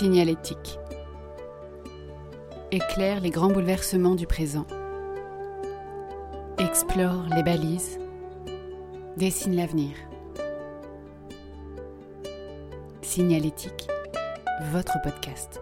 [0.00, 0.78] Signalétique.
[2.72, 4.66] Éclaire les grands bouleversements du présent.
[6.56, 7.98] Explore les balises.
[9.18, 9.90] Dessine l'avenir.
[13.02, 13.88] Signalétique,
[14.72, 15.60] votre podcast.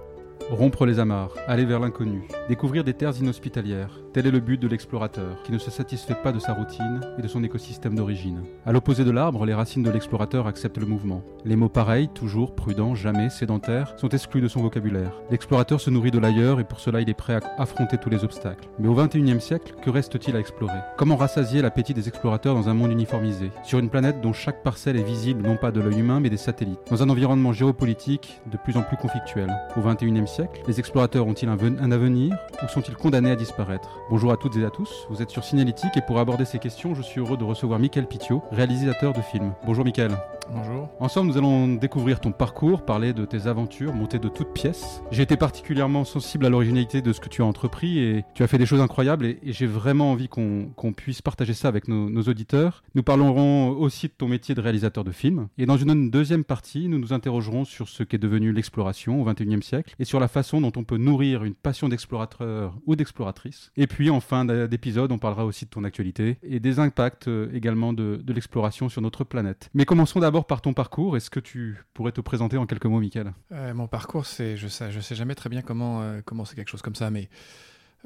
[0.52, 4.66] Rompre les amarres, aller vers l'inconnu, découvrir des terres inhospitalières, tel est le but de
[4.66, 8.42] l'explorateur, qui ne se satisfait pas de sa routine et de son écosystème d'origine.
[8.64, 11.22] À l'opposé de l'arbre, les racines de l'explorateur acceptent le mouvement.
[11.44, 15.12] Les mots pareils, toujours, prudent, jamais, sédentaire, sont exclus de son vocabulaire.
[15.30, 18.24] L'explorateur se nourrit de l'ailleurs et pour cela il est prêt à affronter tous les
[18.24, 18.68] obstacles.
[18.78, 20.78] Mais au XXIe siècle, que reste-t-il à explorer?
[20.96, 24.96] Comment rassasier l'appétit des explorateurs dans un monde uniformisé, sur une planète dont chaque parcelle
[24.96, 28.56] est visible non pas de l'œil humain mais des satellites, dans un environnement géopolitique de
[28.56, 32.37] plus en plus conflictuel Au XXIe siècle, les explorateurs ont-ils un, un avenir?
[32.62, 35.96] Ou sont-ils condamnés à disparaître Bonjour à toutes et à tous, vous êtes sur Signalétique
[35.96, 39.52] et pour aborder ces questions, je suis heureux de recevoir Michael Pitio, réalisateur de films.
[39.64, 40.16] Bonjour Michael.
[40.50, 40.88] Bonjour.
[40.98, 45.02] Ensemble, nous allons découvrir ton parcours, parler de tes aventures, monter de toutes pièces.
[45.10, 48.46] J'ai été particulièrement sensible à l'originalité de ce que tu as entrepris et tu as
[48.46, 52.82] fait des choses incroyables et, j'ai vraiment envie qu'on puisse partager ça avec nos, auditeurs.
[52.94, 56.88] Nous parlerons aussi de ton métier de réalisateur de films et dans une deuxième partie,
[56.88, 60.60] nous nous interrogerons sur ce qu'est devenu l'exploration au XXIe siècle et sur la façon
[60.60, 63.72] dont on peut nourrir une passion d'explorateur ou d'exploratrice.
[63.76, 67.50] Et puis en fin d'épisode, on parlera aussi de ton actualité et des impacts euh,
[67.54, 69.70] également de l'exploration sur notre planète.
[69.74, 71.16] Mais commençons d'abord par ton parcours.
[71.16, 73.32] Est-ce que tu pourrais te présenter en quelques mots, Michael?
[73.52, 76.68] Euh, Mon parcours, c'est, je sais, je sais jamais très bien comment euh, commencer quelque
[76.70, 77.28] chose comme ça, mais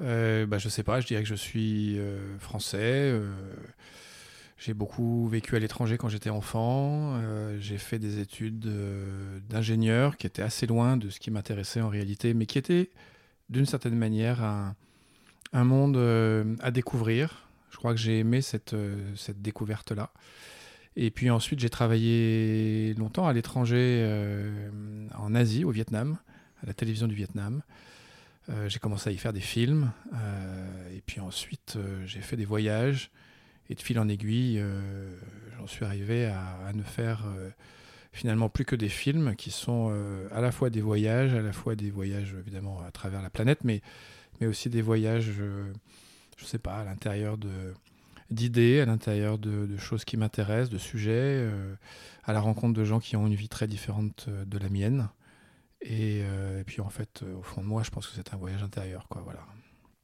[0.01, 1.01] euh, bah, je sais pas.
[1.01, 3.15] Je dirais que je suis euh, français.
[4.59, 7.21] j'ai beaucoup vécu à l'étranger quand j'étais enfant.
[7.59, 8.69] j'ai fait des études
[9.49, 12.91] d'ingénieur qui étaient assez loin de ce qui m'intéressait en réalité, mais qui étaient
[13.49, 14.77] d'une certaine manière un,
[15.53, 15.97] un monde
[16.61, 17.49] à découvrir.
[17.71, 18.77] Je crois que j'ai aimé cette,
[19.17, 20.13] cette découverte-là.
[20.97, 26.19] Et puis ensuite, j'ai travaillé longtemps à l'étranger, euh, en Asie, au Vietnam,
[26.63, 27.63] à la télévision du Vietnam.
[28.51, 29.93] Euh, j'ai commencé à y faire des films.
[30.13, 33.11] Euh, et puis ensuite, j'ai fait des voyages.
[33.71, 34.63] Et de fil en aiguille,
[35.57, 37.25] j'en suis arrivé à, à ne faire
[38.13, 39.97] finalement plus que des films qui sont
[40.31, 43.61] à la fois des voyages, à la fois des voyages évidemment à travers la planète,
[43.65, 43.81] mais,
[44.41, 47.73] mais aussi des voyages, je ne sais pas, à l'intérieur de
[48.33, 51.75] d'idées à l'intérieur de, choses qui m'intéressent, de sujets, euh,
[52.25, 55.09] à la rencontre de gens qui ont une vie très différente euh, de la mienne.
[55.81, 58.63] Et, euh, puis en fait, au fond de moi, je pense que c'est un voyage
[58.63, 59.09] intérieur.
[59.09, 59.41] Quoi, voilà.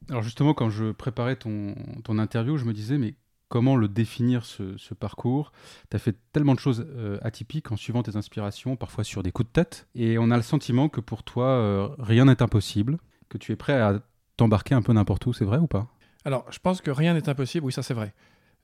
[0.09, 3.15] Alors justement, quand je préparais ton, ton interview, je me disais, mais
[3.47, 5.51] comment le définir ce, parcours?
[5.89, 6.85] Tu as fait tellement de choses
[7.21, 10.43] atypiques en suivant tes inspirations, parfois sur des coups de tête, et on a le
[10.43, 12.97] sentiment que pour toi, rien n'est impossible,
[13.29, 14.01] que tu es prêt à
[14.37, 15.87] t'embarquer un peu n'importe où, c'est vrai ou pas?
[16.25, 18.13] Alors, je pense que rien n'est impossible, oui, ça c'est vrai.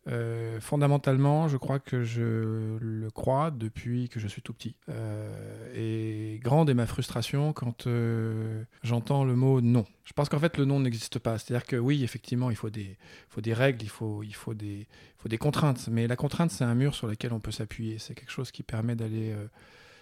[0.07, 4.75] Euh, fondamentalement, je crois que je le crois depuis que je suis tout petit.
[4.89, 9.85] Euh, et grande est ma frustration quand euh, j'entends le mot non.
[10.03, 11.39] Je pense qu'en fait, le non n'existe pas.
[11.39, 12.97] C'est-à-dire que oui, effectivement, il faut des,
[13.29, 15.87] faut des règles, il faut, il, faut des, faut des contraintes.
[15.87, 17.97] Mais la contrainte, c'est un mur sur lequel on peut s'appuyer.
[17.97, 19.33] C'est quelque chose qui permet d'aller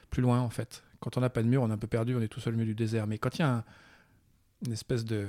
[0.09, 0.83] plus loin, en fait.
[0.99, 2.55] Quand on n'a pas de mur, on est un peu perdu, on est tout seul
[2.55, 3.07] au milieu du désert.
[3.07, 3.63] Mais quand il y a un,
[4.65, 5.27] une espèce de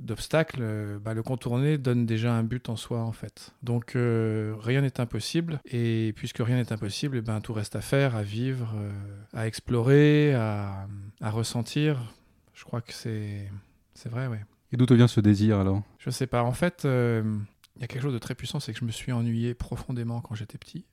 [0.00, 3.52] d'obstacles, bah, le contourner donne déjà un but en soi en fait.
[3.62, 8.16] Donc euh, rien n'est impossible et puisque rien n'est impossible, ben, tout reste à faire,
[8.16, 8.90] à vivre, euh,
[9.32, 10.86] à explorer, à,
[11.20, 12.14] à, ressentir.
[12.52, 13.50] Je crois que c'est
[13.94, 14.38] c'est vrai, oui.
[14.72, 15.82] Et d'où te vient ce désir alors?
[15.98, 16.42] Je sais pas.
[16.42, 17.38] En fait, il euh,
[17.80, 20.34] y a quelque chose de très puissant, c'est que je me suis ennuyé profondément quand
[20.34, 20.84] j'étais petit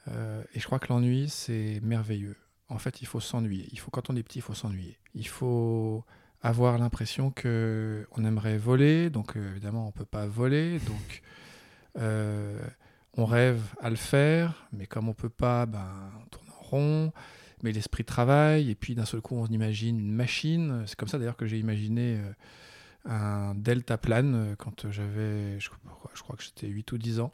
[0.53, 2.37] et je crois que l'ennui c'est merveilleux.
[2.69, 3.67] En fait, il faut s'ennuyer.
[3.73, 4.97] Il faut quand on est petit, il faut s'ennuyer.
[5.13, 6.05] Il faut
[6.41, 11.21] avoir l'impression que on aimerait voler, donc euh, évidemment on peut pas voler, donc
[11.99, 12.59] euh,
[13.15, 15.87] on rêve à le faire, mais comme on peut pas, ben,
[16.19, 17.13] on tourne en rond,
[17.61, 21.19] mais l'esprit travaille, et puis d'un seul coup on imagine une machine, c'est comme ça
[21.19, 22.31] d'ailleurs que j'ai imaginé euh,
[23.05, 25.69] un delta plane quand j'avais, je,
[26.21, 27.33] crois que j'étais 8 ou 10 ans.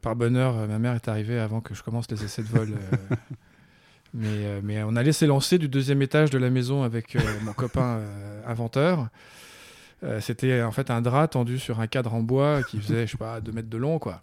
[0.00, 2.74] par bonheur, ma mère est arrivée avant que je commence les essais de vol.
[4.14, 8.42] mais, on allait s'élancer du deuxième étage de la maison avec euh, mon copain euh,
[8.46, 9.08] inventeur.
[10.20, 13.18] C'était en fait un drap tendu sur un cadre en bois qui faisait, je sais
[13.18, 14.22] pas, 2 mètres de long, quoi.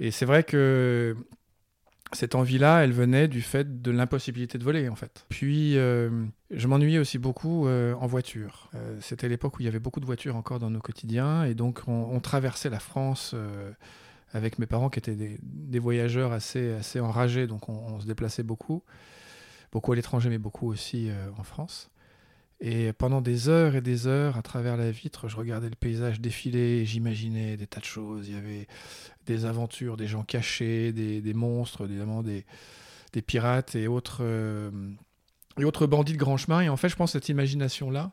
[0.00, 1.14] Et c'est vrai que
[2.12, 5.26] cette envie-là, elle venait du fait de l'impossibilité de voler, en fait.
[5.28, 6.10] Puis, euh,
[6.50, 8.68] je m'ennuyais aussi beaucoup euh, en voiture.
[8.74, 11.54] Euh, C'était l'époque où il y avait beaucoup de voitures encore dans nos quotidiens, et
[11.54, 13.34] donc on, on traversait la France
[14.32, 18.82] avec mes parents qui étaient des, voyageurs assez, assez enragés, donc on, se déplaçait beaucoup,
[19.72, 21.90] beaucoup à l'étranger, mais beaucoup aussi en France.
[22.60, 26.20] Et pendant des heures et des heures, à travers la vitre, je regardais le paysage
[26.20, 28.28] défiler, j'imaginais des tas de choses.
[28.28, 28.68] Il y avait
[29.24, 32.44] des aventures, des gens cachés, des, des monstres, évidemment des,
[33.14, 34.70] des, pirates et autres euh,
[35.58, 36.60] et autres bandits de grand chemin.
[36.60, 38.12] Et en fait, je pense que cette imagination-là,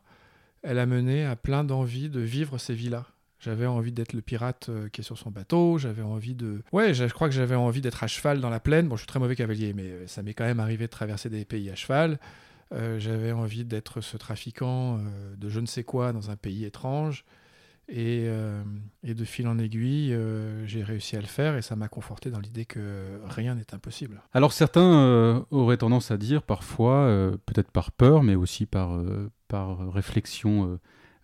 [0.63, 3.05] elle a mené à plein d'envie de vivre ces vies-là.
[3.39, 6.63] J'avais envie d'être le pirate euh, qui est sur son bateau, j'avais envie de...
[6.71, 8.87] Ouais, je crois que j'avais envie d'être à cheval dans la plaine.
[8.87, 11.29] Bon, je suis très mauvais cavalier, mais euh, ça m'est quand même arrivé de traverser
[11.29, 12.19] des pays à cheval.
[12.73, 14.99] Euh, j'avais envie d'être ce trafiquant
[15.37, 17.25] de je ne sais quoi dans un pays étrange.
[17.89, 18.27] Et,
[19.03, 20.13] et de fil en aiguille,
[20.65, 24.21] j'ai réussi à le faire et ça m'a conforté dans l'idée que rien n'est impossible.
[24.33, 27.07] Alors certains auraient tendance à dire parfois,
[27.45, 29.01] peut-être par peur, mais aussi par,
[29.47, 30.77] par réflexion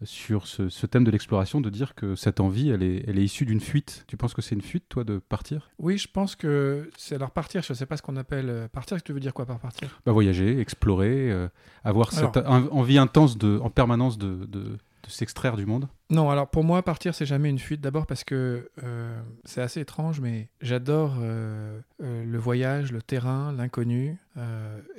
[0.03, 3.45] sur ce, thème de l'exploration, de dire que cette envie, elle est, elle est issue
[3.45, 4.05] d'une fuite.
[4.07, 5.69] Tu penses que c'est une fuite, toi, de partir?
[5.79, 8.67] Oui, je pense que c'est alors partir, je ne sais pas ce qu'on appelle euh,
[8.67, 10.01] partir, tu veux dire quoi par partir?
[10.05, 11.47] Bah, Voyager, explorer, euh,
[11.83, 15.89] avoir cette envie intense de, en permanence de, de, s'extraire du monde?
[16.09, 17.81] Non, alors pour moi, partir, c'est jamais une fuite.
[17.81, 24.17] D'abord parce que euh, c'est assez étrange, mais j'adore le voyage, le terrain, l'inconnu,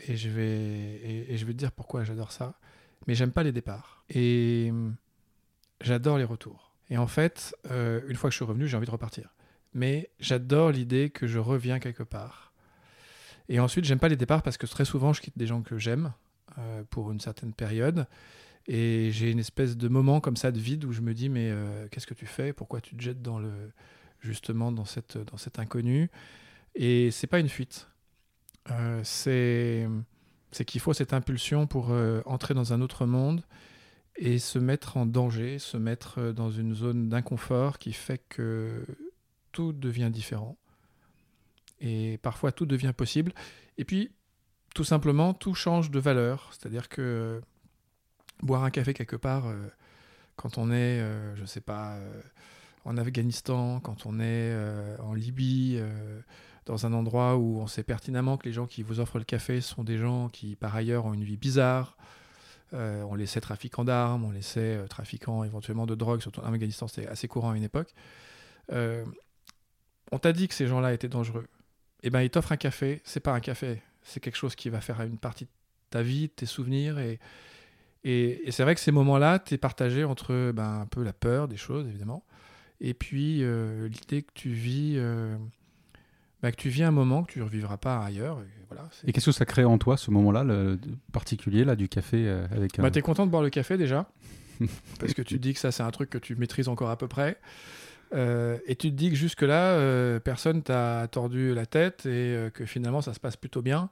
[0.06, 2.54] et, je vais, et, et je vais te dire pourquoi j'adore ça
[3.06, 4.04] mais j'aime pas les départs.
[4.10, 4.96] Et hum,
[5.80, 6.74] j'adore les retours.
[6.90, 9.34] Et en fait, euh, une fois que je suis revenu, j'ai envie de repartir.
[9.72, 12.52] Mais j'adore l'idée que je reviens quelque part.
[13.48, 15.78] Et ensuite, j'aime pas les départs parce que très souvent, je quitte des gens que
[15.78, 16.12] j'aime
[16.58, 18.06] euh, pour une certaine période.
[18.66, 21.50] Et j'ai une espèce de moment comme ça de vide où je me dis mais
[21.50, 22.52] euh, qu'est-ce que tu fais?
[22.52, 23.52] Pourquoi tu te jettes dans le
[24.20, 26.10] justement dans cette dans cet inconnu?
[26.74, 27.88] Et c'est pas une fuite.
[29.02, 29.86] c'est
[30.54, 33.42] c'est qu'il faut cette impulsion pour euh, entrer dans un autre monde
[34.16, 38.86] et se mettre en danger, se mettre euh, dans une zone d'inconfort qui fait que
[39.50, 40.56] tout devient différent.
[41.80, 43.32] Et parfois tout devient possible.
[43.78, 44.12] Et puis,
[44.76, 46.50] tout simplement, tout change de valeur.
[46.52, 47.40] C'est-à-dire que
[48.40, 49.56] boire un café quelque part, euh,
[50.36, 51.00] quand on est,
[51.34, 51.98] je ne sais pas,
[52.84, 54.52] en Afghanistan, quand on est
[54.98, 55.80] en Libye,
[56.66, 59.60] dans un endroit où on sait pertinemment que les gens qui vous offrent le café
[59.60, 61.96] sont des gens qui, par ailleurs, ont une vie bizarre.
[62.72, 66.40] Euh, on les sait trafiquants d'armes, on les sait euh, trafiquants éventuellement de drogue, surtout
[66.40, 67.94] en Afghanistan, c'était assez courant à une époque.
[68.72, 69.04] Euh,
[70.10, 71.46] on t'a dit que ces gens-là étaient dangereux.
[72.02, 74.80] Eh ben, ils t'offrent un café, c'est pas un café, c'est quelque chose qui va
[74.80, 75.50] faire une partie de
[75.90, 76.98] ta vie, de tes souvenirs.
[76.98, 77.20] Et,
[78.02, 81.48] et, c'est vrai que ces moments-là, tu es partagé entre ben, un peu la peur
[81.48, 82.24] des choses, évidemment,
[82.80, 84.98] et puis l'idée que tu vis
[86.44, 88.38] bah, que tu vis un moment que tu ne revivras pas ailleurs.
[88.40, 90.78] Et, voilà, et qu'est-ce que ça crée en toi, ce moment-là, le
[91.10, 92.82] particulier là, du café euh, avec un...
[92.82, 94.10] bah, Tu es content de boire le café déjà,
[95.00, 96.98] parce que tu te dis que ça, c'est un truc que tu maîtrises encore à
[96.98, 97.38] peu près.
[98.12, 102.66] Euh, et tu te dis que jusque-là, euh, personne t'a tordu la tête et que
[102.66, 103.88] finalement, ça se passe plutôt bien.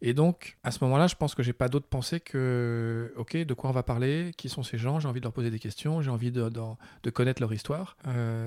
[0.00, 3.52] Et donc, à ce moment-là, je pense que j'ai pas d'autre pensée que, ok, de
[3.52, 6.00] quoi on va parler, qui sont ces gens, j'ai envie de leur poser des questions,
[6.00, 7.98] j'ai envie de, de, connaître leur histoire.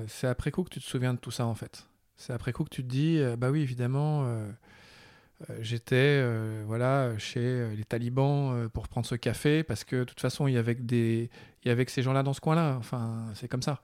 [0.08, 1.86] c'est après coup que tu te souviens de tout ça, en fait.
[2.16, 4.50] C'est après coup que tu te dis, euh, bah oui, évidemment, euh,
[5.50, 6.24] euh, j'étais
[6.64, 10.58] voilà, chez les talibans pour prendre ce café, parce que de toute façon, il y
[10.58, 11.30] avait, des,
[11.64, 12.76] il y avait ces gens-là dans ce coin-là.
[12.78, 13.82] Enfin, c'est comme ça.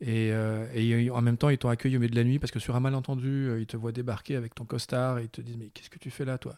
[0.00, 0.28] Et,
[0.74, 2.76] et, en même temps, ils t'ont accueilli au milieu de la nuit, parce que sur
[2.76, 5.90] un malentendu, ils te voient débarquer avec ton costard, et ils te disent, mais qu'est-ce
[5.90, 6.56] que tu fais là, toi?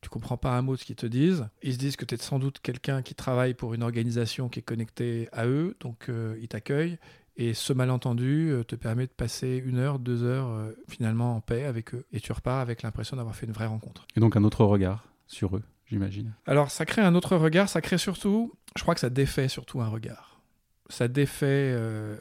[0.00, 1.46] Tu comprends pas un mot de ce qu'ils te disent.
[1.62, 4.58] Ils se disent que tu es sans doute quelqu'un qui travaille pour une organisation qui
[4.58, 6.08] est connectée à eux, donc
[6.40, 6.98] ils t'accueillent.
[7.36, 11.40] Et ce malentendu euh, te permet de passer une heure, deux heures euh, finalement en
[11.40, 12.04] paix avec eux.
[12.12, 14.06] Et tu repars avec l'impression d'avoir fait une vraie rencontre.
[14.16, 16.34] Et donc un autre regard sur eux, j'imagine.
[16.46, 19.80] Alors ça crée un autre regard, ça crée surtout, je crois que ça défait surtout
[19.80, 20.42] un regard.
[20.90, 22.18] Ça défait euh,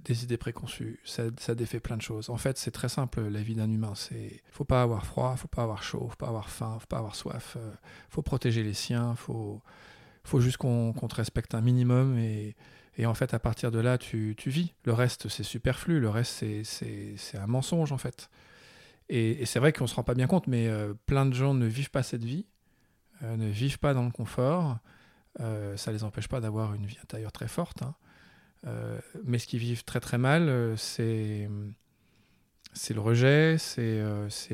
[0.00, 2.28] des idées préconçues, ça, ça, défait plein de choses.
[2.28, 3.94] En fait, c'est très simple la vie d'un humain.
[3.94, 6.98] C'est faut pas avoir froid, faut pas avoir chaud, faut pas avoir faim, faut pas
[6.98, 7.56] avoir soif.
[8.10, 9.62] faut protéger les siens, faut
[10.24, 12.54] faut juste qu'on te respecte un minimum et
[12.98, 14.74] et en fait, à partir de là, tu, vis.
[14.84, 15.98] Le reste, c'est superflu.
[15.98, 18.28] Le reste, c'est un mensonge, en fait.
[19.08, 21.54] Et, c'est vrai qu'on ne se rend pas bien compte, mais euh, plein de gens
[21.54, 22.46] ne vivent pas cette vie,
[23.22, 24.78] euh, ne vivent pas dans le confort.
[25.40, 27.82] Euh, ça ne les empêche pas d'avoir une vie intérieure très forte.
[27.82, 27.94] Hein.
[29.24, 31.48] mais ce qu'ils vivent très très mal, c'est
[32.74, 34.02] c'est le rejet, c'est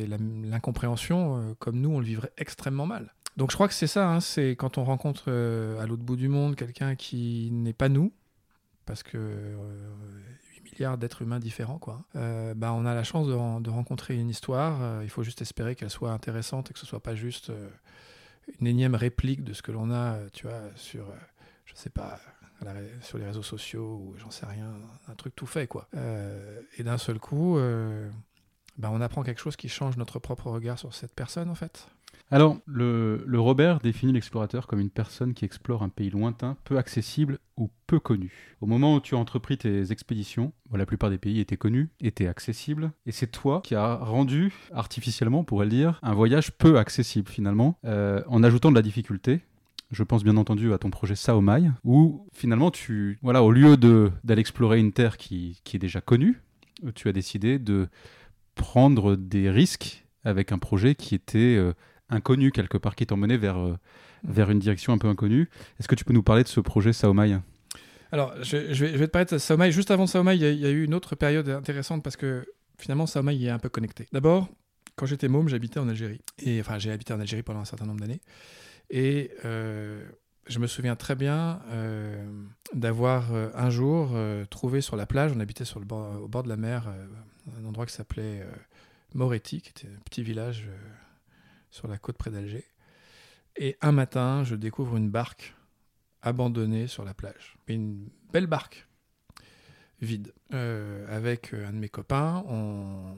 [0.06, 3.14] l'incompréhension, comme nous, on le vivrait extrêmement mal.
[3.36, 6.28] Donc je crois que c'est ça, hein, c'est quand on rencontre à l'autre bout du
[6.28, 8.12] monde quelqu'un qui n'est pas nous,
[8.88, 12.04] parce que 8 euh, milliards d'êtres humains différents, quoi.
[12.16, 14.82] Euh, bah, on a la chance de, rencontrer une histoire.
[14.82, 17.52] Euh, il faut juste espérer qu'elle soit intéressante et que ce soit pas juste
[18.58, 21.04] une énième réplique de ce que l'on a, tu vois, sur,
[21.66, 22.18] je sais pas,
[23.02, 24.72] sur les réseaux sociaux ou j'en sais rien,
[25.06, 25.86] un truc tout fait, quoi.
[26.78, 27.58] et d'un seul coup,
[28.78, 31.88] bah, on apprend quelque chose qui change notre propre regard sur cette personne, en fait.
[32.30, 37.38] Alors, le, Robert définit l'explorateur comme une personne qui explore un pays lointain, peu accessible
[37.56, 38.54] ou peu connu.
[38.60, 42.26] Au moment où tu as entrepris tes expéditions, la plupart des pays étaient connus, étaient
[42.26, 46.78] accessibles, et c'est toi qui as rendu, artificiellement, on pourrait le dire, un voyage peu
[46.78, 49.40] accessible finalement, euh, en ajoutant de la difficulté.
[49.90, 54.40] Je pense bien entendu à ton projet Saomai, où finalement tu, voilà, au lieu d'aller
[54.40, 56.42] explorer une terre qui, qui est déjà connue,
[56.94, 57.88] tu as décidé de
[58.54, 61.72] prendre des risques avec un projet qui était euh,
[62.10, 63.76] inconnu quelque part, qui t'emmenait vers, euh,
[64.24, 65.48] vers une direction un peu inconnue.
[65.78, 67.38] Est-ce que tu peux nous parler de ce projet Saomai
[68.12, 69.72] Alors, je, vais, te parler de Saomai.
[69.72, 72.44] Juste avant Saomai, il y, a- eu une autre période intéressante parce que
[72.78, 74.06] finalement, Saomai est un peu connecté.
[74.12, 74.48] D'abord,
[74.96, 76.20] quand j'étais môme, j'habitais en Algérie.
[76.38, 78.20] Et, enfin, j'ai habité en Algérie pendant un certain nombre d'années.
[78.90, 80.02] Et euh,
[80.46, 82.26] je me souviens très bien euh,
[82.72, 84.16] d'avoir un jour
[84.50, 86.88] trouvé sur la plage, on habitait sur le bord, au bord de la mer,
[87.60, 88.46] un endroit qui s'appelait
[89.14, 90.66] Moretti, qui était un petit village
[91.70, 92.64] sur la côte près d'Alger.
[93.56, 95.54] Et un matin, je découvre une barque
[96.22, 97.56] abandonnée sur la plage.
[97.66, 98.86] Une belle barque,
[100.00, 100.32] vide.
[100.54, 103.14] Euh, avec euh, un de mes copains, on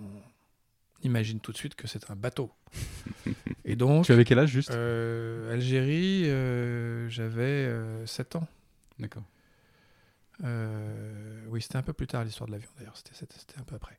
[1.03, 2.51] imagine tout de suite que c'est un bateau.
[3.65, 4.71] Et donc, Tu avais quel âge juste?
[4.71, 8.47] euh, Algérie, euh, j'avais euh, 7 ans.
[8.99, 9.25] D'accord.
[11.49, 13.99] Oui, c'était un peu plus tard l'histoire de l'avion d'ailleurs, c'était un peu après.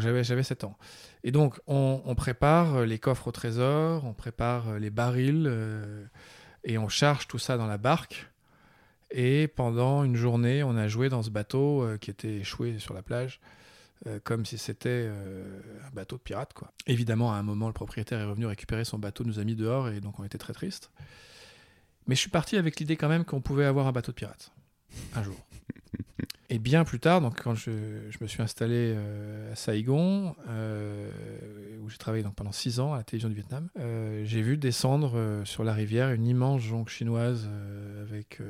[0.00, 0.76] J'avais j'avais 7 ans.
[1.24, 6.04] Et donc on, prépare euh, les coffres au trésor, on prépare euh, les barils euh,
[6.64, 8.30] et on charge tout ça dans la barque.
[9.10, 13.02] Et pendant une journée, on a joué dans ce bateau qui était échoué sur la
[13.02, 13.40] plage.
[14.24, 16.52] comme si c'était un bateau de pirate.
[16.54, 16.72] Quoi.
[16.88, 19.90] Évidemment, à un moment, le propriétaire est revenu récupérer son bateau, nous a mis dehors,
[19.90, 20.90] et donc on était très tristes.
[22.08, 24.50] Mais je suis parti avec l'idée quand même qu'on pouvait avoir un bateau de pirate
[25.14, 25.36] un jour.
[26.48, 27.70] Et bien plus tard, donc quand je,
[28.20, 31.10] me suis installé euh, à Saigon, euh,
[31.82, 35.42] où j'ai travaillé pendant six ans à la télévision du Vietnam, euh, j'ai vu descendre
[35.44, 37.48] sur la rivière une immense jonque chinoise
[38.02, 38.40] avec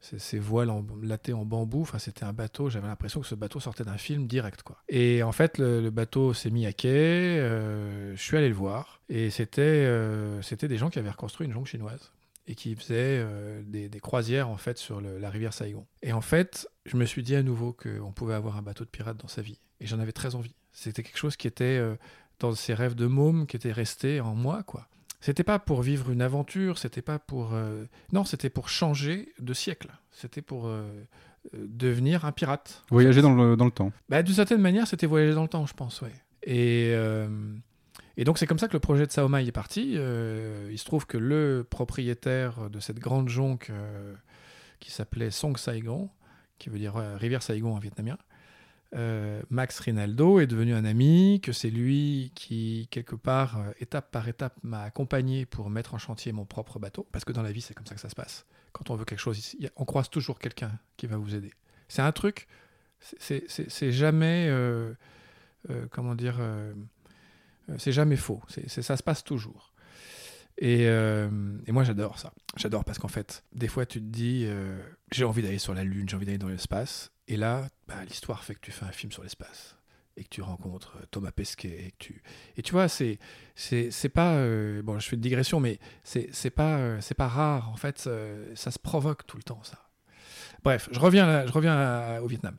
[0.00, 1.82] ces voiles en, latées en bambou.
[1.82, 2.70] Enfin, c'était un bateau.
[2.70, 4.62] J'avais l'impression que ce bateau sortait d'un film direct.
[4.88, 7.36] Et en fait, le, bateau s'est mis à quai.
[8.14, 9.86] je suis allé le voir, et c'était
[10.40, 12.10] c'était des gens qui avaient reconstruit une jonque chinoise
[12.46, 15.86] et qui faisaient euh, des, des croisières en fait sur le- la rivière Saigon.
[16.02, 18.90] Et en fait, je me suis dit à nouveau qu'on pouvait avoir un bateau de
[18.90, 20.54] pirate dans sa vie, et j'en avais très envie.
[20.72, 21.94] C'était quelque chose qui était euh,
[22.40, 24.88] dans ces rêves de môme qui était resté en moi, quoi.
[25.20, 29.54] C'était pas pour vivre une aventure, c'était pas pour euh, non, c'était pour changer de
[29.54, 29.88] siècle.
[30.10, 30.68] C'était pour
[31.54, 32.84] devenir un pirate.
[32.90, 33.92] Voyager dans le, dans le temps.
[34.08, 36.12] Bah, d'une certaine manière, c'était voyager dans le temps, je pense, ouais.
[36.44, 36.92] Et,
[38.16, 39.94] et donc, c'est comme ça que le projet de Saomai est parti.
[39.96, 44.14] Euh, il se trouve que le propriétaire de cette grande jonque euh,
[44.80, 46.10] qui s'appelait Song Saigon,
[46.58, 48.18] qui veut dire euh, rivière Saigon en vietnamien,
[49.48, 54.58] Max Rinaldo est devenu un ami, que c'est lui qui, quelque part, étape par étape,
[54.62, 57.08] m'a accompagné pour mettre en chantier mon propre bateau.
[57.10, 58.44] Parce que dans la vie, c'est comme ça que ça se passe.
[58.72, 61.54] Quand on veut quelque chose, on croise toujours quelqu'un qui va vous aider.
[61.88, 62.48] C'est un truc,
[63.00, 64.52] c'est- jamais,
[65.90, 66.38] comment dire,
[67.78, 68.40] c'est jamais faux.
[68.48, 69.72] C'est ça se passe toujours.
[70.58, 71.28] Et, euh,
[71.66, 72.32] et moi, j'adore ça.
[72.56, 74.78] J'adore parce qu'en fait, des fois, tu te dis, euh,
[75.10, 77.10] j'ai envie d'aller sur la Lune, j'ai envie d'aller dans l'espace.
[77.26, 79.76] Et là, bah, l'histoire fait que tu fais un film sur l'espace
[80.18, 81.86] et que tu rencontres euh, Thomas Pesquet.
[81.86, 82.22] Et, que tu...
[82.58, 83.18] et tu vois, c'est
[83.56, 84.34] c'est pas.
[84.34, 87.70] euh, bon, je fais une digression, mais c'est pas, euh, c'est pas rare.
[87.70, 89.78] En fait, euh, ça se provoque tout le temps, ça.
[90.62, 92.56] Bref, je reviens, là- je reviens au Vietnam.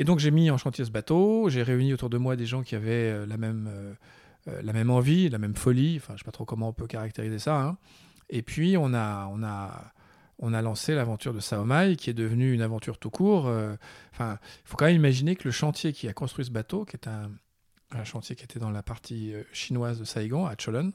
[0.00, 1.50] Et donc, j'ai mis en chantier ce bateau.
[1.50, 3.68] J'ai réuni autour de moi des gens qui avaient euh, la même.
[3.70, 3.92] euh,
[4.48, 6.86] euh, la même envie, la même folie, enfin je sais pas trop comment on peut
[6.86, 7.60] caractériser ça.
[7.60, 7.76] hein.
[8.30, 9.92] Et puis on a, on a,
[10.38, 13.52] on a lancé l'aventure de Saomai, qui est devenue une aventure tout court.
[14.12, 16.96] Enfin, il faut quand même imaginer que le chantier qui a construit ce bateau, qui
[16.96, 17.30] est un,
[17.90, 20.92] un chantier qui était dans la partie chinoise de Saigon, à Cholon,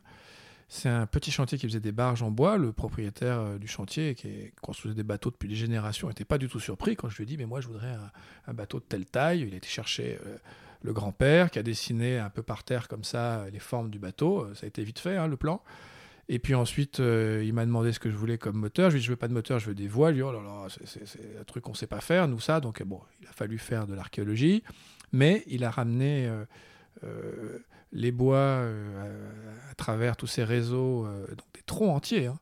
[0.68, 2.58] c'est un petit chantier qui faisait des barges en bois.
[2.58, 6.48] Le propriétaire euh, du chantier, qui construisait des bateaux depuis des générations, n'était pas du
[6.48, 7.96] tout surpris quand je lui ai dit Mais moi, je voudrais
[8.48, 9.46] un, bateau de telle taille.
[9.48, 10.38] Il a été chercher euh,
[10.82, 14.00] le grand-père qui a dessiné un peu par terre comme ça euh, les formes du
[14.00, 14.48] bateau.
[14.56, 15.62] Ça a été vite fait, hein, le plan.
[16.28, 18.90] Et puis ensuite, il m'a demandé ce que je voulais comme moteur.
[18.90, 20.16] Je lui ai dit, je veux pas de moteur, je veux des voiles.
[20.16, 22.60] Il dit, oh là là, c'est- un truc qu'on sait pas faire, nous, ça.
[22.60, 24.64] Donc, bon, il a fallu faire de l'archéologie.
[25.12, 26.28] Mais il a ramené
[27.96, 29.32] les bois euh,
[29.72, 32.38] à, travers tous ces réseaux, euh, donc des troncs entiers, hein,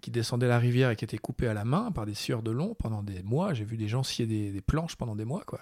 [0.00, 2.50] qui descendaient la rivière et qui étaient coupés à la main par des scieurs de
[2.50, 3.52] long pendant des mois.
[3.52, 5.60] J'ai vu des gens scier des, planches pendant des mois, quoi.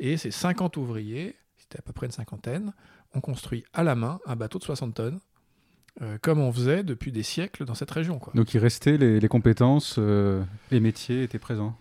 [0.00, 2.72] Et ces 50 ouvriers, c'était à peu près une cinquantaine,
[3.14, 5.20] ont construit à la main un bateau de 60 tonnes,
[6.02, 8.18] euh, comme on faisait depuis des siècles dans cette région.
[8.18, 8.32] Quoi.
[8.34, 11.76] Donc il restait les, compétences, les métiers étaient présents.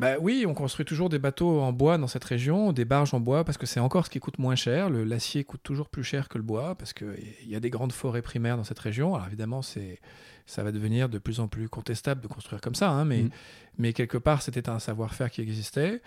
[0.00, 3.20] Bah oui, on construit toujours des bateaux en bois dans cette région, des barges en
[3.20, 4.90] bois, parce que c'est encore ce qui coûte moins cher.
[4.90, 7.14] L'acier coûte toujours plus cher que le bois, parce qu'il
[7.46, 9.14] y a des grandes forêts primaires dans cette région.
[9.14, 13.04] Alors évidemment, ça va devenir de plus en plus contestable de construire comme ça, hein,
[13.04, 13.30] mais, Mhm.
[13.78, 16.02] mais quelque part, c'était un savoir-faire qui existait.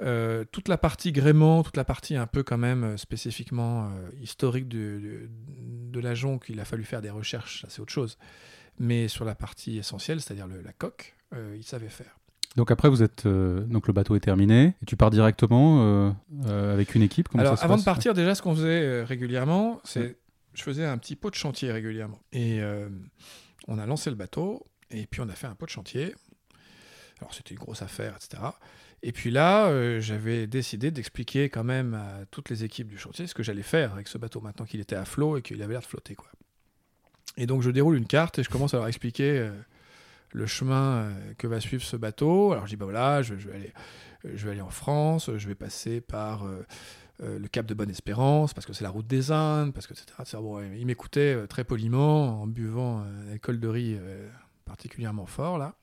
[0.00, 4.08] Euh, toute la partie gréement, toute la partie un peu quand même euh, spécifiquement euh,
[4.22, 5.28] historique de, de,
[5.92, 8.16] de la jonque, il a fallu faire des recherches, ça c'est autre chose.
[8.78, 11.14] Mais sur la partie essentielle, c'est-à-dire la coque,
[11.54, 12.16] il savait faire.
[12.56, 16.10] Donc après, vous êtes euh, donc le bateau est terminé et tu pars directement euh,
[16.46, 17.28] euh, avec une équipe.
[17.28, 20.16] Comment Alors, ça se avant passe de partir, déjà, ce qu'on faisait régulièrement, c'est
[20.52, 22.18] je faisais un petit pot de chantier régulièrement.
[22.32, 22.60] Et
[23.68, 26.14] on a lancé le bateau, et puis on a fait un pot de chantier.
[27.20, 28.42] Alors, c'était une grosse affaire, etc.
[29.02, 33.34] Et puis là, j'avais décidé d'expliquer quand même à toutes les équipes du chantier ce
[33.34, 35.82] que j'allais faire avec ce bateau maintenant qu'il était à flot et qu'il avait l'air
[35.82, 36.16] de flotter.
[36.16, 36.28] Quoi.
[37.36, 39.48] Et donc, je déroule une carte et je commence à leur expliquer
[40.32, 42.52] le chemin euh, que va suivre ce bateau.
[42.52, 43.72] Alors, je dis, bah voilà, je, vais aller,
[44.24, 46.44] euh, je vais aller en France, je vais passer par.
[46.44, 46.62] euh,
[47.22, 50.06] le cap de Bonne-Espérance, parce que c'est la route des Indes, parce que etc.
[50.40, 53.98] Bon, il m'écoutait très poliment en buvant un alcool de riz
[54.64, 55.74] particulièrement fort, là,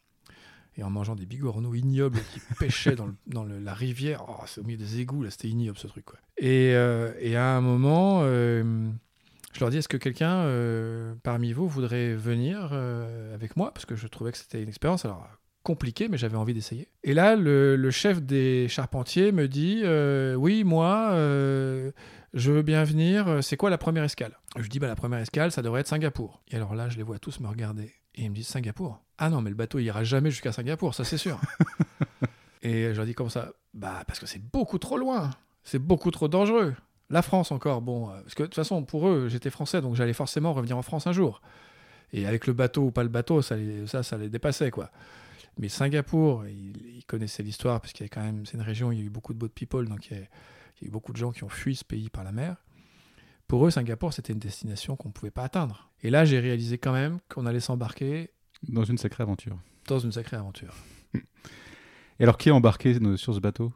[0.77, 4.25] et en mangeant des bigorneaux ignobles qui pêchaient dans, le- dans la rivière.
[4.27, 6.06] Oh, c'est au milieu des égouts, là, c'était ignoble ce truc.
[6.06, 6.18] Quoi.
[6.39, 8.22] Et, à un moment,
[9.54, 13.74] je leur dis est-ce que quelqu'un euh, parmi vous voudrait venir euh, avec moi?
[13.74, 15.06] Parce que je trouvais que c'était une expérience.
[15.06, 15.27] Alors,
[15.63, 16.89] compliqué, mais j'avais envie d'essayer.
[17.04, 22.84] Et là, le, le chef des charpentiers me dit euh, Oui, moi, je veux bien
[22.84, 23.39] venir.
[23.42, 24.38] C'est quoi la première escale?
[24.58, 26.42] Je dis bah, La première escale, ça devrait être Singapour.
[26.50, 27.94] Et alors là, je les vois tous me regarder.
[28.16, 29.01] Et ils me disent Singapour?
[29.18, 31.39] Ah non, mais le bateau il ira jamais jusqu'à Singapour, ça c'est sûr.
[32.62, 33.54] et je leur dis Comment ça?
[33.74, 35.32] Bah, parce que c'est beaucoup trop loin.
[35.63, 36.75] C'est beaucoup trop dangereux.
[37.09, 39.95] La France encore, bon, euh, parce que de toute façon, pour eux, j'étais français, donc
[39.95, 41.41] j'allais forcément revenir en France un jour.
[42.13, 44.91] Et avec le bateau ou pas le bateau, ça, les- ça, ça les dépassait, quoi.
[45.59, 48.89] Mais Singapour, ils, ils connaissaient l'histoire, parce qu'il y a quand même, c'est une région
[48.89, 50.85] où il y a eu beaucoup de boat people, donc il y, a, il y
[50.85, 52.57] a eu beaucoup de gens qui ont fui ce pays par la mer.
[53.47, 55.89] Pour eux, Singapour, c'était une destination qu'on ne pouvait pas atteindre.
[56.03, 58.29] Et là, j'ai réalisé quand même qu'on allait s'embarquer
[58.67, 59.57] Dans une sacrée aventure.
[59.87, 60.73] dans une sacrée aventure.
[62.19, 63.71] Et alors, qui est embarqué euh, sur ce bateau?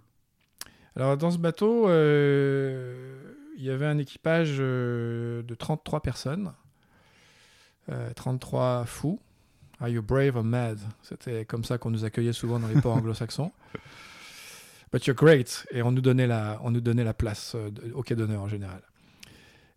[0.96, 6.54] Alors, dans ce bateau, euh, il y avait un équipage euh, de 33 personnes,
[7.90, 9.20] euh, 33 fous.
[9.80, 10.80] Are you brave or mad?
[11.02, 13.52] C'était comme ça qu'on nous accueillait souvent dans les ports anglo-saxons.
[14.92, 15.66] But you're great.
[15.72, 18.48] Et on nous donnait la, on nous donnait la place euh, au quai d'honneur en
[18.48, 18.82] général.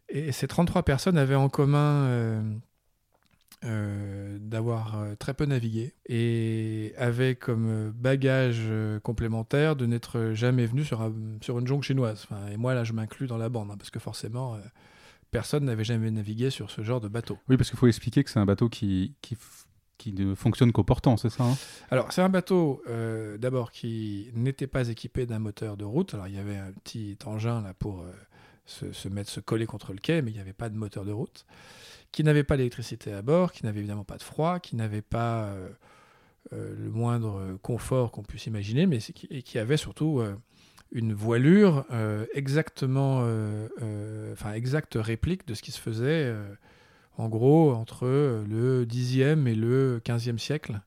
[0.09, 2.43] Et ces 33 personnes avaient en commun euh,
[3.65, 8.61] euh, d'avoir euh, très peu navigué et avaient comme euh, bagage
[9.03, 12.27] complémentaire de n'être jamais venu sur, un- sur une jonque chinoise.
[12.29, 14.59] Enfin, et moi, là, je m'inclus dans la bande, hein, parce que forcément, euh,
[15.31, 17.39] personne n'avait jamais navigué sur ce genre de bateau.
[17.49, 19.37] Oui, parce qu'il faut expliquer que c'est un bateau qui, qui,
[19.99, 21.57] qui ne fonctionne qu'au portant, c'est ça hein?
[21.91, 26.13] Alors, c'est un bateau, euh, d'abord, qui n'était pas équipé d'un moteur de route.
[26.15, 28.05] Alors, il y avait un petit engin là pour
[28.67, 31.05] se, se mettre, se coller contre le quai, mais il n'y avait pas de moteur
[31.05, 31.47] de route.
[32.15, 35.47] Qui n'avait pas d'électricité à bord, qui n'avait évidemment pas de froid, qui n'avait pas
[35.47, 35.69] euh,
[36.53, 40.37] euh, le moindre confort qu'on puisse imaginer, mais qui- avait surtout euh,
[40.93, 41.85] une voilure
[42.35, 43.27] exactement,
[44.33, 46.33] enfin, exacte réplique de ce qui se faisait,
[47.19, 50.81] en gros, entre le 10e et le 15e siècle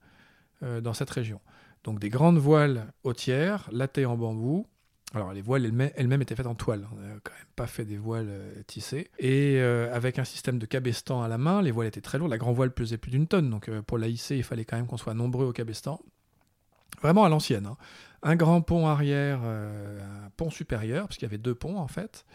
[0.61, 1.41] dans cette région.
[1.83, 4.65] Donc des grandes voiles hautières, lattées en bambou.
[5.13, 5.65] Alors les voiles
[5.95, 9.09] elles-mêmes étaient faites en toile, on n'a quand même pas fait des voiles euh, tissées.
[9.19, 12.31] Et euh, avec un système de cabestan à la main, les voiles étaient très lourdes,
[12.31, 14.75] la grande voile pesait plus d'une tonne, donc euh, pour la hisser, il fallait quand
[14.75, 16.01] même qu'on soit nombreux au cabestan.
[17.01, 17.67] Vraiment à l'ancienne.
[17.67, 17.77] hein.
[18.23, 22.25] Un grand pont arrière, un pont supérieur, parce qu'il y avait deux ponts en fait.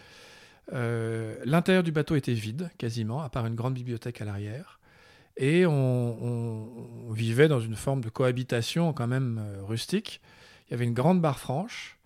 [0.71, 4.79] L'intérieur du bateau était vide, quasiment, à part une grande bibliothèque à l'arrière.
[5.37, 10.21] Et on, vivait dans une forme de cohabitation quand même rustique.
[10.69, 11.99] Il y avait une grande barre franche,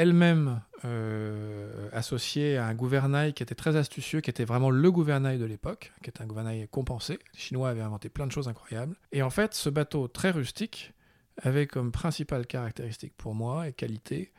[0.00, 5.38] elle-même euh, associée à un gouvernail qui était très astucieux, qui était vraiment le gouvernail
[5.38, 7.18] de l'époque, qui était un gouvernail compensé.
[7.34, 8.96] Les Chinois avaient inventé plein de choses incroyables.
[9.12, 10.94] Et en fait, ce bateau très rustique
[11.36, 14.32] avait comme principale caractéristique pour moi et qualité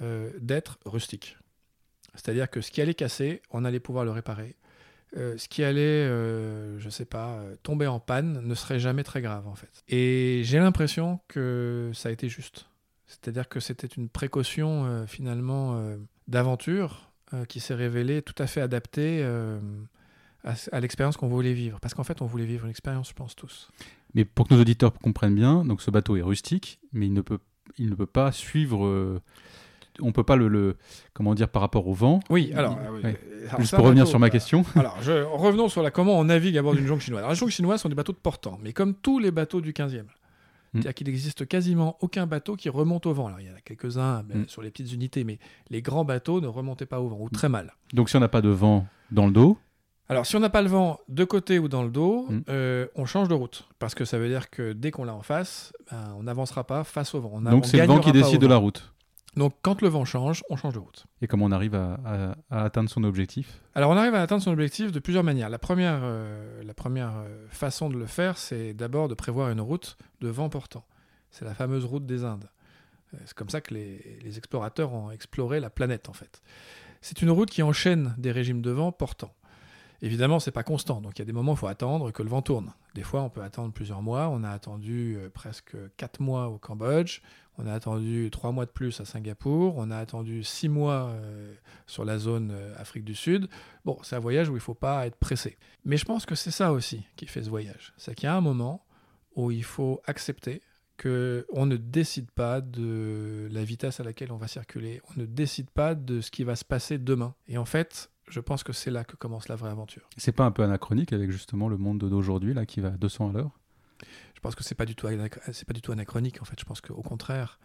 [0.00, 1.36] euh, d'être rustique.
[2.14, 4.56] C'est-à-dire que ce qui allait casser, on allait pouvoir le réparer.
[5.18, 9.20] Euh, ce qui allait, euh, je sais pas, tomber en panne ne serait jamais très
[9.20, 9.84] grave en fait.
[9.88, 12.66] Et j'ai l'impression que ça a été juste.
[13.06, 15.96] C'est-à-dire que c'était une précaution euh, finalement euh,
[16.28, 19.24] d'aventure euh, qui s'est révélée tout à fait adaptée
[20.44, 21.78] à, à l'expérience qu'on voulait vivre.
[21.80, 23.68] Parce qu'en fait, on voulait vivre une expérience, je pense tous.
[24.14, 27.20] Mais pour que nos auditeurs comprennent bien, donc ce bateau est rustique, mais il ne
[27.20, 27.38] peut,
[27.78, 29.20] il ne peut pas suivre.
[30.00, 30.76] on peut pas le, le-
[31.12, 32.20] comment dire par rapport au vent.
[32.30, 33.02] Oui, alors, euh, oui.
[33.02, 33.20] ouais.
[33.48, 34.64] Alors, Juste pour revenir bateau, sur ma question.
[34.74, 37.20] Alors, je, revenons sur la, comment on navigue à bord d'une jonque chinoise.
[37.20, 39.72] Alors, les jonques chinoises sont des bateaux de portant, mais comme tous les bateaux du
[39.72, 40.04] 15e.
[40.76, 43.26] C'est-à-dire qu'il n'existe quasiment aucun bateau qui remonte au vent.
[43.26, 44.44] Alors il y en a quelques-uns Mm.
[44.48, 45.38] sur les petites unités, mais
[45.70, 47.74] les grands bateaux ne remontaient pas au vent, ou très mal.
[47.92, 49.58] Donc si on n'a pas de vent dans le dos,
[50.08, 52.40] Alors, si on n'a pas le vent de côté ou dans le dos, Mm.
[52.48, 53.68] euh, on change de route.
[53.80, 56.84] Parce que ça veut dire que dès qu'on l'a en face, ben, on n'avancera pas
[56.84, 57.30] face au vent.
[57.34, 58.92] On a- donc on c'est le vent qui décide de la route.
[59.36, 61.04] Donc, quand le vent change, on change de route.
[61.20, 63.60] Et comment on arrive à, à- à atteindre son objectif?
[63.74, 65.50] Alors, on arrive à atteindre son objectif de plusieurs manières.
[65.50, 69.60] La première, euh, la première euh, façon de le faire, c'est d'abord de prévoir une
[69.60, 70.86] route de vent portant.
[71.30, 72.48] C'est la fameuse route des Indes.
[73.12, 76.40] Euh, C'est comme ça que les, les explorateurs ont exploré la planète, en fait.
[77.02, 79.34] C'est une route qui enchaîne des régimes de vent portants.
[80.02, 82.22] Évidemment, c'est pas constant, donc il y a des moments où il faut attendre que
[82.22, 82.72] le vent tourne.
[82.94, 84.28] Des fois, on peut attendre plusieurs mois.
[84.28, 87.20] On a attendu euh, presque 4 mois au Cambodge.
[87.58, 89.74] On a attendu 3 mois de plus à Singapour.
[89.76, 91.54] On a attendu 6 mois euh,
[91.86, 93.48] sur la zone euh, Afrique du Sud.
[93.84, 95.58] Bon, c'est un voyage où il ne faut pas être pressé.
[95.84, 97.92] Mais je pense que c'est ça aussi qui fait ce voyage.
[97.96, 98.84] C'est qu'il y a un moment
[99.34, 100.62] où il faut accepter
[100.98, 105.02] qu'on ne décide pas de la vitesse à laquelle on va circuler.
[105.10, 107.34] On ne décide pas de ce qui va se passer demain.
[107.48, 110.08] Et en fait, je pense que c'est là que commence la vraie aventure.
[110.16, 113.30] C'est pas un peu anachronique avec justement le monde d'aujourd'hui là qui va à 200
[113.30, 113.58] à l'heure?
[114.34, 115.06] Je pense que c'est pas du tout
[115.52, 116.58] c'est pas du tout anachronique en fait.
[116.58, 117.58] Je pense qu'au contraire,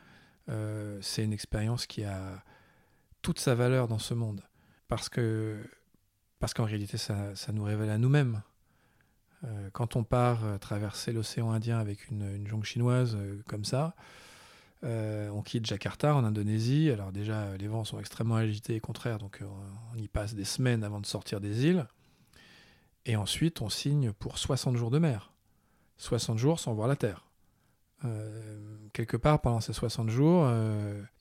[0.50, 2.44] euh, c'est une expérience qui a
[3.22, 4.42] toute sa valeur dans ce monde
[4.88, 5.58] parce que
[6.40, 8.42] parce qu'en réalité ça, ça nous révèle à nous-mêmes.
[9.44, 13.66] Euh, quand on part euh, traverser l'océan Indien avec une, une jonque chinoise euh, comme
[13.66, 13.96] ça,
[14.84, 16.90] euh, on quitte Jakarta en Indonésie.
[16.92, 19.46] Alors déjà, euh, les vents sont extrêmement agités et contraires, donc euh,
[19.94, 21.86] on y passe des semaines avant de sortir des îles.
[23.06, 25.34] Et ensuite, on signe pour 60 jours de mer.
[25.98, 27.28] 60 jours sans voir la Terre.
[28.94, 30.52] Quelque part, pendant ces 60 jours,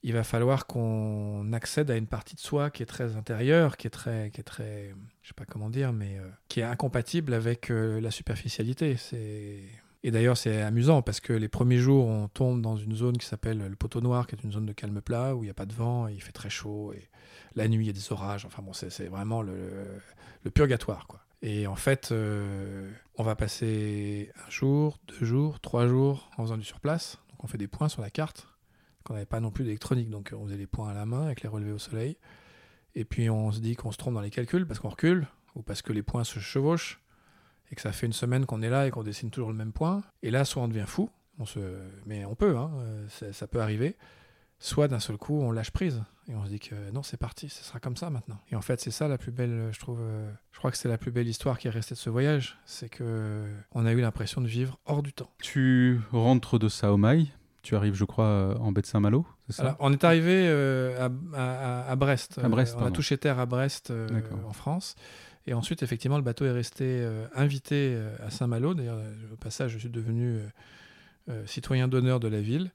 [0.02, 3.86] il va falloir qu'on accède à une partie de soi qui est très intérieure, qui
[3.86, 6.18] est très, qui est très, je sais pas comment dire, mais
[6.48, 8.96] qui est incompatible avec la superficialité.
[8.96, 9.62] C'est
[10.02, 13.26] et d'ailleurs, c'est amusant parce que les premiers jours, on tombe dans une zone qui
[13.26, 15.54] s'appelle le poteau noir, qui est une zone de calme plat où il n'y a
[15.54, 17.08] pas de vent, et il fait très chaud, et
[17.54, 18.44] la nuit, il y a des orages.
[18.46, 19.54] Enfin bon, c'est vraiment le,
[20.42, 21.20] le purgatoire, quoi.
[21.42, 26.58] Et en fait, euh, on va passer un jour, deux jours, trois jours en faisant
[26.58, 27.18] du surplace.
[27.30, 28.46] Donc on fait des points sur la carte.
[29.04, 31.42] qu'on n'avait pas non plus d'électronique, donc on faisait les points à la main avec
[31.42, 32.18] les relevés au soleil.
[32.94, 35.62] Et puis on se dit qu'on se trompe dans les calculs parce qu'on recule, ou
[35.62, 36.99] parce que les points se chevauchent,
[37.70, 39.72] et que ça fait une semaine qu'on est là et qu'on dessine toujours le même
[39.72, 40.02] point.
[40.22, 41.58] Et là, soit on devient fou, on se...
[42.06, 43.96] mais on peut, hein, euh, ça, ça peut arriver.
[44.62, 47.48] Soit d'un seul coup, on lâche prise et on se dit que non, c'est parti,
[47.48, 48.38] ce sera comme ça maintenant.
[48.52, 50.00] Et en fait, c'est ça la plus belle, je trouve.
[50.02, 52.58] euh, je crois que c'est la plus belle histoire qui est restée de ce voyage,
[52.66, 55.30] c'est que euh, on a eu l'impression de vivre hors du temps.
[55.40, 57.28] Tu rentres de Saomai,
[57.62, 59.62] tu arrives, je crois, euh, en baie de Saint-Malo, c'est ça?
[59.62, 62.38] Alors, on est arrivé euh, à, à- à Brest.
[62.42, 64.08] À Brest, Euh, on a touché terre à Brest, euh,
[64.46, 64.94] en France.
[65.46, 68.74] Et ensuite, effectivement, le bateau est resté euh, invité euh, à Saint-Malo.
[68.74, 69.00] D'ailleurs,
[69.32, 70.38] au passage, je suis devenu
[71.28, 72.70] euh, citoyen d'honneur de la ville.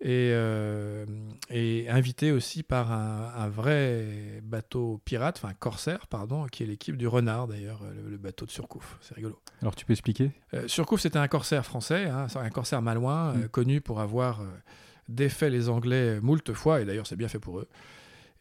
[0.00, 1.04] Et, euh,
[1.50, 6.96] et invité aussi par un, un vrai bateau pirate, enfin corsaire, pardon, qui est l'équipe
[6.96, 8.96] du Renard, d'ailleurs, le, le bateau de Surcouf.
[9.00, 9.40] C'est rigolo.
[9.60, 10.30] Alors tu peux expliquer?
[10.54, 13.48] Euh, Surcouf, c'était un corsaire français, hein, un corsaire malouin, euh, Mm.
[13.48, 14.40] connu pour avoir
[15.08, 17.66] défait les Anglais moult fois, et d'ailleurs c'est bien fait pour eux.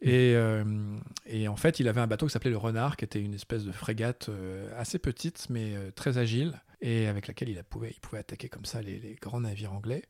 [0.01, 0.63] Et, euh,
[1.25, 3.63] et en fait, il avait un bateau qui s'appelait le Renard, qui était une espèce
[3.63, 8.47] de frégate euh, assez petite, mais euh, très agile, et avec laquelle il, pouvait, attaquer
[8.47, 10.03] comme ça les, grands navires anglais.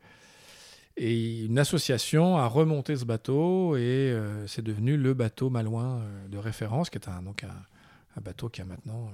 [0.98, 6.90] Et une association a remonté ce bateau, et c'est devenu le bateau malouin de référence,
[6.90, 9.12] qui est un, donc un, bateau qui a maintenant...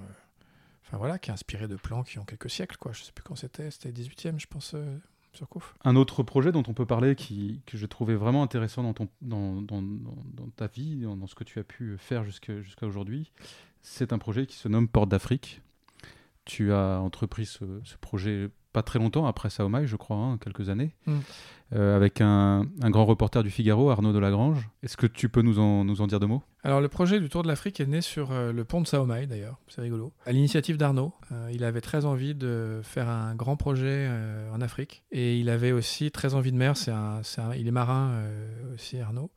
[0.86, 2.94] Enfin voilà, qui est inspiré de plans qui ont quelques siècles, quoi.
[2.94, 4.76] Je sais plus quand c'était, c'était 18e, je pense,
[5.84, 9.08] Un autre projet dont on peut parler qui, que j'ai trouvé vraiment intéressant dans, ton,
[9.22, 13.32] dans, dans, dans- ta vie, dans, ce que tu as pu faire jusqu'à aujourd'hui,
[13.82, 15.62] c'est un projet qui se nomme Porte d'Afrique.
[16.46, 20.68] Tu as entrepris ce, ce projet pas très longtemps après Saomai, je crois, hein, quelques
[20.70, 21.18] années, Mm.
[21.76, 24.68] euh, avec un, un grand reporter du Figaro, Arnaud Delagrange.
[24.84, 26.44] Est-ce que tu peux nous en, nous en dire deux mots?
[26.64, 29.28] Alors le projet du Tour de l'Afrique est né sur euh, le pont de Saomai
[29.28, 30.12] d'ailleurs, c'est rigolo.
[30.26, 34.10] À l'initiative d'Arnaud, Euh, il avait très envie de faire un grand projet
[34.54, 36.76] en Afrique et il avait aussi très envie de mer.
[36.78, 37.22] C'est un,
[37.58, 38.12] il est marin
[38.74, 39.30] aussi Arnaud.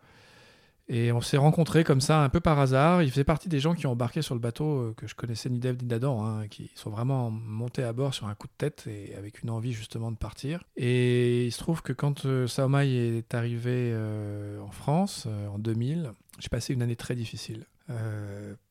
[0.89, 3.03] Et on s'est rencontrés comme ça un peu par hasard.
[3.03, 5.51] Il faisait partie des gens qui ont embarqué sur le bateau euh, que je connaissais
[5.51, 8.53] ni d'Ève ni d'Adam, hein, qui sont vraiment montés à bord sur un coup de
[8.57, 10.63] tête et avec une envie justement de partir.
[10.77, 15.59] Et il se trouve que quand euh, Saomai est arrivé euh, en France euh, en
[15.59, 17.67] 2000, j'ai passé une année très difficile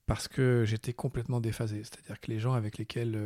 [0.08, 1.82] parce que j'étais complètement déphasé.
[1.84, 3.17] C'est-à-dire que les gens avec lesquels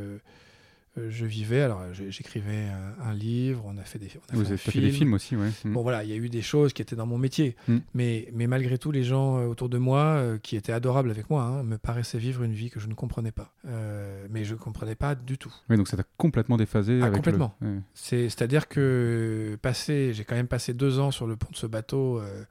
[0.97, 1.61] je vivais.
[1.61, 4.71] Alors, j'écrivais un, un livre, on a fait des, on a Vous fait avez fait
[4.79, 4.93] des film.
[4.95, 5.49] films aussi, ouais.
[5.65, 5.73] Mm.
[5.73, 7.77] Bon voilà, il y a eu des choses qui étaient dans mon métier, Mm.
[7.93, 11.29] mais, mais malgré tout, les gens euh, autour de moi, euh, qui étaient adorables avec
[11.29, 13.53] moi, hein, me paraissaient vivre une vie que je ne comprenais pas.
[13.67, 15.53] Euh, mais je ne comprenais pas du tout.
[15.69, 16.99] Oui, donc ça t'a complètement déphasé.
[17.01, 17.55] Ah, avec le- complètement.
[17.61, 17.79] ouais.
[17.93, 21.67] C'est- C'est-à-dire que passé, j'ai quand même passé deux ans sur le pont de ce
[21.67, 22.43] bateau, euh,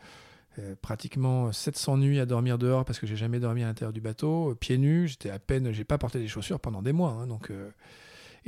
[0.59, 4.01] euh, pratiquement 700 nuits à dormir dehors parce que j'ai jamais dormi à l'intérieur du
[4.01, 7.11] bateau, euh, pieds nus, j'étais à peine, j'ai pas porté des chaussures pendant des mois.
[7.13, 7.71] hein, donc, euh,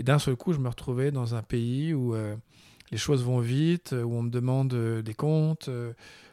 [0.00, 2.34] et d'un seul coup, je me retrouvais dans un pays où euh,
[2.90, 5.68] les choses vont vite, euh, où on me demande euh, des comptes,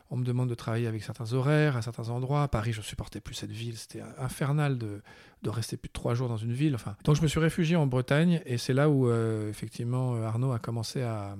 [0.09, 2.43] on me demande de travailler avec certains horaires à certains endroits.
[2.43, 5.01] À Paris, je supportais plus cette ville, c'était infernal de,
[5.43, 6.75] de rester plus de trois jours dans une ville.
[6.75, 9.11] Enfin, donc je me suis réfugié en Bretagne et c'est là où
[9.49, 11.35] effectivement Arnaud a commencé à,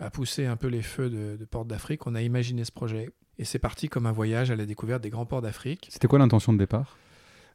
[0.00, 2.06] à pousser un peu les feux de, de Porte d'Afrique.
[2.06, 3.08] On a imaginé ce projet
[3.38, 5.88] et c'est parti comme un voyage à la découverte des grands ports d'Afrique.
[5.90, 6.98] C'était quoi l'intention de départ?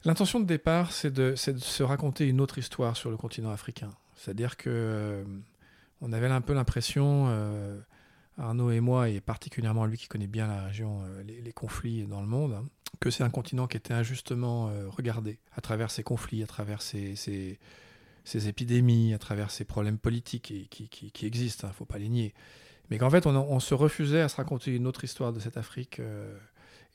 [0.04, 3.90] L'intention de départ, c'est de, se raconter une autre histoire sur le continent africain.
[4.16, 5.24] C'est-à-dire que euh,
[6.02, 7.78] on avait un peu l'impression, euh,
[8.36, 12.20] Arnaud et moi, et particulièrement lui qui connaît bien la région, euh, les, conflits dans
[12.20, 12.64] le monde, hein,
[13.00, 17.16] que c'est un continent qui était injustement regardé à travers ses conflits, à travers ses,
[17.16, 17.58] ses-
[18.24, 22.34] ses épidémies, à travers ses problèmes politiques qui, existent, il ne faut pas les nier.
[22.90, 26.00] Mais qu'en fait, on se refusait à se raconter une autre histoire de cette Afrique.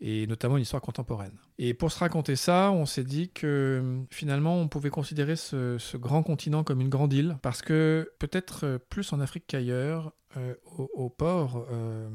[0.02, 1.38] Et notamment une histoire contemporaine.
[1.58, 6.24] Et pour se raconter ça, on s'est dit que finalement, on pouvait considérer ce, grand
[6.24, 10.54] continent comme une grande île, parce que peut-être euh, plus en Afrique qu'ailleurs, euh,
[10.94, 12.08] au, port euh,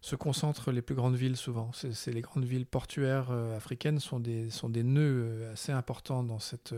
[0.00, 1.72] se concentrent les plus grandes villes souvent.
[1.74, 6.38] C'est les grandes villes portuaires euh, africaines sont des, sont des nœuds assez importants dans
[6.38, 6.74] cette,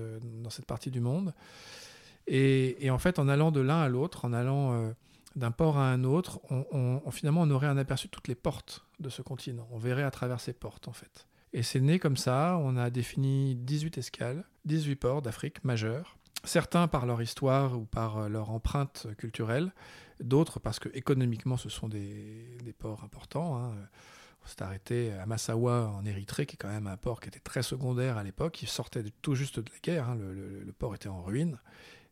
[0.67, 1.35] partie du monde.
[2.27, 4.93] Et, en fait, en allant de l'un à l'autre, en allant
[5.37, 6.41] d'un port à un autre,
[7.13, 9.67] finalement, on aurait un aperçu de toutes les portes de ce continent.
[9.71, 11.27] On verrait à travers ces portes, en fait.
[11.53, 12.59] Et c'est né comme ça.
[12.61, 16.17] On a défini 18 escales, 18 ports d'Afrique majeurs.
[16.45, 19.73] Certains par leur histoire ou par euh, leur empreinte culturelle,
[20.21, 23.57] d'autres parce que économiquement ce sont des, des ports importants.
[23.57, 23.75] hein.
[24.45, 27.41] On s'est arrêté à Massawa en Érythrée, qui est quand même un port qui était
[27.41, 28.63] très secondaire à l'époque.
[28.63, 30.09] Il sortait tout juste de la guerre.
[30.11, 30.15] hein.
[30.15, 31.59] Le- le port était en ruine.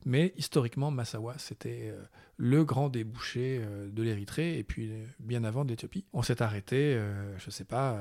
[0.05, 2.03] Mais historiquement, Massawa, c'était euh,
[2.37, 6.05] le grand débouché euh, de l'Érythrée et puis euh, bien avant de l'Éthiopie.
[6.13, 6.99] On s'est arrêté,
[7.39, 7.99] je sais pas,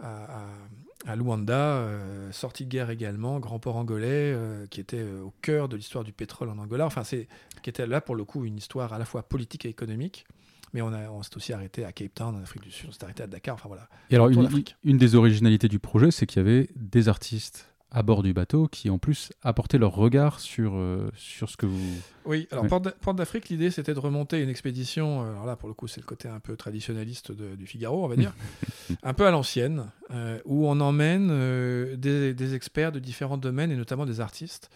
[0.00, 1.88] à, Luanda,
[2.32, 4.36] sortie de guerre également, grand port angolais,
[4.70, 6.86] qui était au cœur de l'histoire du pétrole en Angola.
[6.86, 7.28] Enfin, c'est
[7.62, 10.26] qui était là pour le coup une histoire à la fois politique et économique.
[10.72, 13.04] Mais on, on s'est aussi arrêté à Cape Town, en Afrique du Sud, on s'est
[13.04, 13.54] arrêté à Dakar.
[13.54, 13.88] Enfin voilà.
[14.10, 18.22] Et alors, une des originalités du projet, c'est qu'il y avait des artistes à bord
[18.24, 21.78] du bateau qui, en plus, apportaient leur regard sur, euh, sur ce que vous.
[22.26, 22.68] Oui, alors Ouais.
[22.68, 25.22] Porte d'A- Porte d'Afrique, l'idée c'était de remonter une expédition.
[25.22, 28.04] euh, Alors là, pour le coup, c'est le côté un peu traditionnaliste de- du Figaro,
[28.04, 28.34] on va dire,
[29.04, 33.70] un peu à l'ancienne, euh, où on emmène euh, des, des experts de différents domaines
[33.70, 34.70] et notamment des artistes,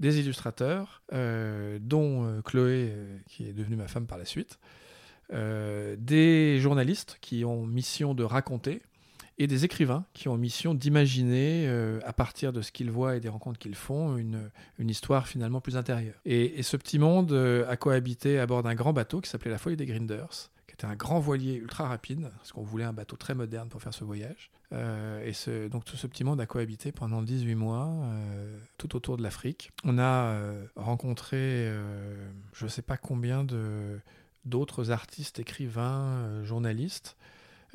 [0.00, 1.02] des illustrateurs,
[1.80, 2.92] dont Chloé,
[3.28, 4.58] qui est devenue ma femme par la suite,
[5.32, 8.82] des journalistes qui ont mission de raconter
[9.38, 13.20] et des écrivains qui ont mission d'imaginer, euh, à partir de ce qu'ils voient et
[13.20, 16.14] des rencontres qu'ils font, une, histoire finalement plus intérieure.
[16.24, 19.58] Et, ce petit monde euh, a cohabité à bord d'un grand bateau qui s'appelait la
[19.58, 23.16] Folie des Grinders, qui était un grand voilier ultra rapide, parce qu'on voulait un bateau
[23.16, 24.50] très moderne pour faire ce voyage.
[24.72, 27.92] Euh, et donc tout ce petit monde a cohabité pendant 18 mois,
[28.78, 29.72] tout autour de l'Afrique.
[29.84, 30.36] On a
[30.76, 31.70] rencontré,
[32.52, 33.44] je ne sais pas combien
[34.44, 37.16] d'autres artistes, écrivains, journalistes.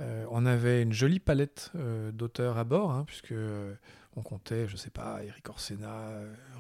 [0.01, 3.73] Euh, on avait une jolie palette euh, d'auteurs à bord, hein, puisque euh,
[4.15, 6.09] on comptait, je sais pas, Eric Orsena,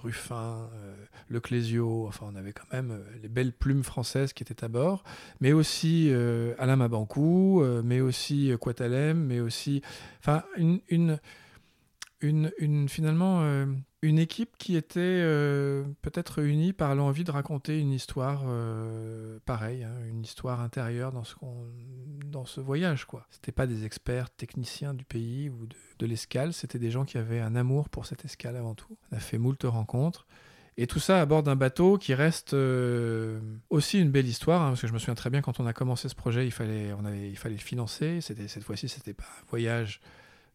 [0.03, 0.69] Ruffin,
[1.27, 5.03] Le Clésio, enfin on avait quand même les belles plumes françaises qui étaient à bord,
[5.41, 6.11] mais aussi
[6.57, 9.81] Alain Mabancou, euh, mais aussi Quatalem, mais aussi,
[10.19, 11.19] enfin une, une,
[12.21, 13.65] une, finalement
[14.01, 19.83] une équipe qui était euh, peut-être unie par l'envie de raconter une histoire euh, pareille,
[19.83, 21.35] hein, une histoire intérieure dans ce,
[22.25, 23.05] dans ce voyage.
[23.29, 25.67] C'était pas des experts techniciens du pays ou
[25.99, 28.97] de, l'escale, c'était des gens qui avaient un amour pour cette escale avant tout.
[29.11, 30.25] On a fait moult rencontres.
[30.77, 34.69] Et tout ça à bord d'un bateau qui reste euh, aussi une belle histoire, hein,
[34.69, 36.93] parce que je me souviens très bien quand on a commencé ce projet, il fallait,
[37.29, 38.21] il fallait le financer.
[38.21, 39.99] Cette fois-ci, c'était pas un voyage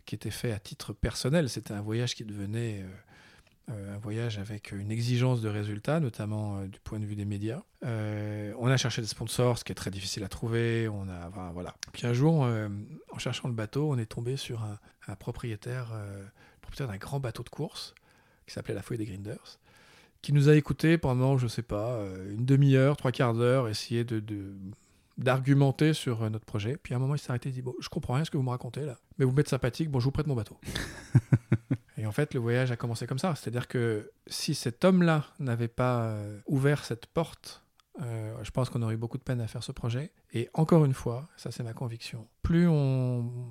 [0.07, 2.85] qui était fait à titre personnel, c'était un voyage qui devenait
[3.69, 7.63] un voyage avec une exigence de résultats, notamment euh, du point de vue des médias.
[7.85, 10.89] Euh, on a cherché des sponsors, ce qui est très difficile à trouver.
[10.89, 11.75] On a, voilà.
[11.93, 12.69] Puis un jour, euh,
[13.11, 16.25] en cherchant le bateau, on est tombé sur un, propriétaire, euh,
[16.61, 17.95] propriétaire d'un grand bateau de course
[18.47, 19.59] qui s'appelait la Fouille des Grinders,
[20.23, 24.05] qui nous a écoutés pendant, je sais pas, euh, une demi-heure, trois quarts d'heure, essayer
[24.05, 24.23] de,
[25.19, 26.77] d'argumenter sur euh, notre projet.
[26.83, 28.37] Puis à un moment, il s'est arrêté, il dit bon, je comprends rien ce que
[28.37, 30.59] vous me racontez là, mais vous m'êtes sympathique, bon, je vous prête mon bateau.
[32.05, 33.35] Et en fait, le voyage a commencé comme ça.
[33.35, 37.65] C'est-à-dire que si cet homme-là n'avait pas euh, ouvert cette porte,
[38.03, 40.13] euh, je pense qu'on aurait eu beaucoup de peine à faire ce projet.
[40.35, 43.49] Et encore une fois, ça c'est ma conviction, plus on,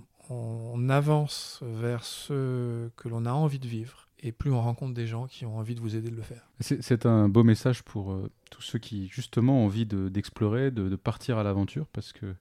[0.90, 5.26] avance vers ce que l'on a envie de vivre, et plus on rencontre des gens
[5.26, 6.52] qui ont envie de vous aider de le faire.
[6.60, 11.40] C'est un beau message pour euh, tous ceux qui justement ont envie d'explorer, de, partir
[11.40, 12.36] à l'aventure, parce que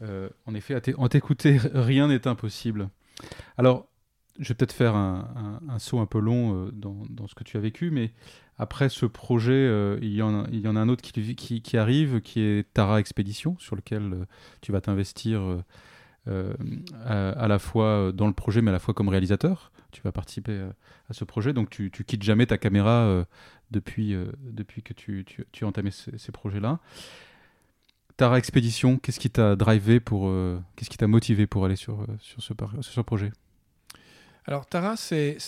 [0.00, 2.88] en effet, en t'écouter, rien n'est impossible.
[3.56, 3.88] Alors,
[4.38, 7.60] je vais peut-être faire un, saut un peu long euh, dans, ce que tu as
[7.60, 8.12] vécu, mais
[8.58, 13.00] après ce projet, euh, il, y en a, un autre qui, arrive, qui est Tara
[13.00, 14.24] Expédition, sur lequel euh,
[14.60, 15.62] tu vas t'investir
[16.26, 19.72] à, la fois dans le projet, mais à la fois comme réalisateur.
[19.92, 20.68] Tu vas participer
[21.08, 23.24] à ce projet, donc tu, tu quittes jamais ta caméra
[23.70, 24.14] depuis,
[24.84, 25.24] que tu,
[25.62, 26.80] as entamé ces, projets-là.
[28.16, 30.30] Tara Expédition, qu'est-ce qui t'a drivé pour,
[30.74, 33.30] qu'est-ce qui t'a motivé pour aller sur ce projet?
[34.46, 35.38] Alors Tara, c'est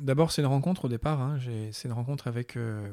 [0.00, 1.20] d'abord c'est une rencontre au départ.
[1.20, 1.38] Hein.
[1.72, 2.92] C'est une rencontre avec euh,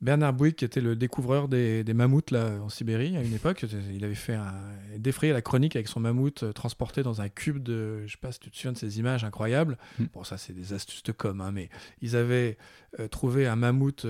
[0.00, 3.64] Bernard Bouygues, qui était le découvreur des, mammouths là en Sibérie à une époque.
[3.92, 4.52] Il avait fait un,
[4.98, 8.32] défrayé la chronique avec son mammouth euh, transporté dans un cube de, je sais pas
[8.32, 9.78] si tu te souviens de ces images incroyables.
[10.00, 10.06] Hmm.
[10.12, 11.68] Bon, ça c'est des astuces de com, hein, mais
[12.02, 12.58] ils avaient
[12.98, 14.04] euh, trouvé un mammouth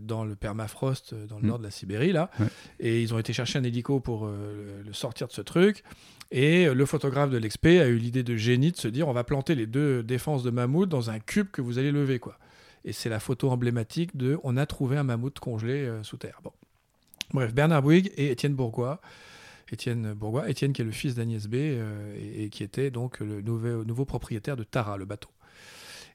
[0.00, 1.46] dans le permafrost dans le hmm.
[1.46, 2.28] nord de la Sibérie là,
[2.80, 5.84] et ils ont été chercher un hélico pour le sortir de ce truc.
[6.34, 9.22] Et le photographe de l'expé a eu l'idée de génie de se dire on va
[9.22, 12.18] planter les deux défenses de mammouth dans un cube que vous allez lever.
[12.18, 12.38] quoi.
[12.86, 16.40] Et c'est la photo emblématique de on a trouvé un mammouth congelé euh, sous terre.
[17.34, 19.00] Bref, Bernard Bouygues et Étienne Bourgois.
[19.70, 23.42] Étienne Bourgois, Étienne qui est le fils d'Agnès B euh, et, qui était donc le
[23.42, 25.30] nouveau, nouveau propriétaire de Tara, le bateau.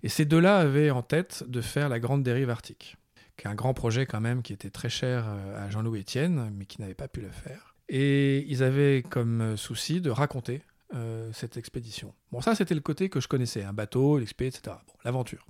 [0.01, 2.97] Et ces deux-là avaient en tête de faire la Grande Dérive Arctique,
[3.36, 6.51] qui est un grand projet quand même qui était très cher euh, à Jean-Louis Étienne,
[6.56, 7.76] mais qui n'avait pas pu le faire.
[7.89, 10.62] Et ils avaient comme euh, souci de raconter
[10.93, 12.13] euh, cette expédition.
[12.32, 14.76] Bon, ça, c'était le côté que je connaissais, un bateau, l'expé, etc.
[14.88, 15.45] Bon, l'aventure.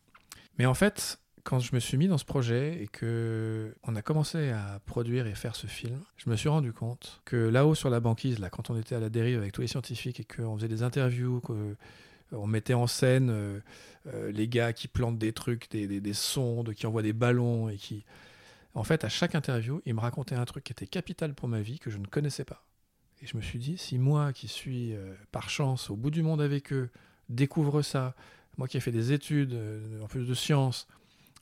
[0.57, 4.01] Mais en fait, quand je me suis mis dans ce projet et que on a
[4.01, 7.89] commencé à produire et faire ce film, je me suis rendu compte que là-haut sur
[7.89, 10.55] la banquise, là, quand on était à la dérive avec tous les scientifiques et qu'on
[10.57, 11.75] faisait des interviews, qu'on
[12.33, 13.61] euh, mettait en scène
[14.29, 17.75] les gars qui plantent des trucs, des, des, des sondes, qui envoient des ballons et
[17.75, 18.05] qui
[18.77, 21.61] en fait, à chaque interview, il me racontait un truc qui était capital pour ma
[21.61, 22.63] vie, que je ne connaissais pas.
[23.23, 26.21] Et je me suis dit, si moi, qui suis euh, par chance au bout du
[26.21, 26.91] monde avec eux,
[27.27, 28.13] découvre ça,
[28.55, 30.87] moi qui ai fait des études, euh, en plus de sciences,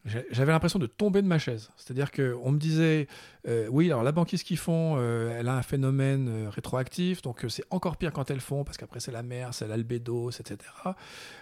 [0.06, 1.72] j'avais l'impression de tomber de ma chaise.
[1.78, 3.08] C'est-à-dire qu'on me disait,
[3.48, 7.44] euh, oui, alors la banquise qu'ils font, euh, elle a un phénomène euh, rétroactif, donc
[7.50, 10.58] c'est encore pire quand elles font, parce qu'après c'est la mer, c'est l'albédo, etc.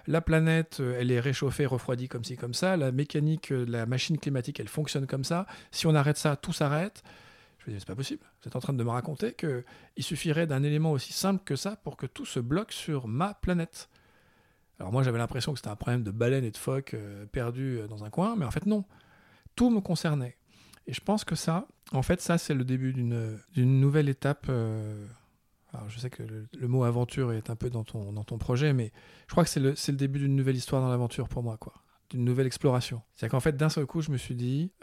[0.08, 2.78] La planète, elle est réchauffée, refroidie comme ci, comme ça.
[2.78, 5.46] La mécanique, la machine climatique, elle fonctionne comme ça.
[5.72, 7.04] Si on arrête ça, tout s'arrête.
[7.60, 8.24] Je me dis, c'est pas possible.
[8.42, 11.76] Vous êtes en train de me raconter qu'il suffirait d'un élément aussi simple que ça
[11.76, 13.90] pour que tout se bloque sur ma planète.
[14.84, 17.80] Alors moi j'avais l'impression que c'était un problème de baleines et de phoques euh, perdus
[17.80, 18.84] euh, dans un coin, mais en fait non.
[19.56, 20.36] Tout me concernait.
[20.88, 24.48] Et je pense que ça, en fait, ça c'est le début d'une nouvelle étape.
[24.50, 25.08] Euh,
[25.74, 28.74] alors je sais que le, mot aventure est un peu dans ton, dans ton projet,
[28.74, 28.92] mais
[29.28, 31.76] je crois que c'est le, le, début d'une nouvelle histoire dans l'aventure pour moi, quoi.
[32.10, 33.02] D'une nouvelle exploration.
[33.16, 34.74] C'est-à-dire qu'en fait, d'un seul coup, je me suis dit,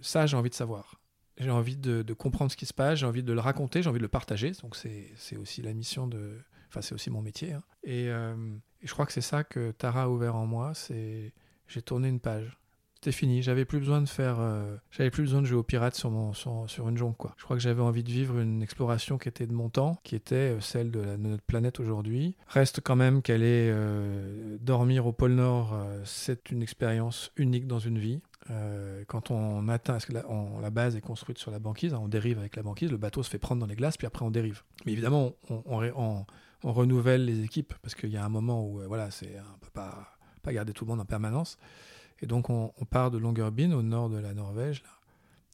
[0.00, 0.98] ça j'ai envie de savoir.
[1.36, 3.90] J'ai envie de, de, comprendre ce qui se passe, j'ai envie de le raconter, j'ai
[3.90, 4.52] envie de le partager.
[4.62, 6.38] Donc c'est aussi la mission de...
[6.68, 7.52] Enfin, c'est aussi mon métier.
[7.52, 7.62] Hein.
[7.84, 8.08] Et,
[8.82, 11.32] et je crois que c'est ça que Tara a ouvert en moi, c'est
[11.68, 12.60] j'ai tourné une page.
[13.02, 15.94] C'était fini, j'avais plus besoin de faire, euh, j'avais plus besoin de jouer au pirate
[15.94, 17.34] sur, mon, sur, une jonque quoi.
[17.38, 20.16] Je crois que j'avais envie de vivre une exploration qui était de mon temps, qui
[20.16, 22.36] était euh, celle de, notre planète aujourd'hui.
[22.46, 27.78] Reste quand même qu'elle est euh, dormir au pôle Nord, c'est une expérience unique dans
[27.78, 28.20] une vie.
[29.06, 32.54] quand on atteint, parce la, base est construite sur la banquise, hein, on dérive avec
[32.56, 34.62] la banquise, le bateau se fait prendre dans les glaces, puis après on dérive.
[34.84, 36.26] Mais évidemment, on
[36.62, 39.58] on renouvelle les équipes parce qu'il y a un moment où euh, voilà, c'est on
[39.58, 41.58] peut pas pas garder tout le monde en permanence.
[42.22, 44.82] Et donc on, part de Longyearbyen au nord de la Norvège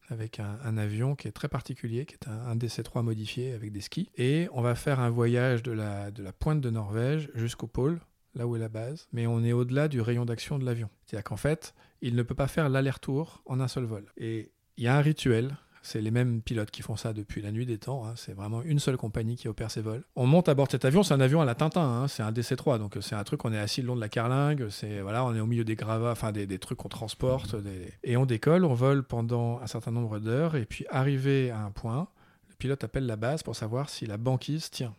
[0.09, 4.09] avec un, avion qui est très particulier, qui est un, DC-3 modifié avec des skis.
[4.17, 8.01] Et on va faire un voyage de la, de la pointe de Norvège jusqu'au pôle,
[8.35, 10.89] là où est la base, mais on est au-delà du rayon d'action de l'avion.
[11.05, 14.07] C'est-à-dire qu'en fait, il ne peut pas faire l'aller-retour en un seul vol.
[14.17, 15.57] Et il y a un rituel
[15.87, 18.05] c'est les mêmes pilotes qui font ça depuis la nuit des temps.
[18.05, 18.15] Hein.
[18.17, 20.03] C'est vraiment une seule compagnie qui opère ces vols.
[20.17, 22.09] On monte à bord de cet avion, c'est un avion à la Tintin, hein.
[22.09, 24.69] c'est un DC-3, donc c'est un truc, on est assis le long de la carlingue,
[24.69, 27.55] c'est voilà, on est au milieu des gravats, enfin des, trucs qu'on transporte,
[28.03, 31.71] et on décolle, on vole pendant un certain nombre d'heures, et puis arrivé à un
[31.71, 32.09] point,
[32.49, 34.95] le pilote appelle la base pour savoir si la banquise tient.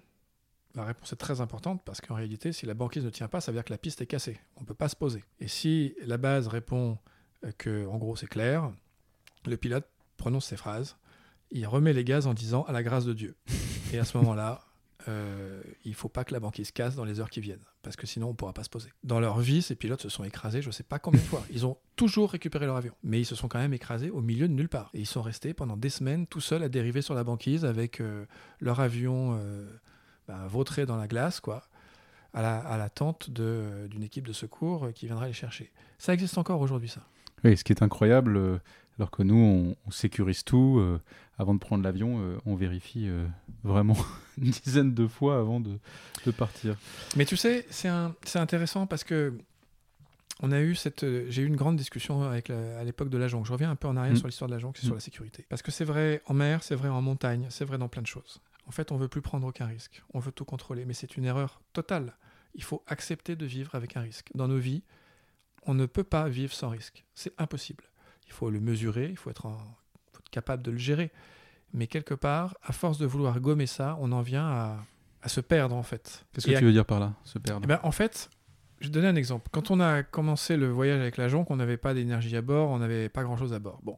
[0.73, 3.51] La réponse est très importante parce qu'en réalité, si la banquise ne tient pas, ça
[3.51, 4.39] veut dire que la piste est cassée.
[4.57, 5.23] On ne peut pas se poser.
[5.39, 6.99] Et si la base répond
[7.57, 8.71] que, en gros, c'est clair,
[9.47, 10.97] le pilote prononce ces phrases,
[11.51, 13.35] il remet les gaz en disant à la grâce de Dieu.
[13.93, 14.61] Et à ce moment-là,
[15.07, 18.05] euh, il faut pas que la banquise casse dans les heures qui viennent, parce que
[18.05, 18.89] sinon on pourra pas se poser.
[19.05, 21.43] Dans leur vie, ces pilotes se sont écrasés, je sais pas combien de fois.
[21.49, 24.49] Ils ont toujours récupéré leur avion, mais ils se sont quand même écrasés au milieu
[24.49, 24.89] de nulle part.
[24.93, 28.01] Et ils sont restés pendant des semaines tout seuls à dériver sur la banquise avec
[28.01, 28.25] euh,
[28.59, 29.65] leur avion euh,
[30.27, 31.63] ben, vautré dans la glace, quoi,
[32.33, 35.71] à la- à l'attente de- d'une équipe de secours qui viendra les chercher.
[35.99, 37.01] Ça existe encore aujourd'hui, ça.
[37.45, 38.57] Oui, ce qui est incroyable, euh,
[38.97, 40.77] alors que nous, on, on sécurise tout.
[40.79, 40.99] euh,
[41.39, 43.27] avant de prendre l'avion, euh, on vérifie euh,
[43.63, 43.95] vraiment
[44.39, 45.77] une dizaine de fois avant de,
[46.25, 46.75] de partir.
[47.15, 47.89] Mais tu sais, c'est
[48.23, 49.37] c'est intéressant parce que
[50.41, 53.27] on a eu cette, j'ai eu une grande discussion avec la- à l'époque de la
[53.27, 53.45] jonque.
[53.47, 54.17] Je reviens un peu en arrière Mm.
[54.17, 54.85] sur l'histoire de la jonque et Mm.
[54.85, 55.45] sur la sécurité.
[55.49, 58.07] Parce que c'est vrai en mer, c'est vrai en montagne, c'est vrai dans plein de
[58.07, 58.39] choses.
[58.67, 60.03] En fait, on veut plus prendre aucun risque.
[60.13, 62.13] On veut tout contrôler, mais c'est une erreur totale.
[62.55, 64.29] Il faut accepter de vivre avec un risque.
[64.35, 64.83] Dans nos vies,
[65.65, 67.05] on ne peut pas vivre sans risque.
[67.15, 67.83] C'est impossible.
[68.27, 69.57] Il faut le mesurer, il faut être, en-
[70.11, 71.11] faut être capable de le gérer.
[71.73, 74.77] Mais quelque part, à force de vouloir gommer ça, on en vient à,
[75.21, 76.25] à se perdre en fait.
[76.33, 78.29] Qu'est-ce que à tu veux dire par là, se perdre eh ben, en fait,
[78.79, 79.49] je vais donner un exemple.
[79.51, 82.69] Quand on a commencé le voyage avec la jonque, on n'avait pas d'énergie à bord,
[82.69, 83.79] on n'avait pas grand-chose à bord.
[83.83, 83.97] Bon,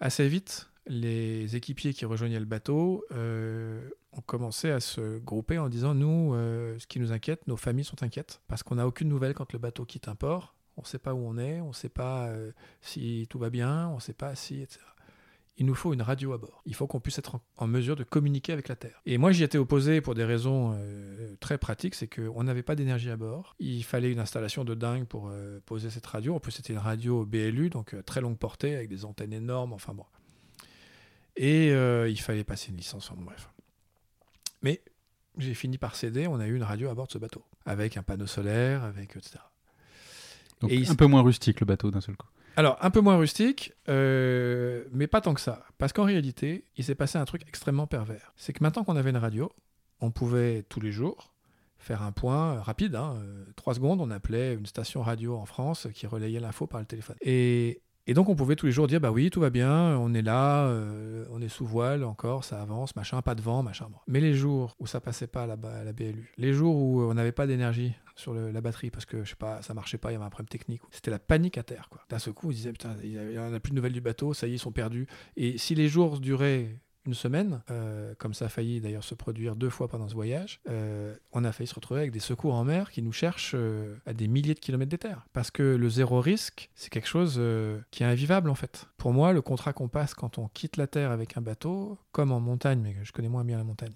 [0.00, 5.68] assez vite, les équipiers qui rejoignaient le bateau euh, ont commencé à se grouper en
[5.68, 9.08] disant nous, euh, ce qui nous inquiète, nos familles sont inquiètes parce qu'on n'a aucune
[9.08, 10.54] nouvelle quand le bateau quitte un port.
[10.76, 13.50] On ne sait pas où on est, on ne sait pas euh, si tout va
[13.50, 14.80] bien, on ne sait pas si, etc.
[15.58, 16.62] Il nous faut une radio à bord.
[16.64, 19.02] Il faut qu'on puisse être en, mesure de communiquer avec la Terre.
[19.04, 22.74] Et moi, j'y étais opposé pour des raisons euh, très pratiques, c'est qu'on n'avait pas
[22.74, 23.54] d'énergie à bord.
[23.58, 26.34] Il fallait une installation de dingue pour euh, poser cette radio.
[26.34, 29.92] En plus, c'était une radio BLU, donc très longue portée, avec des antennes énormes, enfin
[29.92, 30.06] bon.
[31.36, 33.48] Et il fallait passer une licence, enfin bref.
[34.62, 34.82] Mais
[35.38, 37.96] j'ai fini par céder, on a eu une radio à bord de ce bateau, avec
[37.96, 39.38] un panneau solaire, avec etc.
[40.62, 42.26] Donc, et il- un peu moins rustique le bateau d'un seul coup.
[42.56, 45.64] Alors, un peu moins rustique, euh, mais pas tant que ça.
[45.78, 48.32] Parce qu'en réalité, il s'est passé un truc extrêmement pervers.
[48.36, 49.50] C'est que maintenant qu'on avait une radio,
[50.00, 51.32] on pouvait tous les jours
[51.78, 52.94] faire un point euh, rapide.
[52.94, 56.80] Hein, euh, trois secondes, on appelait une station radio en France qui relayait l'info par
[56.80, 57.16] le téléphone.
[57.22, 60.12] Et, et donc, on pouvait tous les jours dire bah oui, tout va bien, on
[60.12, 63.86] est là, euh, on est sous voile encore, ça avance, machin, pas de vent, machin.
[64.08, 65.56] Mais les jours où ça passait pas à la,
[65.92, 69.36] BLU, les jours où on n'avait pas d'énergie sur la batterie parce que je sais
[69.36, 70.82] pas, ça marchait pas, il y avait un problème technique.
[70.90, 71.88] C'était la panique à terre.
[71.90, 72.02] Quoi.
[72.08, 74.34] D'un seul coup, on disait putain, il n'y en a plus de nouvelles du bateau,
[74.34, 75.06] ça y est, ils sont perdus.
[75.36, 79.56] Et si les jours duraient une semaine, euh, comme ça a failli d'ailleurs se produire
[79.56, 82.64] deux fois pendant ce voyage, euh, on a failli se retrouver avec des secours en
[82.64, 85.26] mer qui nous cherchent euh, à des milliers de kilomètres des terres.
[85.32, 87.40] Parce que le zéro risque, c'est quelque chose
[87.90, 88.86] qui est invivable en fait.
[88.96, 92.30] Pour moi, le contrat qu'on passe quand on quitte la Terre avec un bateau, comme
[92.30, 93.92] en montagne, mais je connais moins bien la montagne,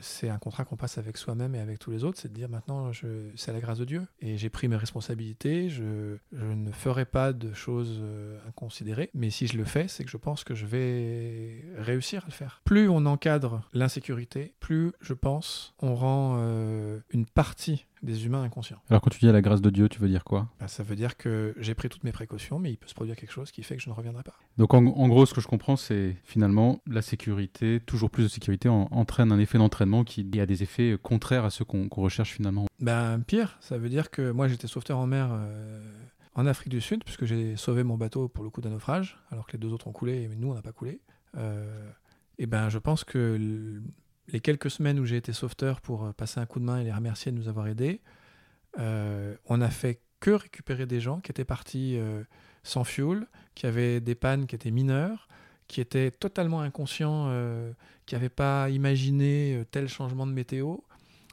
[0.00, 2.48] c'est un contrat qu'on passe avec soi-même et avec tous les autres, c'est de dire
[2.48, 2.90] maintenant,
[3.36, 4.06] c'est à la grâce de Dieu.
[4.20, 8.02] Et j'ai pris mes responsabilités, je, ne ferai pas de choses
[8.46, 12.34] inconsidérées, mais si je le fais, c'est que je pense que je vais réussir le
[12.34, 12.62] faire.
[12.64, 18.78] Plus on encadre l'insécurité, plus je pense on rend euh, une partie des humains inconscients.
[18.88, 20.48] Alors quand tu dis à la grâce de Dieu, tu veux dire quoi?
[20.58, 23.14] Ben, ça veut dire que j'ai pris toutes mes précautions, mais il peut se produire
[23.16, 24.32] quelque chose qui fait que je ne reviendrai pas.
[24.56, 28.28] Donc en, en gros, ce que je comprends, c'est finalement la sécurité, toujours plus de
[28.28, 32.32] sécurité, en- entraîne un effet d'entraînement qui a des effets contraires à ceux qu'on recherche
[32.32, 32.66] finalement.
[32.80, 35.82] Ben pire, ça veut dire que moi j'étais sauveteur en mer euh,
[36.34, 39.46] en Afrique du Sud, puisque j'ai sauvé mon bateau pour le coup d'un naufrage, alors
[39.46, 41.00] que les deux autres ont coulé, mais nous on n'a pas coulé.
[41.36, 41.90] Euh,
[42.40, 43.38] et ben je pense que
[44.28, 46.84] les quelques semaines où j'ai été sauveteur pour euh, passer un coup de main et
[46.84, 48.00] les remercier de nous avoir aidés,
[48.78, 52.24] euh, on a fait que récupérer des gens qui étaient partis euh,
[52.62, 55.28] sans fuel, qui avaient des pannes qui étaient mineures,
[55.68, 57.32] qui étaient totalement inconscients,
[58.04, 60.78] qui n'avaient pas imaginé tel changement de météo.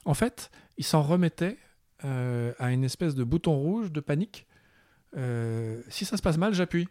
[0.06, 1.58] En fait, ils s'en remettaient
[2.04, 4.46] à une espèce de bouton rouge de panique.
[5.90, 6.88] Si ça se passe mal, j'appuie.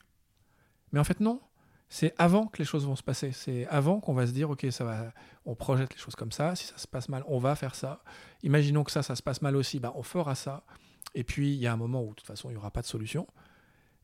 [0.91, 1.41] Mais en fait, non.
[1.89, 3.33] C'est avant que les choses vont se passer.
[3.33, 5.13] C'est avant qu'on va se dire, ok, ça va,
[5.45, 6.57] on projette les choses comme ça.
[6.57, 8.03] Si ça se passe mal, on va faire ça.
[8.43, 10.65] Imaginons que ça, ça se passe mal aussi, bah, on fera ça.
[11.15, 12.83] Et puis, il y a un moment où, de toute façon, il n'y aura pas
[12.83, 13.27] de solution.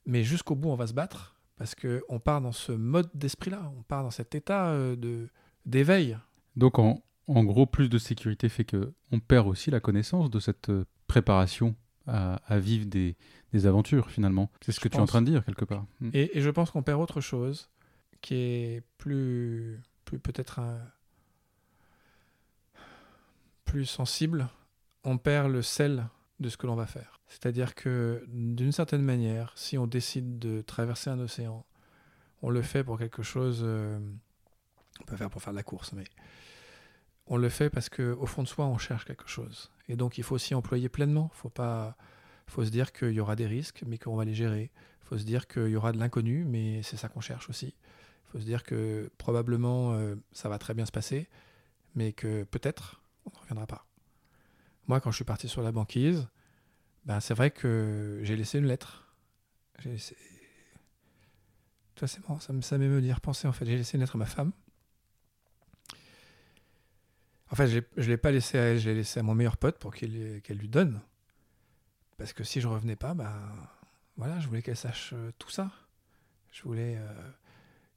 [0.07, 3.71] Mais jusqu'au bout, on va se battre parce qu'on part dans ce mode d'esprit-là.
[3.79, 5.29] On part dans cet état euh, de
[5.65, 6.19] d'éveil.
[6.57, 10.41] Donc en, en gros, plus de sécurité fait que on perd aussi la connaissance de
[10.41, 11.77] cette euh, préparation
[12.07, 13.17] à, à vivre des,
[13.53, 14.51] des aventures finalement.
[14.61, 15.85] C'est ce Je que tu es en train de dire quelque part.
[16.01, 16.11] Mm.
[16.15, 17.71] Et, et je pense qu'on perd autre chose
[18.23, 20.81] qui est plus, peut-être un-
[23.65, 24.49] plus sensible.
[25.05, 26.07] On perd le sel
[26.41, 27.21] de ce que l'on va faire.
[27.29, 31.65] C'est-à-dire que d'une certaine manière, si on décide de traverser un océan,
[32.43, 33.61] on le fait pour quelque chose.
[33.65, 33.99] euh,
[35.01, 36.05] on peut faire pour faire de la course, mais
[37.27, 39.71] on le fait parce que au fond de soi, on cherche quelque chose.
[39.89, 41.31] Et donc, il faut s'y employer pleinement.
[41.35, 41.97] Faut pas,
[42.47, 44.71] faut se dire qu'il y aura des risques, mais qu'on va les gérer.
[45.03, 47.75] Il faut se dire qu'il y aura de l'inconnu, mais c'est ça qu'on cherche aussi.
[48.33, 51.29] Faut se dire que probablement euh, ça va très bien se passer,
[51.95, 53.87] mais que peut-être on ne reviendra pas.
[54.87, 56.27] Moi, quand je suis parti sur la banquise,
[57.05, 59.15] ben, c'est vrai que j'ai laissé une lettre.
[59.81, 60.17] J'ai laissé...
[62.01, 63.67] Ça, c'est marrant, ça, ça m'émeut d'y repenser, en fait.
[63.67, 64.53] J'ai laissé une lettre à ma femme.
[67.51, 69.59] En fait, je ne l'ai pas laissé à elle, je l'ai laissé à mon meilleur
[69.59, 71.03] pote pour qu'elle lui donne.
[72.17, 73.31] Parce que si je revenais pas, ben,
[74.17, 75.71] voilà, je voulais qu'elle sache euh, tout ça.
[76.51, 77.31] Je voulais euh,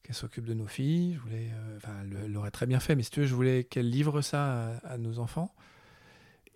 [0.05, 1.13] qu'elle s'occupe de nos filles.
[1.15, 3.63] Je voulais, euh, enfin, elle l'aurait très bien fait, mais si tu veux, je voulais
[3.63, 5.53] qu'elle livre ça à, nos enfants.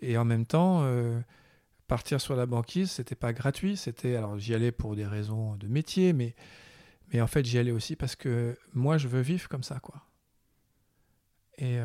[0.02, 0.86] Et en même temps,
[1.88, 3.76] partir sur la banquise, c'était pas gratuit.
[3.76, 6.36] C'était, alors, j'y allais pour des raisons de métier, mais,
[7.12, 10.06] mais en fait, j'y allais aussi parce que moi, je veux vivre comme ça, quoi.
[11.58, 11.80] Et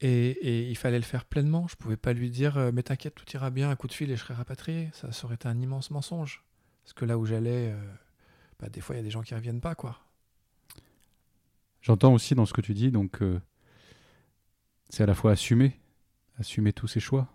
[0.00, 1.66] et, il fallait le faire pleinement.
[1.68, 4.10] Je pouvais pas lui dire euh, mais t'inquiète, tout ira bien, un coup de fil
[4.10, 4.90] et je serai rapatrié.
[4.92, 6.44] Ça, ça aurait été un immense mensonge.
[6.84, 7.92] Parce que là où j'allais, euh,
[8.60, 9.98] bah, des fois il y a des gens qui reviennent pas, quoi.
[11.82, 13.40] J'entends aussi dans ce que tu dis, donc euh,
[14.88, 15.78] c'est à la fois assumer,
[16.38, 17.28] assumer tous ses choix.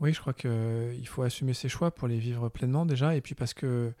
[0.00, 3.34] Oui, je crois qu'il faut assumer ses choix pour les vivre pleinement déjà, et puis
[3.34, 3.92] parce que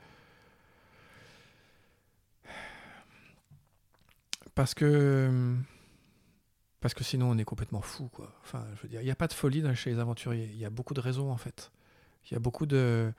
[4.54, 5.56] parce que
[6.86, 8.32] parce que sinon, on est complètement fou, quoi.
[8.42, 10.48] Enfin, je veux dire, il n'y a pas de folie chez les aventuriers.
[10.52, 11.72] Il y a beaucoup de raisons, en fait.
[12.30, 13.12] Il y a beaucoup de...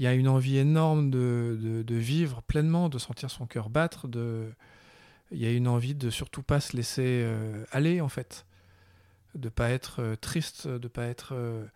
[0.00, 4.08] Il y a une envie énorme de, de, vivre pleinement, de sentir son cœur battre.
[4.08, 4.50] De...
[5.30, 8.46] Il y a une envie de surtout pas se laisser euh, aller, en fait.
[9.34, 11.66] De pas être euh, triste, de pas être euh,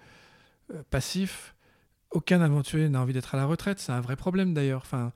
[0.89, 1.55] passif.
[2.13, 3.79] Aucun aventurier n'a envie d'être à la retraite.
[3.79, 4.81] C'est un vrai problème, d'ailleurs.
[4.81, 5.13] Enfin,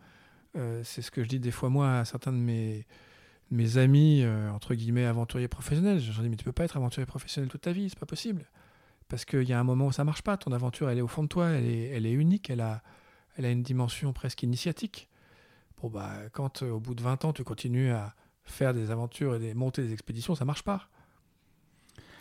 [0.82, 2.86] c'est ce que je dis des fois, moi, à certains de mes
[3.50, 5.98] mes amis, entre guillemets, aventuriers professionnels.
[5.98, 8.04] Je leur dis, mais tu peux pas être aventurier professionnel toute ta vie, c'est pas
[8.04, 8.44] possible.
[9.08, 10.36] Parce qu'il y a un moment où ça marche pas.
[10.36, 12.82] Ton aventure, elle est au fond de toi, elle est, elle est unique, elle a,
[13.38, 15.08] elle a une dimension presque initiatique.
[15.80, 18.14] Bon, bah, quand euh, au bout de 20 ans, tu continues à
[18.44, 20.88] faire des aventures et des, monter des expéditions, ça marche pas.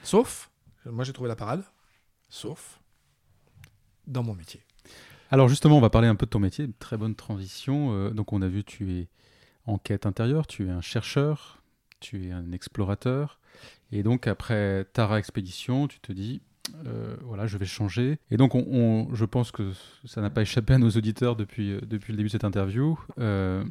[0.03, 0.51] Sauf,
[0.85, 1.63] moi j'ai trouvé la parade,
[2.29, 2.79] sauf
[4.05, 4.61] dans mon métier.
[5.31, 7.93] Alors justement, on va parler un peu de ton métier, très bonne transition.
[7.93, 9.07] Euh, donc on a vu, tu es
[9.65, 11.61] enquête intérieure, tu es un chercheur,
[11.99, 13.39] tu es un explorateur.
[13.91, 16.41] Et donc après Tara Expédition, tu te dis,
[16.85, 18.19] euh, voilà, je vais changer.
[18.31, 19.71] Et donc on, je pense que
[20.05, 22.99] ça n'a pas échappé à nos auditeurs depuis, euh, le début de cette interview.
[23.19, 23.63] Euh,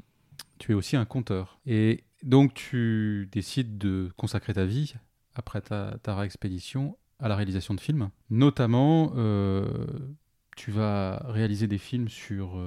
[0.58, 1.58] tu es aussi un conteur.
[1.66, 4.94] Et donc tu décides de consacrer ta vie,
[5.34, 8.10] après ta Tara Expédition, à la réalisation de films.
[8.30, 9.12] Notamment,
[10.56, 12.58] tu vas réaliser des films sur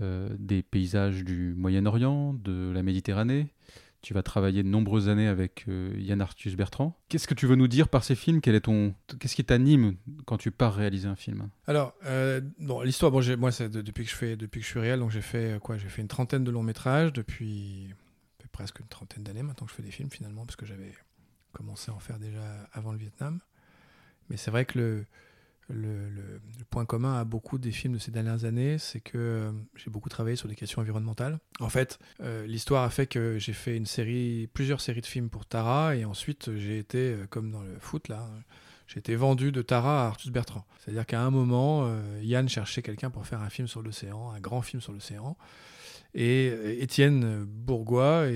[0.00, 3.48] des paysages du Moyen-Orient, de la Méditerranée.
[4.02, 6.98] Tu vas travailler de nombreuses années avec euh, Yann Arthus Bertrand.
[7.08, 8.40] Qu'est-ce que tu veux nous dire par ces films?
[8.40, 9.96] Quel est ton, qu'est-ce qui t'anime
[10.26, 11.48] quand tu pars réaliser un film?
[11.68, 14.80] Alors, euh, bon, l'histoire, bon, moi, c'est depuis que je fais, depuis que je suis
[14.80, 17.88] réel, donc j'ai fait quoi J'ai fait une trentaine de longs métrages depuis
[18.52, 20.92] presque une trentaine d'années maintenant que je fais des films finalement, parce que j'avais
[21.52, 23.40] commencé à en faire déjà avant le Vietnam.
[24.30, 25.06] Mais c'est vrai que le,
[25.68, 26.40] le,
[26.70, 30.08] point commun à beaucoup des films de ces dernières années, c'est que euh, j'ai beaucoup
[30.08, 31.38] travaillé sur des questions environnementales.
[31.60, 33.80] En fait, euh, l'histoire a fait que j'ai fait
[34.52, 38.08] plusieurs séries de films pour Tara, et ensuite j'ai été, euh, comme dans le foot
[38.08, 38.26] là,
[38.86, 40.64] j'ai été vendu de Tara à Artus Bertrand.
[40.78, 41.90] C'est-à-dire qu'à un moment,
[42.20, 45.36] Yann cherchait quelqu'un pour faire un film sur l'océan, un grand film sur l'océan,
[46.14, 46.48] et
[46.82, 48.26] Étienne Bourgois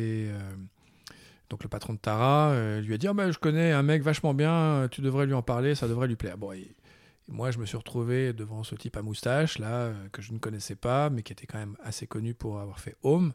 [1.50, 4.88] donc le patron de Tara lui a dit oh je connais un mec vachement bien,
[4.90, 6.38] tu devrais lui en parler, ça devrait lui plaire.
[6.38, 6.52] Bon,
[7.28, 10.38] moi, je me suis retrouvé devant ce type à moustache, là, euh, que je ne
[10.38, 13.32] connaissais pas, mais qui était quand même assez connu pour avoir fait Home,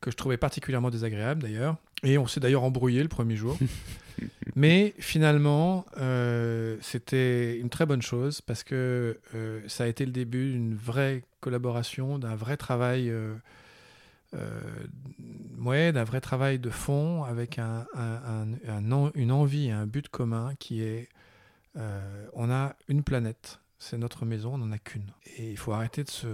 [0.00, 1.76] que je trouvais particulièrement désagréable d'ailleurs.
[2.04, 3.58] Et on s'est d'ailleurs embrouillé le premier jour.
[4.56, 10.12] mais finalement, euh, c'était une très bonne chose parce que euh, ça a été le
[10.12, 13.12] début d'une vraie collaboration, d'un vrai travail.
[15.58, 17.86] ouais, d'un vrai travail de fond avec un,
[19.14, 21.08] une envie, un but commun qui est
[21.76, 25.12] euh, on a une planète, c'est notre maison, on n'en a qu'une.
[25.36, 26.26] Et il faut arrêter de se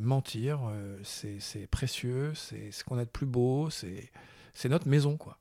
[0.00, 5.38] mentir, euh, c'est précieux, c'est ce qu'on a de plus beau, c'est notre maison, quoi.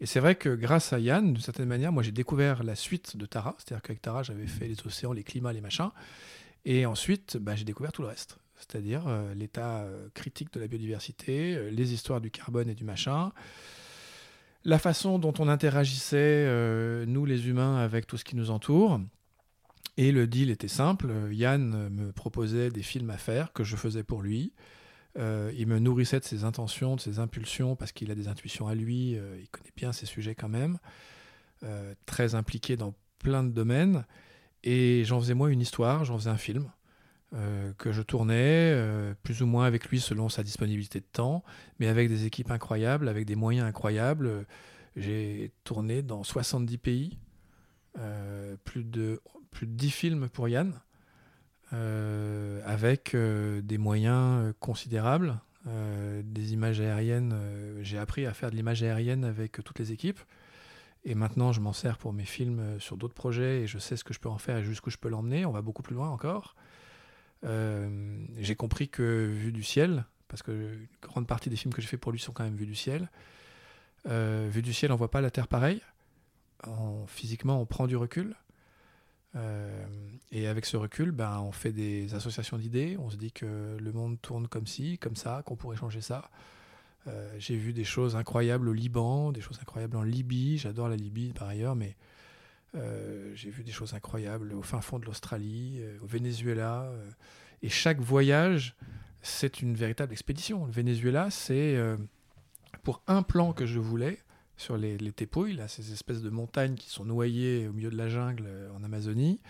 [0.00, 3.16] Et c'est vrai que grâce à Yann, d'une certaine manière, moi j'ai découvert la suite
[3.16, 5.90] de Tara, c'est-à-dire qu'avec Tara j'avais fait les océans, les climats, les machins,
[6.64, 11.70] et ensuite bah, j'ai découvert tout le reste, c'est-à-dire euh, l'état critique de la biodiversité,
[11.70, 13.32] les histoires du carbone et du machin,
[14.64, 19.00] la façon dont on interagissait, euh, nous les humains, avec tout ce qui nous entoure.
[19.96, 21.12] Et le deal était simple.
[21.30, 24.52] Yann me proposait des films à faire que je faisais pour lui.
[25.16, 28.66] Euh, il me nourrissait de ses intentions, de ses impulsions, parce qu'il a des intuitions
[28.66, 29.16] à lui.
[29.16, 30.78] Euh, il connaît bien ses sujets quand même.
[32.04, 34.04] très impliqué dans plein de domaines.
[34.64, 36.70] Et j'en faisais moi une histoire, j'en faisais un film.
[37.34, 41.42] Euh, que je tournais, euh, plus ou moins avec lui selon sa disponibilité de temps,
[41.80, 44.46] mais avec des équipes incroyables, avec des moyens incroyables.
[44.94, 47.18] J'ai tourné dans 70 pays,
[47.98, 49.20] euh, plus, de,
[49.50, 50.80] plus de 10 films pour Yann,
[52.64, 55.40] avec des moyens considérables,
[56.22, 57.34] des images aériennes.
[57.80, 60.20] J'ai appris à faire de l'image aérienne avec toutes les équipes.
[61.04, 64.04] Et maintenant, je m'en sers pour mes films sur d'autres projets et je sais ce
[64.04, 65.44] que je peux en faire et jusqu'où je peux l'emmener.
[65.46, 66.54] On va beaucoup plus loin encore.
[67.44, 71.88] J'ai compris que Vue du ciel, parce que une grande partie des films que j'ai
[71.88, 73.08] fait pour lui sont quand même vus du ciel,
[74.08, 75.80] euh, vu du ciel, on voit pas la Terre pareille.
[77.06, 78.34] physiquement, on prend du recul.
[79.36, 79.84] Euh,
[80.30, 82.96] et avec ce recul, ben, on fait des associations d'idées.
[82.98, 86.30] On se dit que le monde tourne comme ci, comme ça, qu'on pourrait changer ça.
[87.06, 90.58] Euh, j'ai vu des choses incroyables au Liban, des choses incroyables en Libye.
[90.58, 91.96] J'adore la Libye par ailleurs, mais
[93.34, 96.90] j'ai vu des choses incroyables au fin fond de l'Australie, au Venezuela.
[97.62, 98.76] et chaque voyage,
[99.22, 100.66] c'est une véritable expédition.
[100.66, 101.78] Le Venezuela, c'est
[102.82, 104.18] pour un plan que je voulais
[104.56, 105.12] sur les, les
[105.56, 108.84] là, ces espèces de montagnes qui sont noyées au milieu de la jungle euh, en
[108.84, 109.40] Amazonie.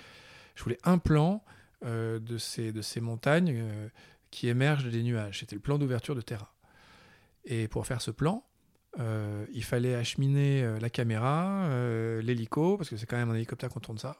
[0.55, 1.45] Je voulais un plan
[1.85, 3.89] euh, de, ces, de ces montagnes euh,
[4.31, 5.41] qui émergent des nuages.
[5.41, 6.55] C'était le plan d'ouverture de Terra.
[7.45, 8.45] Et pour faire ce plan,
[8.99, 11.68] il fallait acheminer la caméra,
[12.20, 14.16] l'hélico, parce que c'est quand même un hélicoptère qu'on tourne ça,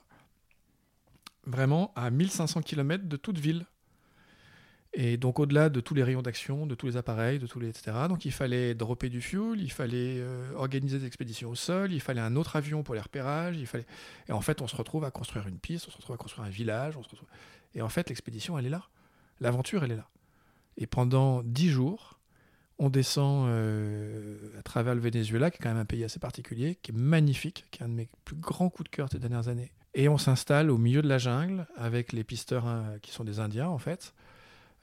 [1.45, 3.65] vraiment à 1500 km de toute ville.
[4.97, 7.67] Et donc au-delà de tous les rayons d'action, de tous les appareils, de tous les
[7.67, 7.91] etc.
[8.07, 11.99] Donc il fallait dropper du fuel, il fallait euh, organiser des expéditions au sol, il
[11.99, 13.85] fallait un autre avion pour les repérages, il fallait.
[14.29, 16.47] Et en fait, on se retrouve à construire une piste, on se retrouve à construire
[16.47, 17.27] un village, on se retrouve...
[17.73, 18.87] et en fait, l'expédition, elle est là,
[19.41, 20.07] l'aventure, elle est là.
[20.77, 22.14] Et pendant dix jours,
[22.77, 26.75] on descend euh, à travers le Venezuela, qui est quand même un pays assez particulier,
[26.81, 29.47] qui est magnifique, qui est un de mes plus grands coups de cœur ces dernières
[29.47, 29.71] années.
[29.93, 33.39] Et on s'installe au milieu de la jungle avec les pisteurs hein, qui sont des
[33.39, 34.13] Indiens en fait.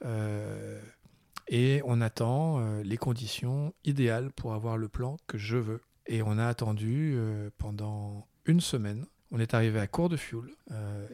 [0.04, 0.80] Euh,
[1.48, 5.82] et on attend euh, les conditions idéales pour avoir le plan que je veux.
[6.06, 7.16] Et on a attendu
[7.58, 9.06] pendant une semaine.
[9.34, 10.44] On est arrivé à court de fuel.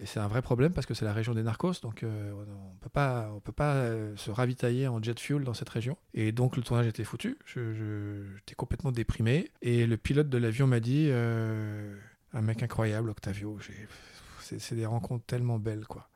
[0.03, 1.81] et c'est un vrai problème parce que c'est la région des narcos.
[1.83, 5.69] Donc on ne peut pas, on peut pas se ravitailler en jet fuel dans cette
[5.69, 5.97] région.
[6.15, 7.39] Et donc le tournage était foutu.
[7.47, 9.51] J'étais complètement déprimé.
[9.63, 13.57] Et le pilote de l'avion m'a dit Un mec incroyable, Octavio.
[14.41, 15.87] C'est des rencontres tellement belles.
[15.87, 16.09] quoi.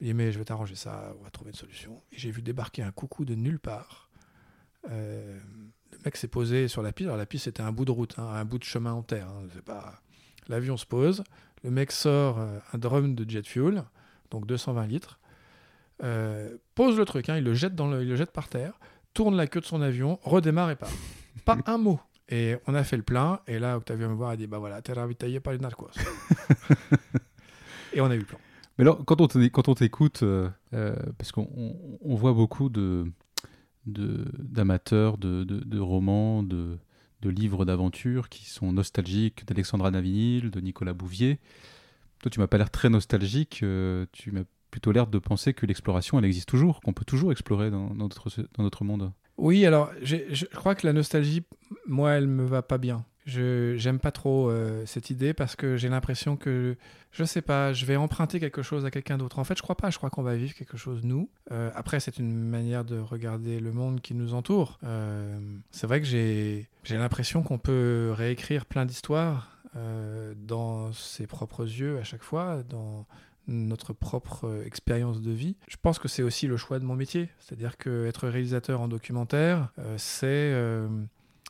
[0.00, 2.02] Il dit, mais je vais t'arranger ça, on va trouver une solution.
[2.12, 4.10] Et j'ai vu débarquer un coucou de nulle part.
[4.90, 5.38] Euh,
[5.92, 7.06] le mec s'est posé sur la piste.
[7.06, 9.28] Alors la piste, c'était un bout de route, hein, un bout de chemin en terre.
[9.28, 10.02] Hein, pas...
[10.48, 11.24] L'avion se pose.
[11.62, 13.84] Le mec sort euh, un drum de jet fuel,
[14.30, 15.18] donc 220 litres.
[16.02, 18.78] Euh, pose le truc, hein, il, le jette dans le, il le jette par terre,
[19.14, 20.90] tourne la queue de son avion, redémarre et part.
[21.44, 22.00] pas un mot.
[22.28, 23.40] Et on a fait le plein.
[23.46, 25.90] Et là, Octavio me voir et dit Bah voilà, t'es ravitaillé par les narcos.
[27.94, 28.38] et on a eu le plan.
[28.78, 29.20] Mais alors, quand
[29.68, 31.46] on t'écoute, euh, euh, parce qu'on
[32.02, 33.06] voit beaucoup de
[33.86, 36.76] d'amateurs, de, de, romans, de,
[37.22, 41.38] de livres d'aventure qui sont nostalgiques d'Alexandra Navinil, de Nicolas Bouvier.
[42.22, 43.60] Toi, tu m'as pas l'air très nostalgique.
[43.62, 47.32] Euh, tu m'as plutôt l'air de penser que l'exploration, elle existe toujours, qu'on peut toujours
[47.32, 49.12] explorer dans, notre, dans notre monde.
[49.38, 51.44] Oui, alors je crois que la nostalgie,
[51.86, 53.04] moi, elle me va pas bien.
[53.26, 56.76] Je j'aime pas trop euh, cette idée parce que j'ai l'impression que
[57.10, 59.40] je sais pas, je vais emprunter quelque chose à quelqu'un d'autre.
[59.40, 59.90] En fait, je crois pas.
[59.90, 61.28] Je crois qu'on va vivre quelque chose nous.
[61.50, 64.78] Euh, après, c'est une manière de regarder le monde qui nous entoure.
[64.84, 65.36] Euh,
[65.72, 69.52] c'est vrai que j'ai j'ai l'impression qu'on peut réécrire plein d'histoires
[70.36, 73.04] dans ses propres yeux à chaque fois, dans
[73.46, 75.54] notre propre expérience de vie.
[75.68, 78.88] Je pense que c'est aussi le choix de mon métier, c'est-à-dire que être réalisateur en
[78.88, 79.68] documentaire,
[79.98, 80.50] c'est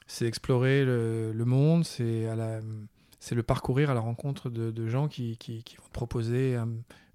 [0.06, 2.26] c'est explorer le, monde, c'est
[3.34, 5.38] le parcourir à la rencontre de, gens qui,
[5.78, 6.64] vont te proposer euh,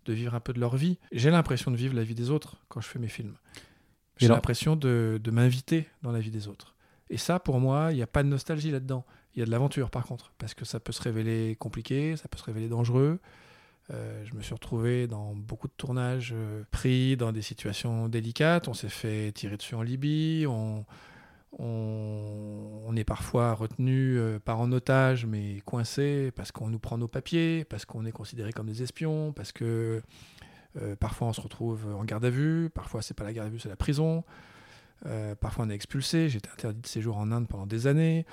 [0.06, 0.98] de vivre un peu de leur vie.
[1.12, 3.36] J'ai l'impression de vivre la vie des autres quand je fais mes films.
[4.18, 6.76] J'ai l'impression de, m'inviter dans la vie des autres.
[7.10, 9.06] Et ça, pour moi, il n'y a pas de nostalgie là-dedans.
[9.36, 12.28] Il y a de l'aventure, par contre, parce que ça peut se révéler compliqué, ça
[12.28, 13.20] peut se révéler dangereux.
[13.90, 18.68] Euh, je me suis retrouvé dans beaucoup de tournages euh, pris dans des situations délicates.
[18.68, 20.46] On s'est fait tirer dessus en Libye.
[20.48, 20.86] On,
[21.60, 27.08] on, est parfois retenu, euh, pas en otage, mais coincé parce qu'on nous prend nos
[27.08, 30.02] papiers, parce qu'on est considéré comme des espions, parce que
[30.82, 33.52] euh, parfois on se retrouve en garde à vue, parfois c'est pas la garde à
[33.52, 34.24] vue, c'est la prison,
[35.06, 36.30] euh, parfois on est expulsé.
[36.30, 38.26] J'étais interdit de séjour en Inde pendant des années.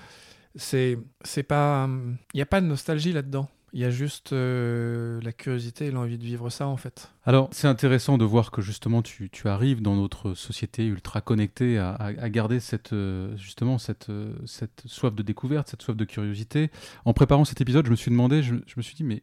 [0.57, 3.49] C'est, c'est pas, il n'y a pas de nostalgie là-dedans.
[3.73, 7.11] Il y a juste euh, la curiosité et l'envie de vivre ça, en fait.
[7.25, 11.79] Alors, c'est intéressant de voir que justement, tu, tu, arrives dans notre société ultra connectée
[11.79, 16.05] à, à, garder cette, euh, justement cette, euh, cette soif de découverte, cette soif de
[16.05, 16.71] curiosité.
[17.05, 19.21] En préparant cet épisode, je me suis demandé, je, je me suis dit, mais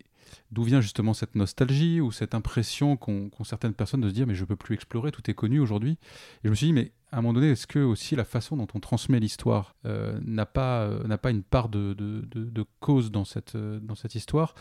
[0.52, 4.36] d'où vient justement cette nostalgie ou cette impression qu'ont certaines personnes de se dire mais
[4.36, 5.92] je peux plus explorer, tout est connu aujourd'hui.
[5.92, 8.58] Et je me suis dit mais à un moment donné, est-ce que aussi la façon
[8.58, 13.10] dont on transmet l'histoire euh, n'a pas, euh, pas une part de, de, de, cause
[13.10, 14.54] dans cette, euh, dans cette histoire?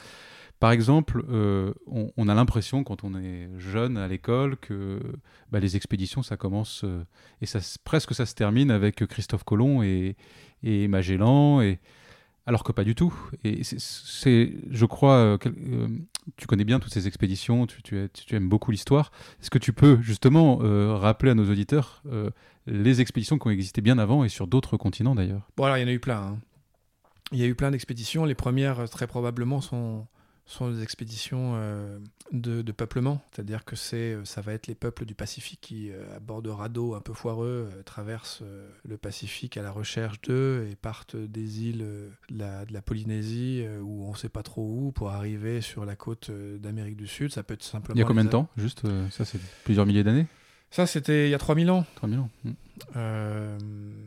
[0.60, 5.00] Par exemple, on, on, a l'impression quand on est jeune à l'école que
[5.50, 6.84] bah, les expéditions, ça commence
[7.40, 10.16] et ça, presque ça se termine avec Christophe Colomb et,
[10.62, 11.60] et Magellan.
[11.60, 11.80] Et,
[12.46, 13.14] alors que pas du tout.
[13.42, 15.88] Et c'est, je crois, euh, euh,
[16.36, 19.12] tu connais bien toutes ces expéditions, tu, aimes beaucoup l'histoire.
[19.40, 22.02] Est-ce que tu peux justement euh, rappeler à nos auditeurs
[22.66, 25.48] les expéditions qui ont existé bien avant et sur d'autres continents d'ailleurs?
[25.56, 26.18] Bon, alors il y en a eu plein.
[26.18, 26.38] Hein.
[27.32, 28.24] Il y a eu plein d'expéditions.
[28.24, 30.06] Les premières, très probablement, sont,
[30.46, 31.98] sont des expéditions euh,
[32.32, 36.16] de, peuplement, c'est-à-dire que c'est, euh, ça va être les peuples du Pacifique qui, euh,
[36.16, 38.42] à bord de radeaux un peu foireux, traversent
[38.86, 43.64] le Pacifique à la recherche d'eux et partent des îles de la, de la Polynésie
[43.82, 47.32] où on ne sait pas trop où pour arriver sur la côte d'Amérique du Sud.
[47.32, 47.96] Ça peut être simplement.
[47.96, 48.48] Il y a combien de temps?
[48.56, 50.26] Juste, ça c'est plusieurs milliers d'années?
[50.74, 51.86] Ça, c'était il y a 3000 ans.
[51.94, 52.30] 3000 ans.
[52.42, 52.50] Hmm.
[52.96, 53.56] Euh,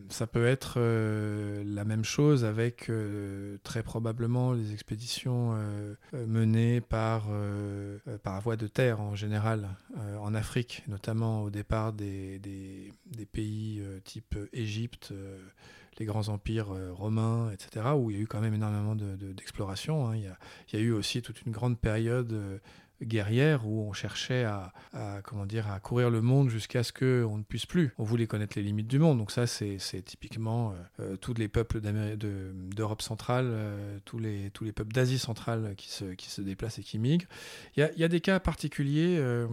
[0.09, 5.57] ça peut être euh, la même chose avec euh, très probablement les expéditions
[6.11, 7.30] menées par,
[8.22, 9.70] par voie de terre en général
[10.20, 15.13] en Afrique, notamment au départ des, des, des pays type Égypte,
[15.99, 20.09] les grands empires romains, etc., où il y a eu quand même énormément d'exploration.
[20.09, 20.18] De, hein.
[20.18, 20.36] il,
[20.74, 22.59] il, y a eu aussi toute une grande période
[23.02, 24.72] guerrière où on cherchait à,
[25.24, 27.93] comment dire, à courir le monde jusqu'à ce qu'on ne puisse plus.
[27.98, 29.18] On voulait connaître les limites du monde.
[29.18, 34.72] Donc ça, c'est typiquement euh, tous les peuples d'Europe centrale, euh, tous, les, tous les
[34.72, 37.28] peuples d'Asie centrale qui se, qui se déplacent et qui migrent.
[37.76, 39.18] Il y a, des cas particuliers.
[39.20, 39.48] Euh,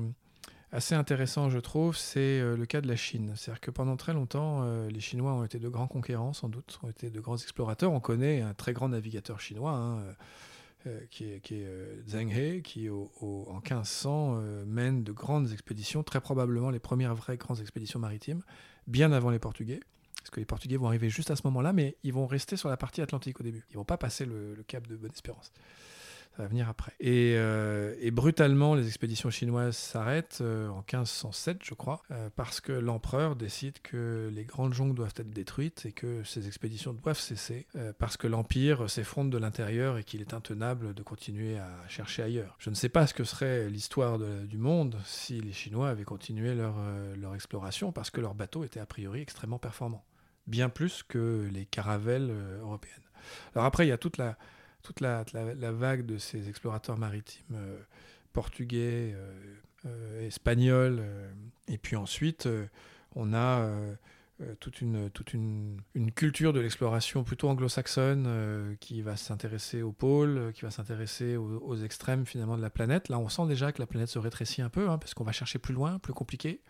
[0.72, 3.32] assez intéressants, je trouve, c'est le cas de la Chine.
[3.36, 6.88] C'est-à-dire que pendant très longtemps, les Chinois ont été de grands conquérants, sans doute, ont
[6.88, 7.92] été de grands explorateurs.
[7.92, 10.12] On connaît un très grand navigateur chinois, hein, euh,
[11.10, 15.52] qui est, qui est euh, Zheng He, qui au, en 1500 euh, mène de grandes
[15.52, 18.42] expéditions, très probablement les premières vraies grandes expéditions maritimes,
[18.86, 19.80] bien avant les Portugais.
[20.18, 22.70] Parce que les Portugais vont arriver juste à ce moment-là, mais ils vont rester sur
[22.70, 23.64] la partie atlantique au début.
[23.70, 25.52] Ils vont pas passer le cap de Bonne-Espérance
[26.36, 26.92] ça va venir après.
[26.98, 32.60] Et, euh, et brutalement, les expéditions chinoises s'arrêtent euh, en 1507, je crois, euh, parce
[32.60, 37.18] que l'empereur décide que les grandes jungles doivent être détruites et que ces expéditions doivent
[37.18, 37.66] cesser,
[37.98, 42.56] parce que l'empire s'effondre de l'intérieur et qu'il est intenable de continuer à chercher ailleurs.
[42.58, 46.54] Je ne sais pas ce que serait l'histoire du monde si les Chinois avaient continué
[46.54, 46.74] leur,
[47.16, 50.04] leur exploration, parce que leurs bateaux étaient a priori extrêmement performants,
[50.46, 52.94] bien plus que les caravelles européennes.
[53.54, 54.36] Alors après, il y a toute la
[54.84, 55.24] toute la,
[55.72, 57.80] vague de ces explorateurs maritimes euh,
[58.32, 59.32] portugais, euh,
[59.86, 61.02] euh, espagnols,
[61.68, 62.48] et puis ensuite
[63.16, 63.68] on a
[64.60, 65.80] toute, une, toute une,
[66.14, 72.26] culture de l'exploration plutôt anglo-saxonne qui va s'intéresser aux pôles, qui va s'intéresser aux, extrêmes
[72.26, 73.08] finalement de la planète.
[73.08, 75.32] Là, on sent déjà que la planète se rétrécit un peu, hein, parce qu'on va
[75.32, 76.60] chercher plus loin, plus compliqué.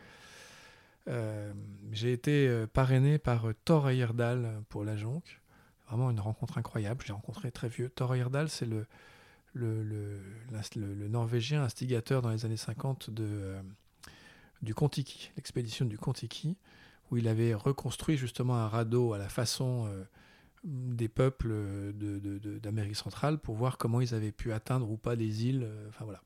[1.92, 5.40] J'ai été parrainé par Thor Heyerdahl pour la Jonque,
[5.94, 7.02] Une rencontre incroyable.
[7.02, 7.88] Je l'ai rencontré très vieux.
[7.88, 8.86] Thor Heyerdahl, c'est le,
[9.54, 13.62] le, Norvégien instigateur dans les années 50 de, euh,
[14.62, 16.56] du Kontiki, l'expédition du Kontiki,
[17.10, 20.04] où il avait reconstruit justement un radeau à la façon euh,
[20.64, 21.52] des peuples
[22.62, 25.62] d'Amérique de, centrale pour voir comment ils avaient pu atteindre ou pas des îles.
[25.64, 26.22] Euh, enfin voilà.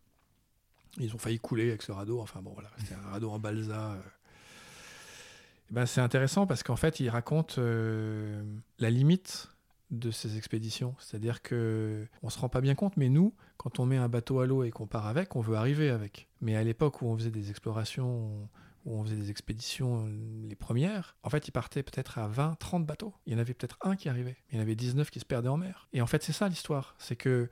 [0.98, 2.20] Ils ont failli couler avec ce radeau.
[2.20, 3.96] Enfin bon, voilà, c'était un radeau en balsa.
[5.70, 8.42] Eh ben, c'est intéressant parce qu'en fait, il raconte euh,
[8.78, 9.50] la limite
[9.91, 10.95] de ces expéditions.
[10.99, 14.41] C'est-à-dire que on se rend pas bien compte, mais nous, quand on met un bateau
[14.41, 16.28] à l'eau et qu'on part avec, on veut arriver avec.
[16.41, 18.49] Mais à l'époque où on faisait des explorations,
[18.84, 20.09] où on faisait des expéditions,
[20.49, 23.14] les premières, en fait, ils partaient peut-être à 20, 30 bateaux.
[23.26, 24.36] Il y en avait peut-être un qui arrivait.
[24.51, 25.89] Il y en avait 19 qui se perdaient en mer.
[25.93, 26.95] Et en fait, c'est ça l'histoire.
[26.99, 27.49] C'est que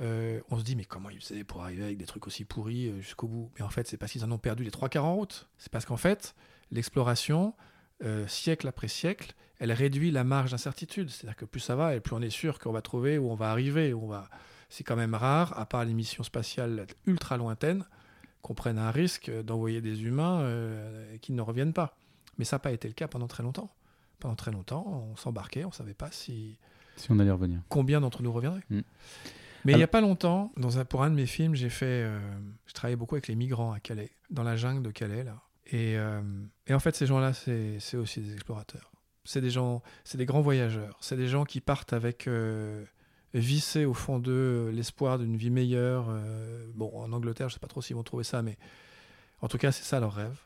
[0.00, 2.88] euh, on se dit, mais comment ils faisaient pour arriver avec des trucs aussi pourris
[2.88, 3.50] euh, jusqu'au bout?
[3.56, 5.48] Mais en fait, c'est parce qu'ils en ont perdu les trois quarts en route.
[5.58, 6.34] C'est parce qu'en fait,
[6.70, 7.54] l'exploration,
[8.04, 11.10] euh, siècle après siècle, elle réduit la marge d'incertitude.
[11.10, 13.34] C'est-à-dire que plus ça va, et plus on est sûr qu'on va trouver où on
[13.34, 13.92] va arriver.
[13.92, 14.28] Où on va...
[14.68, 17.84] C'est quand même rare, à part les missions spatiales ultra lointaines,
[18.42, 21.96] qu'on prenne un risque d'envoyer des humains euh, qui ne reviennent pas.
[22.38, 23.72] Mais ça n'a pas été le cas pendant très longtemps.
[24.18, 26.58] Pendant très longtemps, on s'embarquait, on ne savait pas si...
[26.96, 27.60] Si on allait revenir.
[27.68, 28.80] Combien d'entre nous reviendraient mm.
[29.64, 32.04] Mais il n'y a pas longtemps, dans un, pour un de mes films, j'ai fait,
[32.04, 32.20] euh,
[32.66, 35.42] je travaillais beaucoup avec les migrants à Calais, dans la jungle de Calais là.
[35.66, 36.22] Et, euh,
[36.68, 38.92] et en fait, ces gens-là, c'est aussi des explorateurs.
[39.26, 40.96] C'est des gens, c'est des grands voyageurs.
[41.00, 42.84] C'est des gens qui partent avec euh,
[43.34, 46.08] vissé au fond d'eux l'espoir d'une vie meilleure.
[46.74, 48.56] bon, en Angleterre, je sais pas trop s'ils vont trouver ça, mais
[49.40, 50.38] en tout cas, c'est ça leur rêve.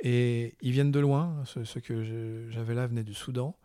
[0.00, 1.42] Et ils viennent de loin.
[1.44, 3.56] Ceux, que j'avais là venaient du Soudan.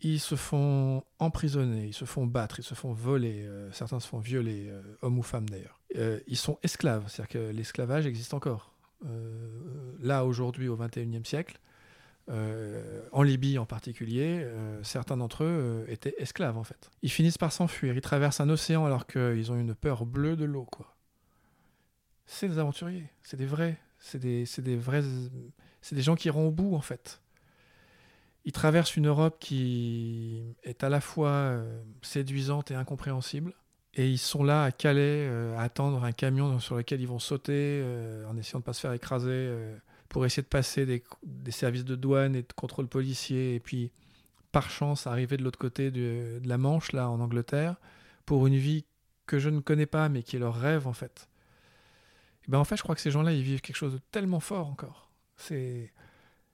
[0.00, 4.08] ils se font emprisonner, ils se font battre, ils se font voler, euh, certains se
[4.08, 5.78] font violer, euh, hommes ou femmes d'ailleurs.
[5.96, 8.74] Euh, ils sont esclaves, c'est-à-dire que l'esclavage existe encore.
[10.02, 11.58] là, aujourd'hui, au XXIe siècle,
[13.12, 14.46] en Libye en particulier,
[14.82, 16.90] certains d'entre eux étaient esclaves en fait.
[17.02, 20.44] Ils finissent par s'enfuir, ils traversent un océan alors qu'ils ont une peur bleue de
[20.44, 20.64] l'eau.
[20.64, 20.96] quoi.
[22.26, 25.02] C'est des aventuriers, c'est des vrais, c'est des, des vrais,
[25.80, 27.20] c'est des gens qui iront au bout en fait.
[28.44, 33.52] Ils traversent une Europe qui est à la fois euh, séduisante et incompréhensible.
[33.94, 37.18] Et ils sont là à Calais, euh, à attendre un camion sur lequel ils vont
[37.18, 39.50] sauter euh, en essayant de ne pas se faire écraser
[40.10, 41.02] pour essayer de passer des,
[41.52, 43.54] services de douane et de contrôle policier.
[43.54, 43.92] Et puis,
[44.52, 47.76] par chance, arriver de l'autre côté de, la Manche, là, en Angleterre,
[48.26, 48.84] pour une vie
[49.26, 51.28] que je ne connais pas, mais qui est leur rêve, en fait.
[52.44, 54.40] Et ben, en fait, je crois que ces gens-là, ils vivent quelque chose de tellement
[54.40, 55.10] fort encore.
[55.36, 55.92] C'est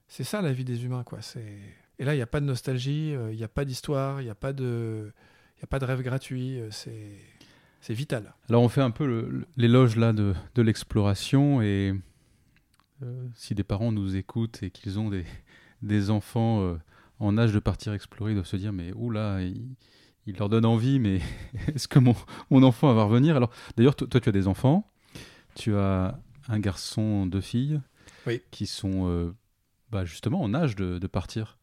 [0.08, 1.20] c'est ça la vie des humains, quoi.
[1.22, 1.58] C'est
[1.98, 4.24] et là, il n'y a pas de nostalgie, euh, il n'y a pas d'histoire, il
[4.24, 5.10] n'y a pas de,
[5.58, 6.60] il a pas de rêve gratuit.
[6.60, 7.16] Euh, c'est
[7.80, 8.34] c'est vital.
[8.48, 11.94] Alors on fait un peu l'éloge là de, de l'exploration et
[13.34, 15.24] si des parents nous écoutent et qu'ils ont des,
[15.82, 16.76] des enfants
[17.18, 19.76] en âge de partir explorer, ils doivent se dire mais oula, il,
[20.26, 21.20] il leur donne envie, mais
[21.74, 22.14] est-ce que mon,
[22.50, 23.36] mon, enfant va revenir?
[23.36, 24.90] Alors d'ailleurs, toi tu as des enfants,
[25.54, 26.18] tu as
[26.48, 27.80] un garçon, deux filles,
[28.26, 28.40] oui.
[28.50, 29.34] qui sont
[29.90, 31.58] bah, justement en âge de, partir.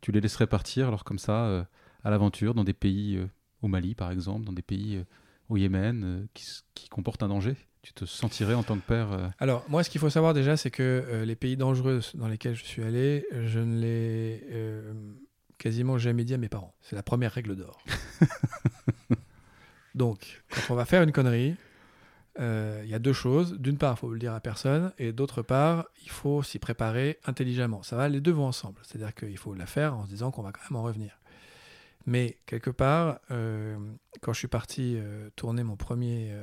[0.00, 1.64] Tu les laisserais partir alors comme ça euh,
[2.04, 3.26] à l'aventure dans des pays euh,
[3.62, 5.04] au Mali par exemple, dans des pays euh,
[5.48, 7.56] au Yémen qui, comportent un danger?
[7.82, 10.70] Tu te sentirais en tant que père Alors, moi, ce qu'il faut savoir déjà, c'est
[10.70, 14.44] que les pays dangereux dans lesquels je suis allé, je ne l'ai
[15.58, 16.74] quasiment jamais dit à mes parents.
[16.80, 17.82] C'est la première règle d'or.
[19.94, 21.56] Donc, quand on va faire une connerie,
[22.38, 23.58] euh, il y a deux choses.
[23.58, 27.18] D'une part, il faut le dire à personne, et d'autre part, il faut s'y préparer
[27.26, 27.82] intelligemment.
[27.82, 28.80] Ça va, les deux vont ensemble.
[28.84, 31.18] C'est-à-dire qu'il faut la faire en se disant qu'on va quand même en revenir.
[32.08, 33.76] Mais quelque part, euh,
[34.22, 36.34] quand je suis parti euh, tourner mon premier,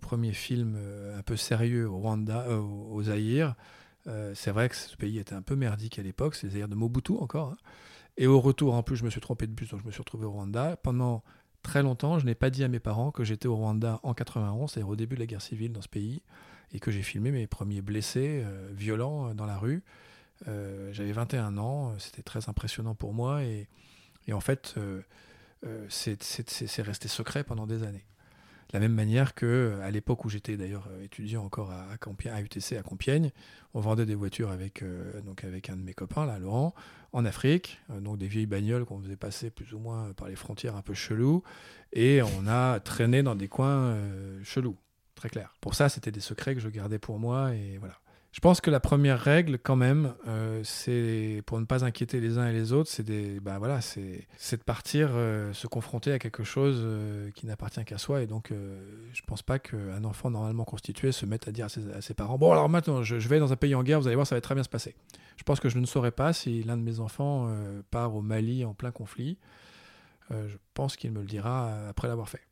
[0.00, 0.78] premier film
[1.16, 3.56] un peu sérieux au Rwanda, au Zaïre,
[4.34, 6.76] c'est vrai que ce pays était un peu merdique à l'époque, c'est le Zaïre de
[6.76, 7.48] Mobutu encore.
[7.48, 7.56] Hein.
[8.16, 10.00] Et au retour, en plus, je me suis trompé de bus, donc je me suis
[10.00, 10.76] retrouvé au Rwanda.
[10.76, 11.22] Pendant
[11.62, 14.70] très longtemps, je n'ai pas dit à mes parents que j'étais au Rwanda en 91,
[14.70, 16.22] c'est-à-dire au début de la guerre civile dans ce pays,
[16.72, 19.82] et que j'ai filmé mes premiers blessés euh, violents euh, dans la rue.
[20.48, 23.68] Euh, j'avais 21 ans, c'était très impressionnant pour moi, et,
[24.32, 24.76] en fait,
[25.88, 28.04] c'est resté secret pendant des années.
[28.68, 32.76] De la même manière que à l'époque où j'étais d'ailleurs étudiant encore à, à, UTC
[32.76, 33.32] à Compiègne,
[33.74, 34.84] on vendait des voitures avec,
[35.24, 36.72] donc avec un de mes copains, là, Laurent,
[37.12, 40.36] en Afrique, euh, donc des vieilles bagnoles qu'on faisait passer plus ou moins par les
[40.36, 41.42] frontières un peu chelou,
[41.92, 44.76] et on a traîné dans des coins euh, chelous,
[45.14, 45.54] très clair.
[45.60, 47.98] Pour ça, c'était des secrets que je gardais pour moi, et voilà.
[48.32, 52.38] Je pense que la première règle, quand même, euh, c'est pour ne pas inquiéter les
[52.38, 53.02] uns et les autres, c'est
[53.40, 58.22] bah de partir euh, se confronter à quelque chose euh, qui n'appartient qu'à soi.
[58.22, 58.52] Et donc,
[59.12, 62.52] je pense pas qu'un enfant normalement constitué se mette à dire à ses, parents Bon,
[62.52, 64.54] alors maintenant, je, vais dans un pays en guerre, vous allez voir, ça va très
[64.54, 64.94] bien se passer.
[65.36, 67.52] Je pense que je ne saurais pas si l'un de mes enfants
[67.90, 69.38] part au Mali en plein conflit.
[70.30, 72.42] je pense qu'il me le dira après l'avoir fait.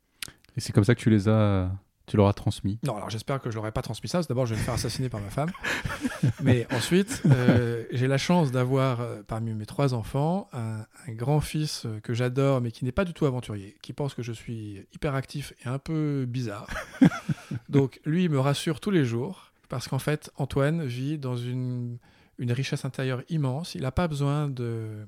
[0.57, 1.71] Et c'est comme ça que tu les as
[2.09, 4.19] tu l'auras transmis Non, alors j'espère que je l'aurai pas transmis ça.
[4.23, 5.51] D'abord, je vais me faire assassiner par ma femme.
[6.41, 11.99] Mais ensuite, euh, j'ai la chance d'avoir euh, parmi mes trois enfants un, grand-fils euh,
[11.99, 15.53] que j'adore, mais qui n'est pas du tout aventurier, qui pense que je suis hyperactif
[15.63, 16.67] et un peu bizarre.
[17.69, 21.99] Donc, lui, il me rassure tous les jours, parce qu'en fait, Antoine vit dans une,
[22.39, 23.75] une richesse intérieure immense.
[23.75, 25.07] Il n'a pas besoin de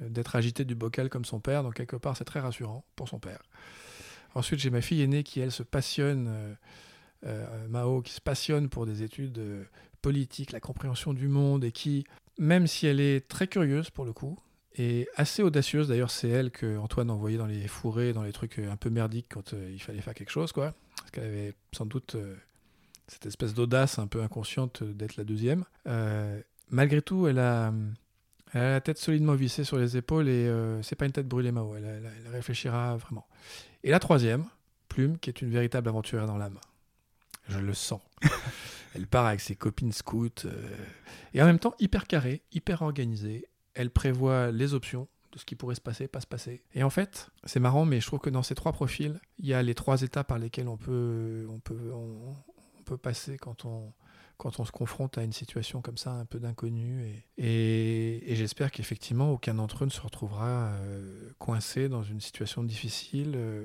[0.00, 3.18] d'être agité du bocal comme son père, donc quelque part c'est très rassurant pour son
[3.18, 3.42] père.
[4.34, 6.54] Ensuite, j'ai ma fille aînée qui, elle, se passionne, euh,
[7.26, 9.64] euh, Mao, qui se passionne pour des études euh,
[10.00, 12.04] politiques, la compréhension du monde, et qui,
[12.38, 14.38] même si elle est très curieuse pour le coup,
[14.74, 18.58] et assez audacieuse, d'ailleurs, c'est elle que Antoine envoyait dans les fourrés, dans les trucs
[18.58, 20.74] un peu merdiques quand il fallait faire quelque chose, quoi.
[20.96, 22.16] Parce qu'elle avait sans doute
[23.06, 25.66] cette espèce d'audace un peu inconsciente d'être la deuxième.
[26.70, 27.70] malgré tout, elle a,
[28.54, 32.10] la tête solidement vissée sur les épaules et c'est pas une tête brûlée Mao, elle,
[32.32, 33.26] réfléchira vraiment.
[33.84, 34.44] Et la troisième,
[34.88, 36.58] Plume, qui est une véritable aventurière dans l'âme.
[37.48, 38.00] Je le sens.
[38.94, 40.28] Elle part avec ses copines scouts.
[40.44, 40.76] Euh,
[41.34, 43.46] et en même temps, hyper carrée, hyper organisée.
[43.74, 46.62] Elle prévoit les options de ce qui pourrait se passer, pas se passer.
[46.74, 49.54] Et en fait, c'est marrant, mais je trouve que dans ces trois profils, il y
[49.54, 52.34] a les trois étapes par lesquelles on peut, on peut, on,
[52.84, 53.92] peut passer quand on,
[54.42, 57.06] quand on se confronte à une situation comme ça, un peu d'inconnu.
[57.38, 63.34] Et, j'espère qu'effectivement, aucun d'entre eux ne se retrouvera euh, coincé dans une situation difficile.
[63.36, 63.64] Euh,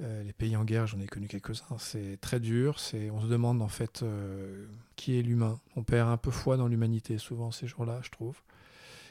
[0.00, 2.80] euh, les pays en guerre, j'en ai connu quelques-uns, c'est très dur.
[2.80, 4.02] C'est, on se demande en fait
[4.96, 5.60] qui est l'humain.
[5.76, 8.38] On perd un peu foi dans l'humanité souvent ces jours-là, je trouve.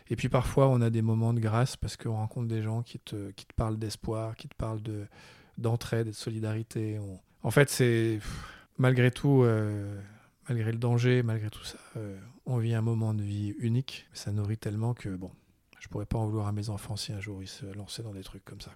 [0.10, 2.98] Et puis parfois, on a des moments de grâce parce qu'on rencontre des gens qui
[2.98, 5.06] te, qui te parlent d'espoir, qui te parlent de,
[5.60, 7.00] d'entraide et de solidarité.
[7.44, 8.20] En fait, c'est
[8.80, 9.46] malgré tout,
[10.48, 14.08] malgré le danger, malgré tout ça, euh, on vit un moment de vie unique.
[14.14, 15.32] Ça nourrit tellement que, bon,
[15.80, 18.14] je pourrais pas en vouloir à mes enfants si un jour ils se lançaient dans
[18.14, 18.72] des trucs comme ça.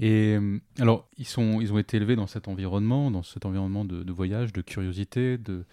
[0.00, 3.84] Et euh, alors, ils, sont, ils ont été élevés dans cet environnement, dans cet environnement
[3.84, 5.64] de, voyage, de curiosité, de,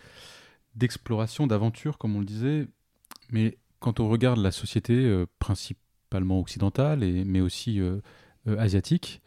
[0.75, 2.67] d'exploration, d'aventure, comme on le disait.
[3.31, 7.79] Mais quand on regarde la société, euh, principalement occidentale, et, mais aussi
[8.57, 9.21] asiatique,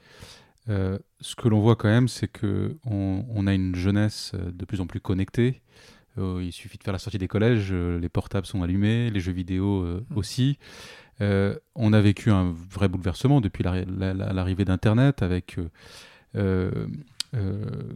[0.66, 4.86] ce que l'on voit quand même, c'est que on, a une jeunesse de plus en
[4.86, 5.62] plus connectée.
[6.18, 9.20] Euh, il suffit de faire la sortie des collèges, euh, les portables sont allumés, les
[9.20, 10.16] jeux vidéo euh, Mm.
[10.16, 10.58] aussi.
[11.20, 15.56] On a vécu un vrai bouleversement depuis l'arri- la- la- l'arrivée d'Internet avec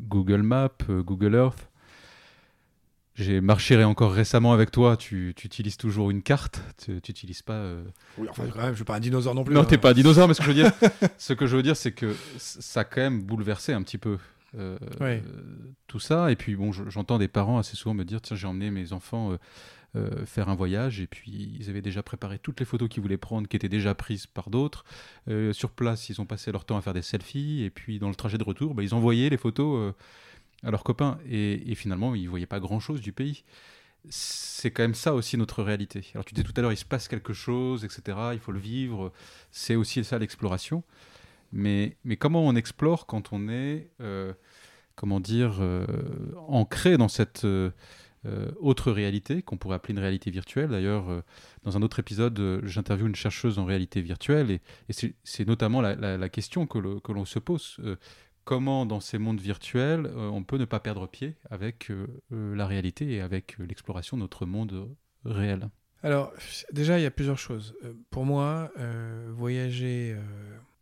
[0.09, 1.69] Google Maps, Google Earth.
[3.15, 4.97] J'ai marché encore récemment avec toi.
[4.97, 6.63] Tu, tu utilises toujours une carte.
[6.85, 7.55] Tu n'utilises pas.
[7.55, 7.83] euh,
[8.17, 9.53] Oui, enfin, quand même, je suis pas un dinosaure non plus.
[9.55, 9.65] non, hein.
[9.65, 10.71] t'es pas un dinosaure, mais ce que je veux dire,
[11.19, 14.19] ce que je veux dire, c'est que ça a quand même bouleversé un petit peu
[14.57, 15.23] euh, Ouais.
[15.27, 15.43] euh,
[15.87, 16.31] tout ça.
[16.33, 18.93] Et puis bon, je- j'entends des parents assez souvent me dire, tiens, j'ai emmené mes
[18.93, 19.37] enfants euh,
[19.97, 23.17] euh, faire un voyage, et puis ils avaient déjà préparé toutes les photos qu'ils voulaient
[23.17, 24.85] prendre, qui étaient déjà prises par d'autres.
[25.53, 28.15] Sur place, ils ont passé leur temps à faire des selfies, et puis dans le
[28.15, 29.95] trajet de retour, bah, ils envoyaient les photos
[30.63, 33.45] à leurs copains, et, et finalement, ils voyaient pas grand-chose du pays
[34.11, 36.07] c'est quand même ça aussi notre réalité.
[36.15, 38.17] Alors tu disais tout à l'heure, il se passe quelque chose, etc.
[38.33, 39.13] Il faut le vivre.
[39.51, 40.83] C'est aussi ça l'exploration.
[41.53, 44.33] Mais, comment on explore quand on est, euh,
[44.95, 45.87] comment dire, euh,
[46.49, 47.71] ancré dans cette euh,
[48.61, 50.71] autre réalité qu'on pourrait appeler une réalité virtuelle?
[50.71, 51.23] D'ailleurs,
[51.63, 56.67] dans un autre épisode, j'interviewe une chercheuse en réalité virtuelle et, c'est- notamment la, question
[56.67, 57.81] que l'on se pose.
[58.45, 61.91] Comment dans ces mondes virtuels on peut ne pas perdre pied avec
[62.31, 64.89] la réalité et avec l'exploration de notre monde
[65.25, 65.71] réel?
[66.03, 66.33] Alors,
[66.73, 67.75] déjà, il y a plusieurs choses.
[68.11, 68.71] Pour moi,
[69.29, 70.17] voyager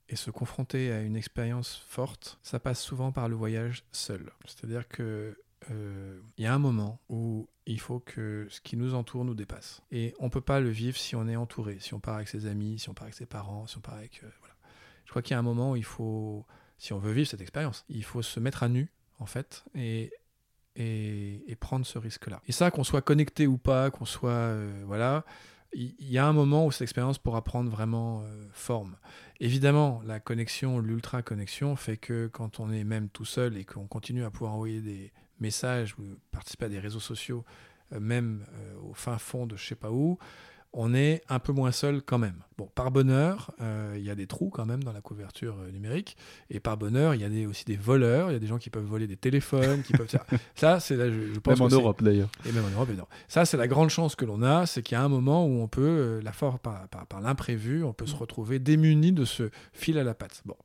[0.09, 4.31] et se confronter à une expérience forte, ça passe souvent par le voyage seul.
[4.45, 5.37] C'est-à-dire que
[5.71, 9.35] euh, il y a un moment où il faut que ce qui nous entoure nous
[9.35, 9.83] dépasse.
[9.91, 12.47] Et on peut pas le vivre si on est entouré, si on part avec ses
[12.47, 14.21] amis, si on part avec ses parents, si on part avec...
[14.23, 14.55] euh, voilà.
[15.05, 16.47] Je crois qu'il y a un moment où il faut,
[16.79, 20.13] si on veut vivre cette expérience, il faut se mettre à nu, en fait, et
[20.79, 22.43] et, et prendre ce risque-là.
[22.47, 24.31] Et ça, qu'on soit connecté ou pas, qu'on soit...
[24.31, 25.25] euh, voilà,
[25.79, 28.97] il y, a un moment où cette expérience pourra prendre vraiment euh, forme.
[29.41, 34.25] Évidemment, la connexion, l'ultra-connexion fait que quand on est même tout seul et qu'on continue
[34.25, 37.45] à pouvoir envoyer des messages ou participer à des réseaux sociaux,
[37.93, 40.19] euh, même euh, au fin fond de je sais pas où,
[40.79, 42.37] on est un peu moins seul quand même.
[42.59, 45.71] Bon, par bonheur, euh, il y a des trous quand même dans la couverture euh,
[45.71, 46.19] numérique,
[46.51, 48.59] et par bonheur, il y a des, aussi des voleurs, il y a des gens
[48.59, 50.07] qui peuvent voler des téléphones, qui peuvent...
[50.55, 52.29] Ça, c'est là, je, je pense Même en Europe d'ailleurs.
[52.45, 53.09] et même en Europe, évidemment.
[53.27, 55.63] Ça, c'est la grande chance que l'on a, c'est qu'il y a un moment où
[55.63, 59.25] on peut, euh, la force par, par, par l'imprévu, on peut se retrouver démuni de
[59.25, 60.43] ce fil à la patte.
[60.45, 60.57] Bon,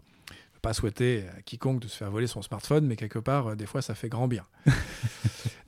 [0.61, 3.65] pas souhaiter à quiconque de se faire voler son smartphone, mais quelque part, euh, des
[3.65, 4.45] fois, ça fait grand bien.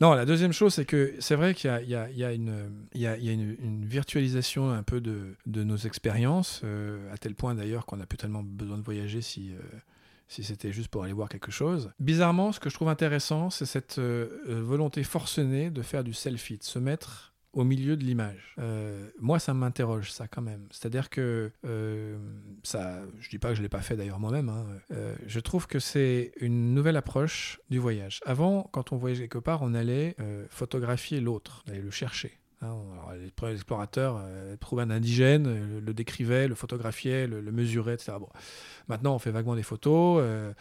[0.01, 2.53] non, la deuxième chose, c'est que c'est vrai qu'il y a, une,
[2.93, 7.85] il y a- une, virtualisation un peu de, nos expériences, euh, à tel point d'ailleurs
[7.85, 9.51] qu'on n'a plus tellement besoin de voyager si...
[9.53, 9.59] euh,
[10.27, 11.91] si c'était juste pour aller voir quelque chose.
[11.99, 16.13] Bizarrement, ce que je trouve intéressant, c'est cette euh, euh, volonté forcenée de faire du
[16.13, 18.55] selfie, de se mettre au milieu de l'image.
[18.59, 20.67] Euh, moi, ça m'interroge, ça, quand même.
[20.71, 22.17] C'est-à-dire que, euh,
[22.63, 25.67] ça, je dis pas que je l'ai pas fait d'ailleurs moi-même, hein, euh, je trouve
[25.67, 28.21] que c'est une nouvelle approche du voyage.
[28.25, 32.39] Avant, quand on voyageait quelque part, on allait euh, photographier l'autre, on le chercher.
[32.61, 32.75] Hein,
[33.21, 34.21] les premiers explorateurs
[34.61, 38.13] trouvaient un indigène, le, le décrivaient, le photographiaient, le, le mesuraient, etc.
[38.19, 38.29] Bon.
[38.87, 40.19] Maintenant, on fait vaguement des photos.
[40.21, 40.53] euh,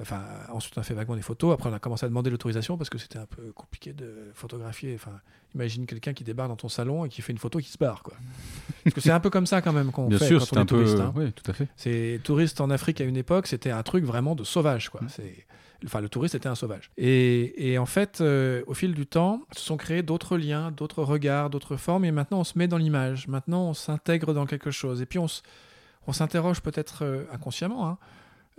[0.00, 0.22] enfin,
[0.52, 1.52] ensuite, on a fait vaguement des photos.
[1.54, 4.94] Après, on a commencé à demander l'autorisation parce que c'était un peu compliqué de photographier.
[4.94, 5.20] Enfin,
[5.54, 8.02] imagine quelqu'un qui débarque dans ton salon et qui fait une photo qui se barre,
[8.02, 8.14] quoi.
[8.84, 10.52] Parce que c'est un peu comme ça quand même qu'on Bien fait sûr, quand c'est
[10.56, 10.76] on est un peu.
[10.84, 11.00] touriste.
[11.00, 11.12] hein.
[11.16, 11.68] Oui, tout à fait.
[11.76, 15.02] C'est touriste en Afrique à une époque, c'était un truc vraiment de sauvage, quoi.
[15.02, 15.08] Mm.
[15.08, 15.46] C'est,
[15.84, 16.90] enfin, le touriste était un sauvage.
[16.96, 21.02] Et, et en fait, euh, au fil du temps, se sont créés d'autres liens, d'autres
[21.02, 23.28] regards, d'autres formes, et maintenant on se met dans l'image.
[23.28, 27.86] Maintenant, on s'intègre dans quelque chose, et puis on s'interroge peut-être euh, inconsciemment.
[27.88, 27.98] hein.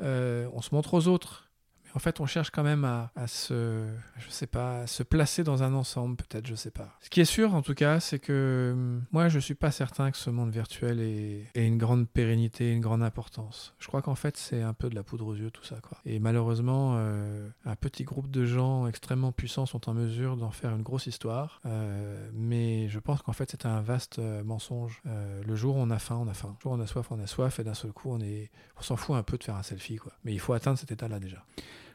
[0.02, 1.51] Euh, on se montre aux autres.
[1.95, 3.85] En fait, on cherche quand même à, se,
[4.17, 6.97] je sais pas, se placer dans un ensemble, peut-être, je sais pas.
[7.01, 10.11] Ce qui est sûr, en tout cas, c'est que hum, moi, je suis pas certain
[10.11, 13.73] que ce monde virtuel ait, une grande pérennité, une grande importance.
[13.79, 15.97] Je crois qu'en fait, c'est un peu de la poudre aux yeux, tout ça, quoi.
[16.05, 20.71] Et malheureusement, euh, un petit groupe de gens extrêmement puissants sont en mesure d'en faire
[20.71, 21.61] une grosse histoire.
[21.65, 25.01] Euh, mais je pense qu'en fait, c'est un vaste euh, mensonge.
[25.05, 26.55] Le jour on a faim, on a faim.
[26.59, 28.81] Le jour on a soif, on a soif, et d'un seul coup, on est, on
[28.81, 30.13] s'en fout un peu de faire un selfie, quoi.
[30.23, 31.43] Mais il faut atteindre cet état-là déjà.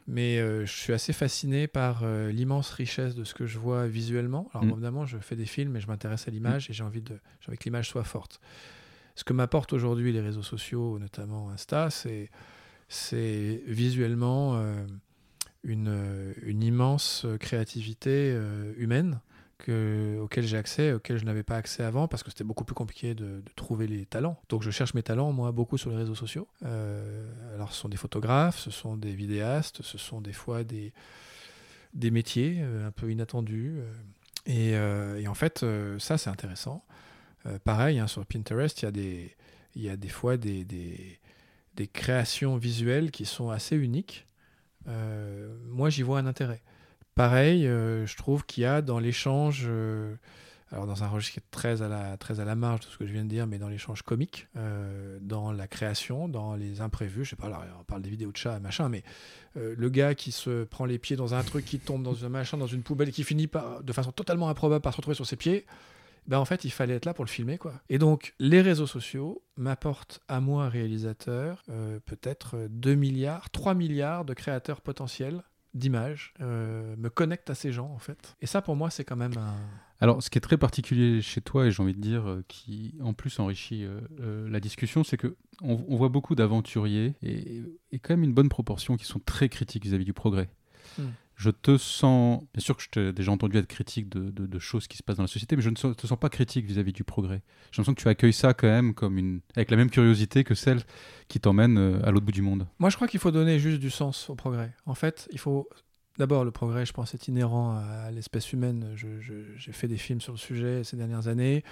[0.07, 3.87] Mais euh, je suis assez fasciné par euh, l'immense richesse de ce que je vois
[3.87, 4.49] visuellement.
[4.53, 4.71] Alors Mm.
[4.71, 7.49] évidemment, je fais des films et je m'intéresse à l'image et j'ai envie, de, j'ai
[7.49, 8.39] envie que l'image soit forte.
[9.15, 12.29] Ce que m'apportent aujourd'hui les réseaux sociaux, notamment Insta, c'est
[12.89, 14.85] c'est visuellement euh,
[15.63, 18.33] une, une, immense créativité
[18.77, 19.19] humaine
[19.57, 22.75] que, auquel j'ai accès, auquel je n'avais pas accès avant, parce que c'était beaucoup plus
[22.75, 24.39] compliqué de, trouver les talents.
[24.49, 26.47] Donc je cherche mes talents, moi, beaucoup sur les réseaux sociaux.
[26.65, 30.93] Euh, alors ce sont des photographes, ce sont des vidéastes, ce sont des fois des,
[31.93, 33.79] des métiers un peu inattendus.
[34.45, 35.65] Et, et en fait,
[35.99, 36.85] ça, c'est intéressant.
[37.63, 39.35] pareil, hein, sur Pinterest, il y a des,
[39.75, 40.63] y a des fois des,
[41.77, 44.27] des créations visuelles qui sont assez uniques.
[44.87, 46.61] Euh, moi, j'y vois un intérêt.
[47.17, 50.13] Pareil, euh, je trouve qu'il y a dans l'échange, euh,
[50.71, 52.97] alors dans un registre qui est très à, la, très à la marge de ce
[52.97, 54.47] que je viens de dire, mais dans l'échange comique,
[55.21, 57.49] dans la création, dans les imprévus, je sais pas,
[57.79, 59.03] on parle des vidéos de chats, machin, mais
[59.55, 62.57] le gars qui se prend les pieds dans un truc, qui tombe dans un machin,
[62.57, 65.37] dans une poubelle, qui finit par, de façon totalement improbable par se retrouver sur ses
[65.37, 65.65] pieds,
[66.27, 67.57] ben en fait, il fallait être là pour le filmer.
[67.57, 67.73] quoi.
[67.89, 74.25] Et donc, les réseaux sociaux m'apportent à moi, réalisateur, euh, peut-être 2 milliards, 3 milliards
[74.25, 75.41] de créateurs potentiels
[75.73, 78.35] d'images, euh, me connectent à ces gens, en fait.
[78.41, 79.55] Et ça, pour moi, c'est quand même un...
[79.99, 82.95] Alors, ce qui est très particulier chez toi, et j'ai envie de dire, euh, qui
[83.01, 83.85] en plus enrichit
[84.19, 88.95] la discussion, c'est que on, voit beaucoup d'aventuriers et, et, quand même une bonne proportion
[88.95, 90.49] qui sont très critiques vis-à-vis du progrès.
[90.99, 91.07] Hmm
[91.37, 94.97] je te sens, bien sûr que je t'ai déjà entendu être critique de, choses qui
[94.97, 97.43] se passent dans la société, mais je ne te sens pas critique vis-à-vis du progrès.
[97.71, 100.55] J'ai l'impression que tu accueilles ça quand même comme une, avec la même curiosité que
[100.55, 100.81] celle
[101.27, 102.65] qui t'emmène euh, à l'autre bout du monde.
[102.79, 104.73] Moi, je crois qu'il faut donner juste du sens au progrès.
[104.87, 105.69] En fait, il faut
[106.17, 108.95] D'abord, le progrès, je pense, est inhérent à l'espèce humaine.
[108.95, 111.63] J'ai fait des films sur le sujet ces dernières années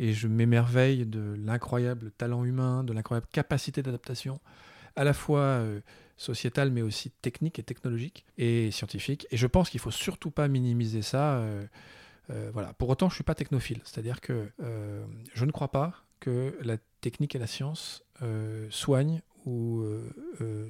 [0.00, 4.40] et je m'émerveille de l'incroyable talent humain, de l'incroyable capacité d'adaptation,
[4.96, 5.80] à la fois euh,
[6.16, 9.26] sociétale, mais aussi technique et technologique et scientifique.
[9.30, 11.36] Et je pense qu'il faut surtout pas minimiser ça.
[11.36, 11.64] Euh,
[12.30, 12.72] euh, voilà.
[12.74, 15.04] Pour autant, je suis pas technophile, c'est-à-dire que euh,
[15.34, 18.04] je ne crois pas que la technique et la science
[18.70, 19.84] soignent ou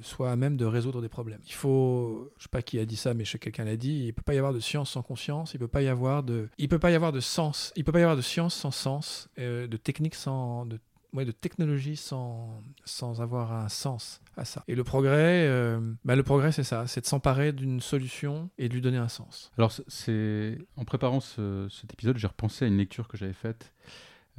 [0.01, 1.41] soient à même de résoudre des problèmes.
[1.45, 4.05] Il faut, je sais pas qui a dit ça, mais je sais quelqu'un l'a dit,
[4.07, 6.49] il peut pas y avoir de science sans conscience, il peut pas y avoir de,
[6.57, 8.71] il peut pas y avoir de sens, il peut pas y avoir de science sans
[8.71, 10.67] sens, de technique sans,
[11.13, 14.63] de technologie sans, sans avoir un sens à ça.
[14.67, 18.67] Et le progrès, euh, bah, le progrès c'est ça, c'est de s'emparer d'une solution et
[18.67, 19.51] de lui donner un sens.
[19.57, 23.71] Alors c'est en préparant cet épisode, j'ai repensé à une lecture que j'avais faite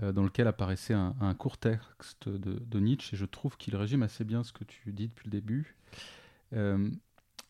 [0.02, 4.24] euh, dans lequel apparaissait un, court texte de, Nietzsche et je trouve qu'il résume assez
[4.24, 5.76] bien ce que tu dis depuis le début.
[6.52, 6.90] Euh,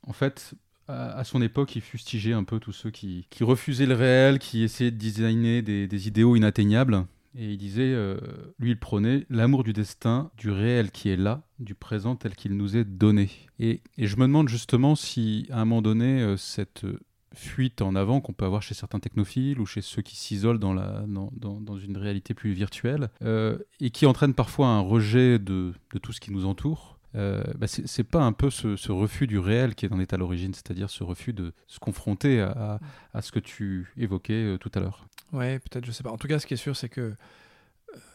[0.06, 0.54] en fait,
[0.86, 4.62] à, son époque, il fustigeait un peu tous ceux qui, qui refusaient le réel, qui
[4.62, 7.06] essayaient de designer des, des idéaux inatteignables.
[7.37, 8.16] Et il disait, euh,
[8.59, 12.57] lui, il prônait l'amour du destin, du réel qui est là, du présent tel qu'il
[12.57, 13.30] nous est donné.
[13.59, 16.87] Et, je me demande justement si, à un moment donné, euh, cette
[17.35, 20.74] fuite en avant qu'on peut avoir chez certains technophiles ou chez ceux qui s'isolent dans,
[20.74, 25.99] dans, dans, une réalité plus virtuelle, euh, et qui entraîne parfois un rejet de, de
[25.99, 29.86] tout ce qui nous entoure, bah c'est pas un peu ce, refus du réel qui
[29.86, 32.80] est en est à l'origine, c'est-à-dire ce refus de se confronter à,
[33.12, 35.06] à, ce que tu évoquais tout à l'heure.
[35.32, 36.10] Ouais, peut-être, je sais pas.
[36.10, 37.14] En tout cas, ce qui est sûr, c'est que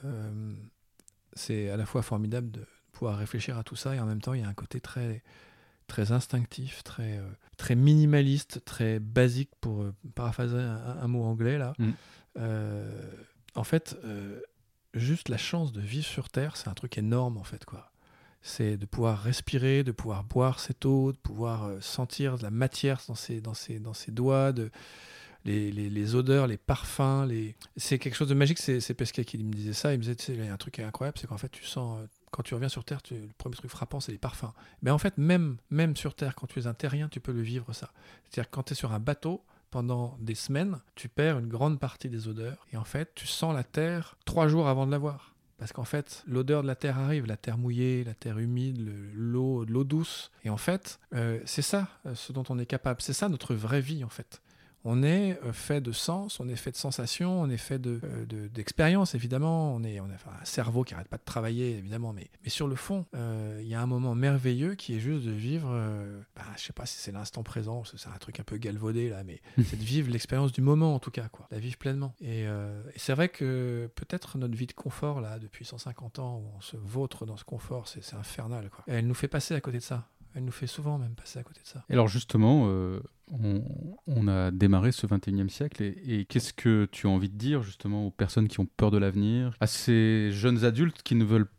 [0.06, 0.54] euh,
[1.34, 4.34] c'est à la fois formidable de pouvoir réfléchir à tout ça et en même temps,
[4.34, 5.24] il y a un côté très,
[5.88, 11.74] très instinctif, très, euh, très minimaliste, très basique pour euh, paraphraser un, mot anglais là.
[11.78, 11.92] Mm.
[13.56, 13.98] en fait,
[14.94, 17.89] juste la chance de vivre sur Terre, c'est un truc énorme en fait quoi.
[18.42, 23.02] C'est de pouvoir respirer, de pouvoir boire cette eau, de pouvoir sentir de la matière
[23.08, 24.72] dans ses, dans ses, dans ses doigts, de,
[25.46, 27.26] les, odeurs, les parfums.
[27.28, 27.56] Les...
[27.78, 28.60] C'est quelque chose de magique.
[28.60, 29.94] C'est Pesquet qui me disait ça.
[29.94, 32.08] Il me disait, il y a un truc incroyable, c'est qu'en fait, tu sens, euh,
[32.32, 34.54] quand tu reviens sur Terre, le premier truc frappant, c'est les parfums.
[34.82, 37.42] Mais en fait, même, même sur Terre, quand tu es un terrien, tu peux le
[37.42, 37.92] vivre ça.
[38.24, 42.10] C'est-à-dire quand tu es sur un bateau, pendant des semaines, tu perds une grande partie
[42.10, 42.66] des odeurs.
[42.74, 45.36] Et en fait, tu sens la Terre trois jours avant de la voir.
[45.60, 49.66] Parce qu'en fait, l'odeur de la terre arrive, la terre mouillée, la terre humide, l'eau,
[49.66, 50.32] l'eau douce.
[50.46, 53.02] Et en fait, euh, c'est ça euh, ce dont on est capable.
[53.02, 54.42] C'est ça notre vraie vie, en fait.
[54.86, 58.28] On est euh, fait de sens, on est fait de sensations, on est fait d'expériences,
[58.28, 62.14] de, d'expérience évidemment, on, est, on a un cerveau qui n'arrête pas de travailler évidemment,
[62.14, 65.26] mais, mais sur le fond, euh, il y a un moment merveilleux qui est juste
[65.26, 68.44] de vivre, euh, bah, je sais pas si c'est l'instant présent, c'est un truc un
[68.44, 71.60] peu galvaudé là, mais c'est de vivre l'expérience du moment en tout cas, quoi, la
[71.60, 72.16] vivre pleinement.
[72.22, 76.58] Et, et c'est vrai que peut-être notre vie de confort là, depuis 150 ans, où
[76.58, 78.84] on se vautre dans ce confort, c'est infernal, quoi.
[78.88, 80.08] elle nous fait passer à côté de ça.
[80.36, 81.84] Elle nous fait souvent même passer à côté de ça.
[81.90, 83.00] Et alors justement, euh,
[84.08, 88.08] on, a démarré ce 21e siècle et, qu'est-ce que tu as envie de dire justement
[88.08, 91.50] aux personnes qui ont peur de l'avenir, à ces jeunes adultes qui ne veulent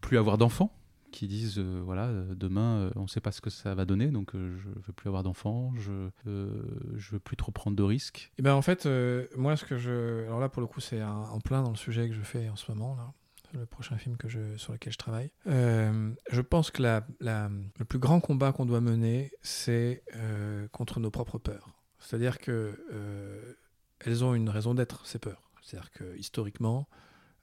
[0.00, 0.72] plus avoir d'enfants
[1.12, 4.08] qui disent euh, voilà euh, demain on ne sait pas ce que ça va donner
[4.08, 8.32] donc je veux plus avoir d'enfants je je veux plus trop prendre de risques?
[8.38, 8.88] Et ben en fait
[9.36, 12.08] moi ce que je alors là pour le coup c'est en plein dans le sujet
[12.08, 13.12] que je fais en ce moment là
[13.56, 15.30] le prochain film que je, sur lequel je travaille.
[15.46, 21.00] Euh, je pense que la, le plus grand combat qu'on doit mener, c'est euh, contre
[21.00, 21.74] nos propres peurs.
[21.98, 23.54] C'est-à-dire que euh,
[24.00, 25.50] elles ont une raison d'être, ces peurs.
[25.62, 26.88] C'est-à-dire que historiquement,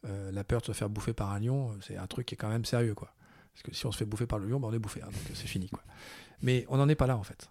[0.04, 2.50] la peur de se faire bouffer par un lion, c'est un truc qui est quand
[2.50, 3.14] même sérieux, quoi.
[3.54, 5.06] Parce que si on se fait bouffer par le lion, ben on est bouffé, hein,
[5.06, 5.84] donc c'est fini, quoi.
[6.42, 7.50] Mais on n'en est pas là, en fait.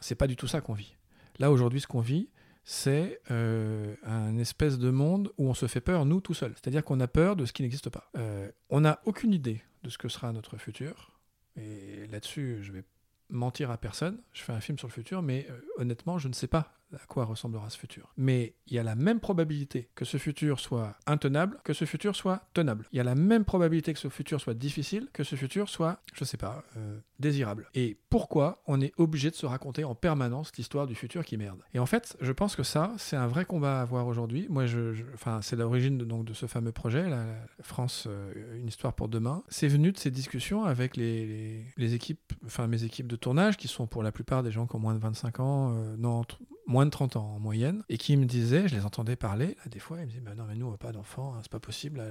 [0.00, 0.96] C'est pas du tout ça qu'on vit.
[1.38, 2.28] Là, aujourd'hui, ce qu'on vit,
[2.70, 6.52] c'est euh, un espèce de monde où on se fait peur, nous, tout seuls.
[6.54, 8.10] C'est-à-dire qu'on a peur de ce qui n'existe pas.
[8.18, 11.18] Euh, on n'a aucune idée de ce que sera notre futur.
[11.56, 12.84] Et là-dessus, je vais
[13.30, 14.20] mentir à personne.
[14.34, 17.06] Je fais un film sur le futur, mais euh, honnêtement, je ne sais pas à
[17.06, 18.12] quoi ressemblera ce futur.
[18.16, 22.16] Mais il y a la même probabilité que ce futur soit intenable, que ce futur
[22.16, 22.86] soit tenable.
[22.92, 26.00] Il y a la même probabilité que ce futur soit difficile, que ce futur soit,
[26.14, 27.68] je sais pas, euh, désirable.
[27.74, 31.60] Et pourquoi on est obligé de se raconter en permanence l'histoire du futur qui merde?
[31.74, 34.46] Et en fait, je pense que ça, c'est un vrai combat à avoir aujourd'hui.
[34.48, 37.24] Moi, je, enfin, c'est l'origine de, donc de ce fameux projet, la,
[37.60, 39.42] France, euh, une histoire pour demain.
[39.48, 43.66] C'est venu de ces discussions avec les, les- équipes, enfin mes équipes de tournage, qui
[43.68, 46.22] sont pour la plupart des gens qui ont moins de 25 ans, euh, non,
[46.68, 49.70] moins de 30 ans en moyenne, et qui me disaient, je les entendais parler, là,
[49.70, 51.50] des fois, ils me disaient, bah non, mais nous, on n'a pas d'enfants, hein, c'est
[51.50, 52.04] pas possible,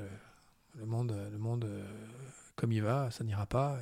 [0.75, 1.85] le, monde, le monde euh,
[2.55, 3.79] comme il va, ça n'ira pas.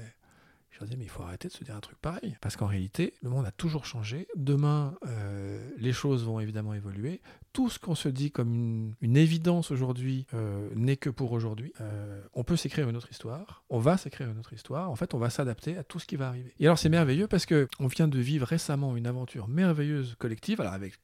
[0.76, 2.36] Je leur disais, mais il faut arrêter de se dire un truc pareil.
[2.42, 4.28] Parce qu'en réalité, le monde a toujours changé.
[4.36, 7.22] Demain, euh, les choses vont évidemment évoluer.
[7.54, 11.72] Tout ce qu'on se dit comme une, évidence aujourd'hui euh, n'est que pour aujourd'hui.
[11.80, 13.64] Euh, on peut s'écrire une autre histoire.
[13.70, 14.92] On va s'écrire une autre histoire.
[14.92, 16.54] En fait, on va s'adapter à tout ce qui va arriver.
[16.60, 20.60] Et alors, c'est merveilleux parce que on vient de vivre récemment une aventure merveilleuse collective.
[20.60, 21.00] Alors, avec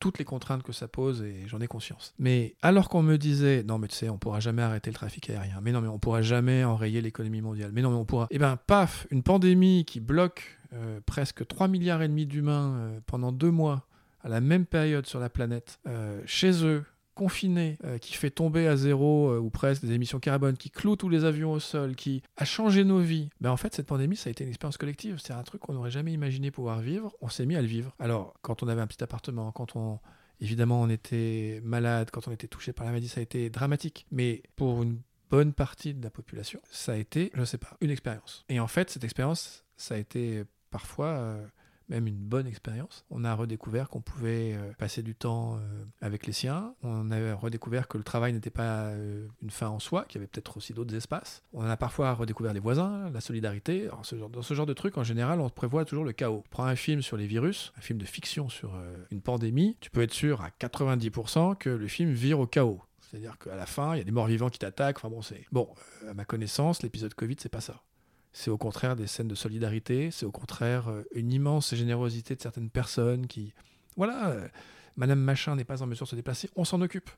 [0.00, 2.14] toutes les contraintes que ça pose et j'en ai conscience.
[2.18, 5.30] Mais alors qu'on me disait non mais tu sais on pourra jamais arrêter le trafic
[5.30, 8.26] aérien, mais non mais on pourra jamais enrayer l'économie mondiale, mais non mais on pourra,
[8.30, 13.00] et ben paf une pandémie qui bloque euh, presque 3 milliards et demi d'humains euh,
[13.06, 13.86] pendant deux mois
[14.22, 16.84] à la même période sur la planète, euh, chez eux
[17.20, 20.96] confinés, euh, qui fait tomber à zéro euh, ou presque des émissions carbone, qui cloue
[20.96, 24.16] tous les avions au sol, qui a changé nos vies, ben en fait cette pandémie
[24.16, 27.14] ça a été une expérience collective, c'est un truc qu'on n'aurait jamais imaginé pouvoir vivre,
[27.20, 27.94] on s'est mis à le vivre.
[27.98, 29.98] Alors quand on avait un petit appartement, quand on
[30.40, 34.06] évidemment on était malade, quand on était touché par la maladie, ça a été dramatique,
[34.10, 34.98] mais pour une
[35.28, 38.46] bonne partie de la population, ça a été, je sais pas, une expérience.
[38.48, 41.46] Et en fait cette expérience, ça a été parfois euh,
[41.90, 43.04] même une bonne expérience.
[43.10, 46.74] On a redécouvert qu'on pouvait euh, passer du temps euh, avec les siens.
[46.82, 50.20] On a redécouvert que le travail n'était pas euh, une fin en soi, qu'il y
[50.20, 51.42] avait peut-être aussi d'autres espaces.
[51.52, 53.88] On a parfois redécouvert les voisins, la solidarité.
[53.88, 56.44] Dans ce genre de truc, en général, on prévoit toujours le chaos.
[56.50, 58.72] Prends un film sur les virus, un film de fiction sur
[59.10, 62.80] une pandémie, tu peux être sûr à 90% que le film vire au chaos.
[63.00, 64.98] C'est-à-dire qu'à la fin, il y a des morts vivants qui t'attaquent.
[64.98, 65.68] Enfin bon, c'est bon.
[66.08, 67.82] à ma connaissance, l'épisode Covid, c'est pas ça.
[68.32, 72.40] C'est au contraire des scènes de solidarité, c'est au contraire euh, une immense générosité de
[72.40, 73.52] certaines personnes qui...
[73.96, 74.48] Voilà, euh,
[74.96, 77.10] Madame Machin n'est pas en mesure de se déplacer, on s'en occupe.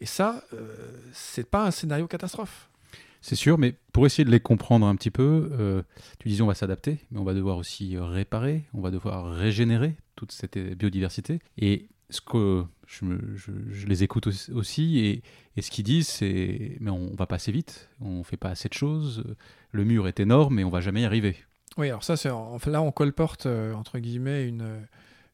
[0.00, 0.74] Et ça, euh,
[1.12, 2.70] c'est pas un scénario catastrophe.
[3.20, 5.82] C'est sûr, mais pour essayer de les comprendre un petit peu, euh,
[6.18, 9.94] tu disais on va s'adapter, mais on va devoir aussi réparer, on va devoir régénérer
[10.16, 11.40] toute cette biodiversité.
[11.58, 15.22] Et ce que je, me- je- je les écoute aussi- et,
[15.56, 18.68] et ce qu'ils disent, c'est mais on va pas assez vite, on fait pas assez
[18.68, 19.24] de choses,
[19.72, 21.36] le mur est énorme et on va jamais y arriver.
[21.76, 24.86] Oui, alors ça, c'est là, on colporte, euh, entre guillemets, une,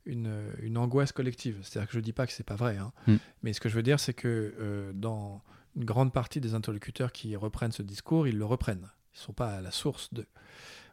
[0.04, 0.30] une,
[0.62, 1.58] une angoisse collective.
[1.62, 2.92] C'est-à-dire que je dis pas que c'est pas vrai, hein.
[3.06, 3.16] Mm.
[3.42, 5.42] mais ce que je veux dire, c'est que euh, dans
[5.76, 8.88] une grande partie des interlocuteurs qui reprennent ce discours, ils le reprennent.
[9.14, 10.26] Ils sont pas à la source de.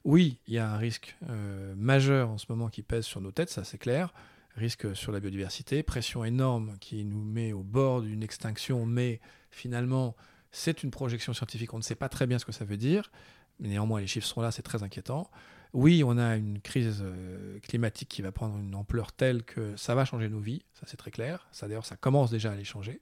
[0.05, 3.31] Oui, il y a un risque euh, majeur en ce moment qui pèse sur nos
[3.31, 4.13] têtes, ça c'est clair.
[4.55, 9.19] Risque sur la biodiversité, pression énorme qui nous met au bord d'une extinction, mais
[9.49, 10.15] finalement,
[10.51, 13.11] c'est une projection scientifique, on ne sait pas très bien ce que ça veut dire,
[13.59, 15.29] mais néanmoins les chiffres sont là, c'est très inquiétant.
[15.73, 19.95] Oui, on a une crise euh, climatique qui va prendre une ampleur telle que ça
[19.95, 21.47] va changer nos vies, ça c'est très clair.
[21.51, 23.01] Ça d'ailleurs, ça commence déjà à les changer.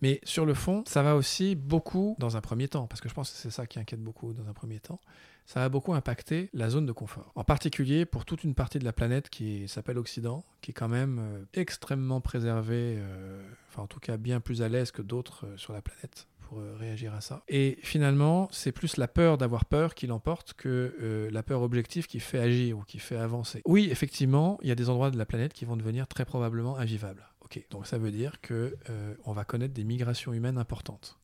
[0.00, 3.14] Mais sur le fond, ça va aussi beaucoup, dans un premier temps, parce que je
[3.14, 5.00] pense que c'est ça qui inquiète beaucoup dans un premier temps,
[5.48, 7.32] ça va beaucoup impacter la zone de confort.
[7.34, 10.88] En particulier pour toute une partie de la planète qui s'appelle Occident, qui est quand
[10.88, 15.46] même euh, extrêmement préservée, euh, enfin en tout cas bien plus à l'aise que d'autres
[15.46, 17.42] euh, sur la planète pour réagir à ça.
[17.48, 22.20] Et finalement, c'est plus la peur d'avoir peur qui l'emporte que la peur objective qui
[22.20, 23.60] fait agir ou qui fait avancer.
[23.66, 26.78] Oui, effectivement, il y a des endroits de la planète qui vont devenir très probablement
[26.78, 27.22] invivables.
[27.70, 31.18] Donc ça veut dire que euh, on va connaître des migrations humaines importantes.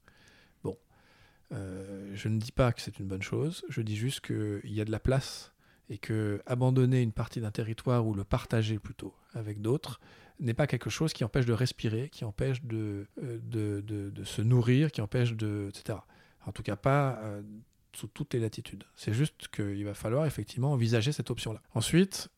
[0.63, 0.77] Bon,
[1.53, 4.81] euh, je ne dis pas que c'est une bonne chose, je dis juste qu'il y
[4.81, 5.53] a de la place
[5.91, 10.01] et que abandonner une partie d'un territoire ou le partager plutôt avec d'autres
[10.41, 15.01] n'est pas quelque chose qui empêche de respirer, qui empêche de, euh, se nourrir, qui
[15.01, 15.69] empêche de...
[15.69, 15.99] etc.
[16.47, 17.21] En tout cas pas
[17.95, 18.85] sous toutes les latitudes.
[18.97, 21.63] C'est juste qu'il va falloir effectivement envisager cette option-là.
[21.75, 22.29] Ensuite,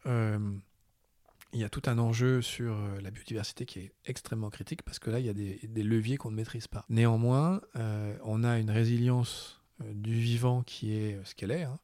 [1.53, 4.99] il y a tout un enjeu sur euh, la biodiversité qui est extrêmement critique parce
[4.99, 6.85] que là, il y a des, leviers qu'on ne maîtrise pas.
[6.89, 11.65] Néanmoins, euh, on a une résilience euh, du vivant qui est ce qu'elle est.
[11.65, 11.79] hein.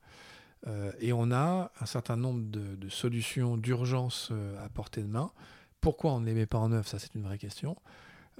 [1.00, 4.30] Et on a un certain nombre de, de solutions d'urgence
[4.64, 5.32] à portée de main.
[5.80, 6.86] Pourquoi on ne les met pas en œuvre?
[6.86, 7.76] Ça, c'est une vraie question.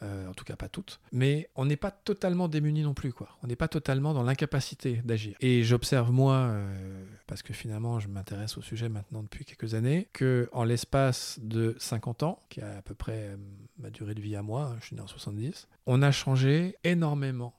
[0.03, 1.01] Euh, en tout cas, pas toutes.
[1.13, 3.13] Mais on n'est pas totalement démuni non plus.
[3.13, 3.29] Quoi.
[3.43, 5.37] On n'est pas totalement dans l'incapacité d'agir.
[5.41, 10.09] Et j'observe, moi, euh, parce que finalement, je m'intéresse au sujet maintenant depuis quelques années,
[10.13, 13.37] que en l'espace de 50 ans, qui est à peu près euh,
[13.79, 16.77] ma durée de vie à moi, hein, je suis né en 70, on a changé
[16.85, 17.55] énormément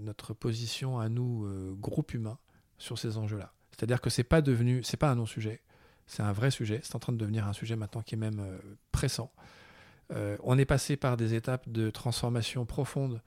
[0.00, 1.48] notre position à nous,
[1.78, 2.36] groupe humain,
[2.76, 3.54] sur ces enjeux-là.
[3.70, 5.62] C'est-à-dire que c'est pas devenu, c'est pas un non-sujet,
[6.06, 6.80] c'est un vrai sujet.
[6.82, 8.44] C'est en train de devenir un sujet maintenant qui est même
[8.92, 9.32] pressant.
[10.12, 13.20] Euh, on est passé par des étapes de transformation profonde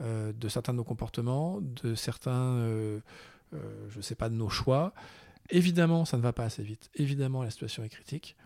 [0.00, 3.00] euh, de certains de nos comportements, de certains, euh,
[3.90, 4.94] je sais pas, de nos choix.
[5.50, 6.90] Évidemment, ça ne va pas assez vite.
[6.94, 8.36] Évidemment, la situation est critique.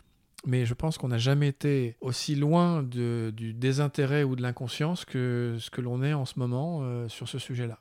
[0.45, 5.05] Mais je pense qu'on n'a jamais été aussi loin de- du désintérêt ou de l'inconscience
[5.05, 7.81] que ce que l'on est en ce moment sur ce sujet-là.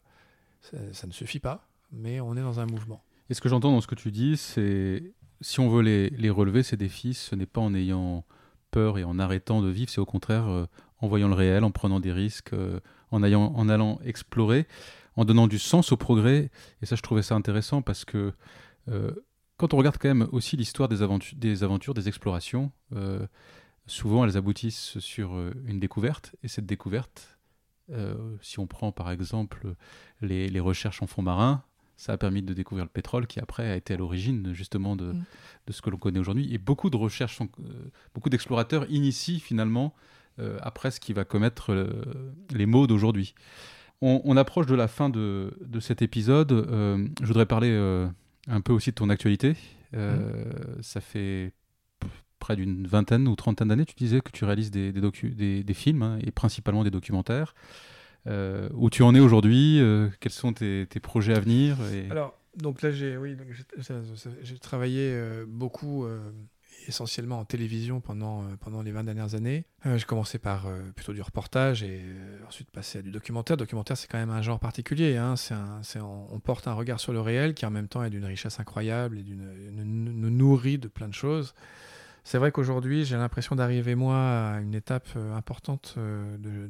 [0.62, 3.04] Ça, ça ne suffit pas, mais on est dans un mouvement.
[3.30, 6.30] Et ce que j'entends dans ce que tu dis, c'est si on veut les, les
[6.30, 8.24] relever, ces défis, ce n'est pas en ayant
[8.76, 10.66] et en arrêtant de vivre, c'est au contraire euh,
[11.00, 12.80] en voyant le réel, en prenant des risques, euh,
[13.12, 14.68] en, allant explorer,
[15.16, 16.52] en donnant du sens au progrès.
[16.82, 18.34] Et ça, je trouvais ça intéressant parce que
[18.90, 19.12] euh,
[19.58, 22.72] quand on regarde quand même aussi l'histoire des, aventu- des aventures, des explorations,
[23.88, 26.36] souvent elles aboutissent sur une découverte.
[26.44, 27.38] Et cette découverte,
[28.42, 29.76] si on prend par exemple
[30.22, 31.64] les recherches en fond marin,
[31.98, 35.14] ça a permis de découvrir le pétrole qui après a été à l'origine justement de,
[35.14, 35.24] Mm.
[35.68, 36.54] de ce que l'on connaît aujourd'hui.
[36.54, 39.94] Et beaucoup de recherches, sont- euh, beaucoup d'explorateurs initient finalement
[40.40, 42.04] euh, après ce qui va commettre euh,
[42.54, 43.34] les maux d'aujourd'hui.
[44.02, 46.52] On, on approche de la fin de, de cet épisode.
[47.22, 47.72] Je voudrais parler
[48.48, 49.56] un peu aussi de ton actualité.
[49.94, 50.52] Euh,
[50.82, 51.54] Ça fait
[52.40, 55.64] près d'une vingtaine ou trentaine d'années, tu disais que tu réalises des, des, docu- des,
[55.64, 57.56] des films hein, et principalement des documentaires.
[58.28, 61.78] Euh, où tu en es aujourd'hui euh, Quels sont tes, projets à venir.
[62.10, 63.36] Alors, donc là, j'ai oui,
[64.62, 66.06] travaillé euh, beaucoup,
[66.88, 69.66] essentiellement en télévision pendant, pendant les 20 dernières années.
[69.84, 72.02] J'ai commencé par plutôt du reportage et
[72.48, 73.58] ensuite passé à du documentaire.
[73.58, 75.18] Documentaire, c'est quand même un genre particulier.
[75.18, 75.36] hein.
[75.52, 78.26] Un- on, on porte un regard sur le réel qui en même temps est d'une
[78.26, 81.54] richesse incroyable et d'une, nous nourrit de plein de choses.
[82.28, 86.68] C'est vrai qu'aujourd'hui, j'ai l'impression d'arriver, moi, à une étape euh, importante euh, de,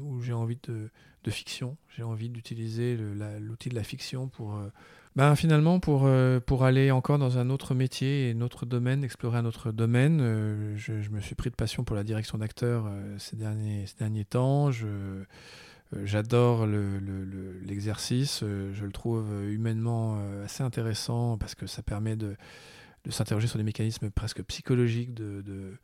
[0.00, 0.88] où j'ai envie de,
[1.24, 1.76] de fiction.
[1.88, 2.96] J'ai envie d'utiliser
[3.40, 4.56] l'outil de la fiction pour,
[5.16, 6.08] ben, finalement, pour,
[6.46, 10.20] pour aller encore dans un autre métier et un autre domaine, explorer un autre domaine.
[10.76, 14.24] Je, me suis pris de passion pour la direction d'acteurs euh, ces, derniers, ces derniers
[14.24, 14.70] temps.
[14.70, 14.86] Je,
[16.04, 22.14] J'adore le- le- le- l'exercice, je le trouve humainement assez intéressant parce que ça permet
[22.14, 22.36] de,
[23.04, 25.78] de s'interroger sur des mécanismes presque psychologiques de,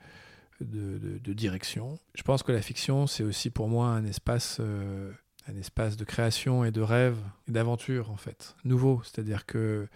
[0.60, 1.98] direction.
[2.14, 5.12] Je pense que la fiction, c'est aussi pour moi un espace, euh,
[5.48, 7.18] un espace de création et de rêve
[7.48, 9.01] et d'aventure, en fait, nouveau.
[9.05, 9.88] C'est-à-dire que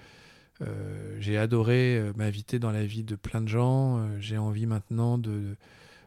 [0.62, 4.06] euh, j'ai adoré euh, m'inviter dans la vie de plein de gens.
[4.18, 5.56] j'ai envie maintenant de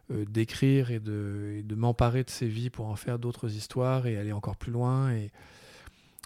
[0.09, 4.33] d'écrire et de, de m'emparer de ces vies pour en faire d'autres histoires et aller
[4.33, 5.11] encore plus loin.
[5.11, 5.31] Et,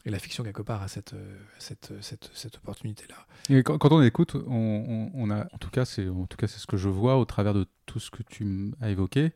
[0.08, 3.62] et la fiction, quelque part, a cette, euh, cette, cette, cette opportunité-là.
[3.64, 6.88] Quand, quand on écoute, on, on- on a, en tout cas, c'est ce que je
[6.88, 9.34] vois au travers de tout ce que tu as évoqué.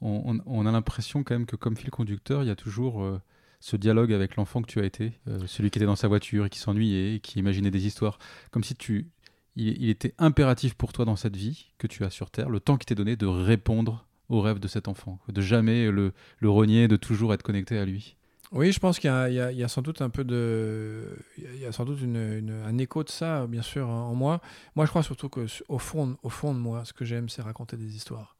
[0.00, 3.20] On, a l'impression quand même que comme fil conducteur, il y a toujours euh,
[3.60, 6.46] ce dialogue avec l'enfant que tu as été, euh, celui qui était dans sa voiture
[6.46, 8.18] et qui s'ennuyait, et qui imaginait des histoires,
[8.52, 9.08] comme si tu,
[9.56, 12.60] il, il était impératif pour toi dans cette vie que tu as sur Terre, le
[12.60, 16.48] temps qui t'est donné de répondre aux rêves de cet enfant, de jamais le, le
[16.50, 18.16] renier, de toujours être connecté à lui.
[18.50, 21.84] Oui, je pense qu'il y, a- sans doute un peu de, il y a- sans
[21.84, 24.40] doute un écho de ça, bien sûr, en moi.
[24.74, 27.42] Moi, je crois surtout que au fond, au fond de moi, ce que j'aime, c'est
[27.42, 28.36] raconter des histoires.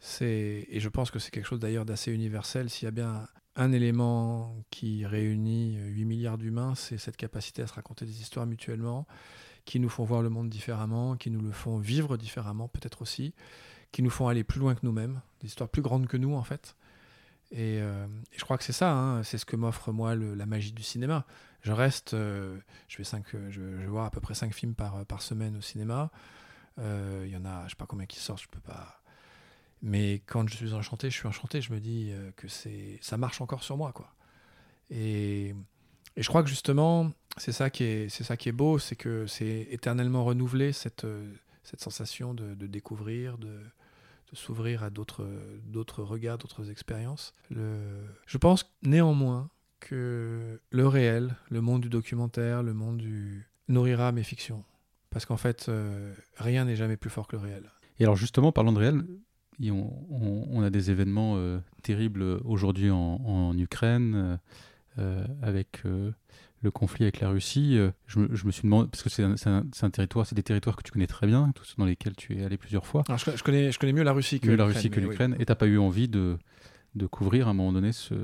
[0.00, 2.70] C'est et je pense que c'est quelque chose d'ailleurs d'assez universel.
[2.70, 7.66] S'il y a bien un élément qui réunit 8 milliards d'humains, c'est cette capacité à
[7.68, 9.06] se raconter des histoires mutuellement,
[9.66, 13.34] qui nous font voir le monde différemment, qui nous le font vivre différemment, peut-être aussi,
[13.92, 16.42] qui nous font aller plus loin que nous-mêmes, des histoires plus grandes que nous, en
[16.44, 16.76] fait.
[17.54, 20.44] Et, euh, et je crois que c'est ça, hein, c'est ce que m'offre moi la
[20.44, 21.24] magie du cinéma.
[21.62, 22.58] Je reste, euh,
[22.88, 25.56] je vais cinq, euh, je, je vois à peu près 5 films par, par semaine
[25.56, 26.10] au cinéma.
[26.78, 29.00] Il y en a, je sais pas combien qui sortent, je peux pas.
[29.82, 31.60] Mais quand je suis enchanté, je suis enchanté.
[31.60, 34.12] Je me dis que ça marche encore sur moi, quoi.
[34.90, 35.54] Et,
[36.16, 39.28] et je crois que justement, c'est ça qui est, ça qui est beau, c'est que
[39.28, 41.06] c'est éternellement renouvelé cette,
[41.62, 43.60] cette sensation de découvrir, de,
[44.30, 45.26] de s'ouvrir à d'autres,
[45.64, 47.32] d'autres regards, d'autres expériences.
[47.50, 47.78] Le...
[48.26, 54.22] Je pense néanmoins que le réel, le monde du documentaire, le monde du nourrira mes
[54.22, 54.64] fictions.
[55.10, 57.70] Parce qu'en fait, euh, rien n'est jamais plus fort que le réel.
[57.98, 59.04] Et alors justement, parlant de réel,
[59.70, 61.38] on, a des événements
[61.82, 64.40] terribles aujourd'hui en, Ukraine,
[65.42, 65.82] avec
[66.64, 67.78] le conflit avec la Russie.
[68.06, 71.06] Je, me suis demandé, parce que c'est un, territoire, c'est des territoires que tu connais
[71.06, 73.04] très bien, tous dans lesquels tu es allé plusieurs fois.
[73.08, 74.68] Alors je, connais, je connais mieux la Russie que l'Ukraine.
[74.68, 75.36] la Russie que l'Ukraine.
[75.38, 76.38] Et tu n'as pas eu envie de,
[76.94, 78.14] de couvrir à un moment donné ce,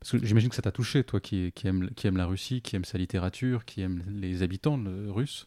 [0.00, 2.98] parce que j'imagine que ça t'a touché, toi qui, aime, la Russie, qui aime sa
[2.98, 5.46] littérature, qui aime les habitants russes.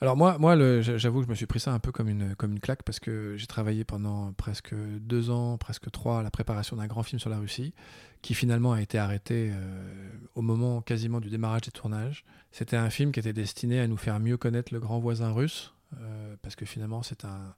[0.00, 0.36] Alors moi,
[0.80, 2.98] j'avoue que je me suis pris ça un peu comme une, comme une claque parce
[2.98, 7.20] que j'ai travaillé pendant presque deux ans, presque trois, à la préparation d'un grand film
[7.20, 7.72] sur la Russie,
[8.20, 12.24] qui finalement a été arrêté euh, au moment quasiment du démarrage des tournages.
[12.50, 15.72] C'était un film qui était destiné à nous faire mieux connaître le grand voisin russe,
[16.00, 17.54] euh, parce que finalement c'est un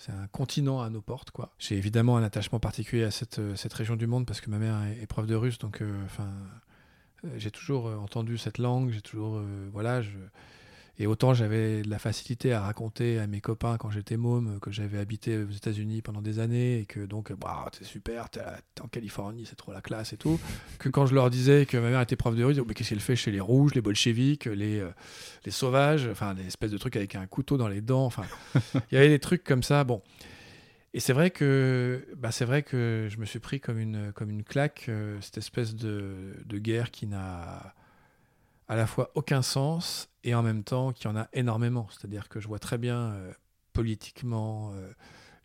[0.00, 1.52] c'est un continent à nos portes, quoi.
[1.58, 4.82] J'ai évidemment un attachement particulier à cette, euh, région du monde parce que ma mère
[4.98, 6.26] est, prof de russe, donc euh, enfin,
[7.26, 10.16] euh, j'ai toujours entendu cette langue, j'ai toujours, voilà, je,
[11.00, 14.70] et autant j'avais de la facilité à raconter à mes copains quand j'étais môme que
[14.70, 18.42] j'avais habité aux États-Unis pendant des années et que donc, bah, c'est super, t'es
[18.82, 20.38] en Californie, c'est trop la classe et tout.
[20.78, 23.00] que quand je leur disais que ma mère était prof de russe, mais qu'est-ce qu'elle
[23.00, 24.90] fait chez les rouges, les bolcheviks, les, euh,
[25.46, 28.24] les sauvages, enfin, des espèces de trucs avec un couteau dans les dents, enfin,
[28.74, 29.84] il y avait des trucs comme ça.
[29.84, 30.02] Bon.
[30.92, 34.28] Et c'est vrai que bah c'est vrai que je me suis pris comme une, comme
[34.28, 37.74] une claque, euh, cette espèce de, de guerre qui n'a
[38.70, 41.88] à la fois aucun sens et en même temps qu'il y en a énormément.
[41.90, 43.32] C'est-à-dire que je vois très bien euh,
[43.72, 44.92] politiquement, euh,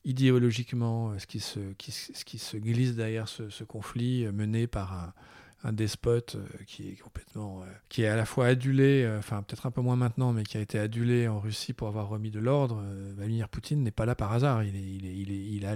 [0.04, 4.94] idéologiquement, euh, ce, qui se, ce qui se glisse derrière ce, conflit mené par
[5.64, 6.38] un, despote
[6.68, 10.32] qui est complètement qui est à la fois adulé enfin peut-être un peu moins maintenant
[10.32, 12.84] mais qui a été adulé en Russie pour avoir remis de l'ordre
[13.16, 15.76] Vladimir Poutine n'est pas là par hasard il, a,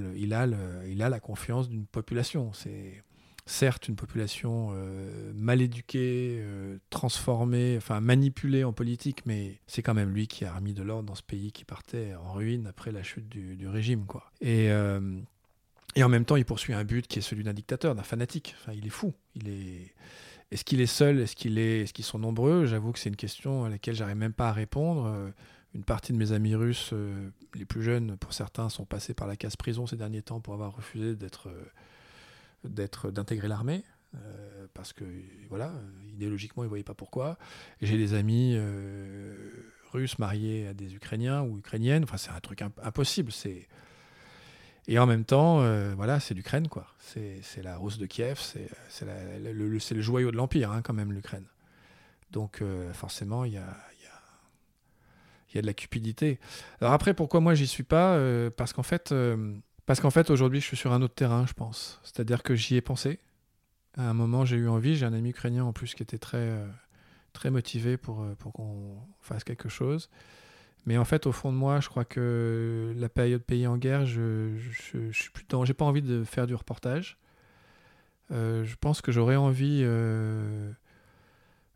[0.85, 3.03] il a la confiance d'une population c'est
[3.49, 9.93] certes une population euh, mal éduquée, euh, transformée, enfin manipulée en politique, mais c'est quand
[9.93, 12.91] même lui qui a remis de l'ordre dans ce pays qui partait en ruine après
[12.91, 14.05] la chute du, régime.
[14.05, 14.31] Quoi.
[14.41, 15.19] Et, euh,
[15.95, 18.55] et en même temps, il poursuit un but qui est celui d'un dictateur, d'un fanatique.
[18.61, 19.13] Enfin, il est fou.
[19.35, 19.93] Il est...
[20.51, 21.19] Est-ce qu'il est seul?
[21.19, 21.91] Est-ce qu'il est...
[21.91, 22.65] Qu'ils sont nombreux?
[22.65, 25.31] J'avoue que c'est une question à laquelle j'arrive même pas à répondre.
[25.73, 26.93] Une partie de mes amis russes,
[27.55, 30.53] les plus jeunes pour certains, sont passés par la case prison ces derniers temps pour
[30.53, 31.49] avoir refusé d'être
[32.63, 33.83] d'être d'intégrer l'armée.
[34.15, 35.03] Euh, parce que
[35.49, 35.73] voilà,
[36.13, 37.37] idéologiquement, ils voyaient pas pourquoi.
[37.81, 39.35] J'ai des amis euh,
[39.91, 42.03] russes mariés à des Ukrainiens ou Ukrainiennes.
[42.03, 43.31] Enfin, c'est un truc impossible.
[43.31, 43.67] C'est
[44.87, 46.87] et en même temps, euh, voilà, c'est l'Ukraine, quoi.
[46.99, 51.45] C'est la Rousse de Kiev, c'est le, le, joyau de l'Empire, hein, quand même, l'Ukraine.
[52.31, 52.63] Donc,
[52.93, 56.39] forcément, il y a, a, y a, de la cupidité.
[56.81, 58.19] Alors après, pourquoi moi, j'y suis pas
[58.57, 59.13] Parce qu'en fait,
[59.89, 61.99] parce qu'en fait, aujourd'hui, je suis sur un autre terrain, je pense.
[62.03, 63.17] C'est-à-dire que j'y ai pensé.
[63.97, 64.95] À un moment, j'ai eu envie.
[64.95, 66.67] J'ai un ami ukrainien en plus qui était très, euh,
[67.33, 70.11] très motivé pour, euh, pour qu'on fasse quelque chose.
[70.85, 74.05] Mais en fait, au fond de moi, je crois que la période pays en guerre,
[74.05, 77.17] je, je, je suis plus J'ai pas envie de faire du reportage.
[78.29, 79.83] Euh, je pense que j'aurais envie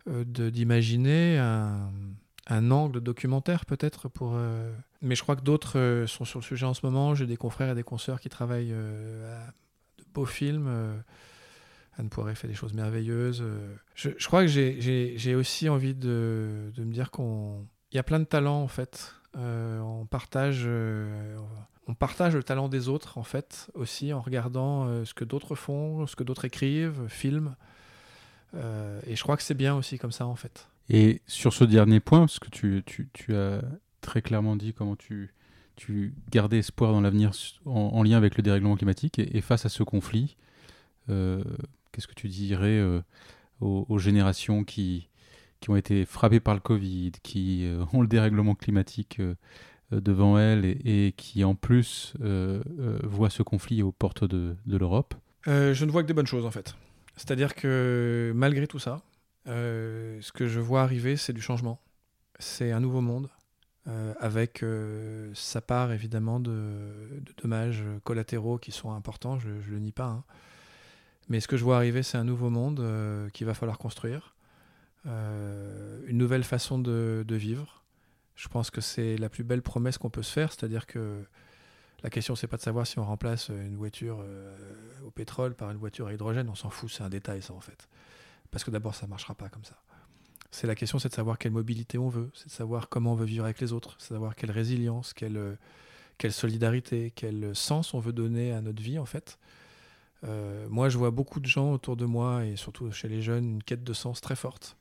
[0.06, 1.90] d'imaginer un,
[2.47, 4.33] un angle documentaire peut-être pour.
[4.35, 4.71] Euh,
[5.01, 7.15] mais je crois que d'autres euh, sont sur le sujet en ce moment.
[7.15, 9.51] J'ai des confrères et des consoeurs qui travaillent euh, à
[9.99, 11.03] de beaux films.
[11.97, 13.43] Anne Poiré fait des choses merveilleuses.
[13.93, 18.61] Je, crois que j'ai aussi envie de, me dire qu'on y a plein de talents
[18.61, 19.13] en fait.
[19.35, 20.67] on partage.
[21.87, 26.07] on partage le talent des autres, en fait, aussi en regardant ce que d'autres font,
[26.07, 27.55] ce que d'autres écrivent, filment.
[28.55, 30.67] et je crois que c'est bien aussi comme ça, en fait.
[30.89, 33.61] Et sur ce dernier point, parce que tu, as
[34.01, 35.34] très clairement dit comment tu,
[36.30, 37.31] gardais espoir dans l'avenir
[37.65, 40.38] en, lien avec le dérèglement climatique, et, face à ce conflit,
[41.10, 41.43] euh,
[41.91, 43.01] qu'est-ce que tu dirais euh,
[43.61, 45.10] aux, générations qui,
[45.69, 49.22] ont été frappées par le Covid, qui euh, ont le dérèglement climatique
[49.91, 52.14] devant elles et, qui en plus
[53.03, 55.15] voient ce conflit aux portes de l'Europe?
[55.45, 56.76] Je ne vois que des bonnes choses en fait.
[57.15, 59.03] C'est-à-dire que malgré tout ça,
[59.47, 61.81] euh, ce que je vois arriver, c'est du changement.
[62.39, 63.29] C'est un nouveau monde,
[63.87, 69.79] euh, avec euh, sa part évidemment de, dommages collatéraux qui sont importants, je ne le
[69.79, 70.05] nie pas.
[70.05, 70.23] Hein.
[71.29, 72.85] Mais ce que je vois arriver, c'est un nouveau monde
[73.31, 74.35] qu'il va falloir construire,
[75.05, 77.83] une nouvelle façon de, de, vivre.
[78.35, 81.23] Je pense que c'est la plus belle promesse qu'on peut se faire, c'est-à-dire que
[82.03, 84.21] la question, c'est pas de savoir si on remplace une voiture
[85.05, 87.61] au pétrole par une voiture à hydrogène, on s'en fout, c'est un détail ça en
[87.61, 87.87] fait.
[88.53, 89.75] Parce que d'abord, ça ne marchera pas comme ça.
[90.51, 93.15] C'est la question, c'est de savoir quelle mobilité on veut, c'est de savoir comment on
[93.15, 97.95] veut vivre avec les autres, c'est de savoir quelle résilience, quelle, euh, solidarité, quel sens
[97.95, 99.39] on veut donner à notre vie en fait.
[100.23, 103.55] Euh, moi, je vois beaucoup de gens autour de moi et surtout chez les jeunes
[103.55, 104.77] une quête de sens très forte.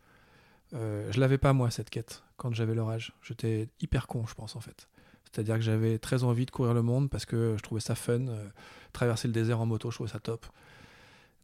[0.74, 3.12] Euh, je l'avais pas moi cette quête quand j'avais leur âge.
[3.22, 4.88] J'étais hyper con, je pense en fait.
[5.24, 8.26] C'est-à-dire que j'avais très envie de courir le monde parce que je trouvais ça fun.
[8.28, 8.48] euh,
[8.92, 10.46] traverser le désert en moto, je trouvais ça top.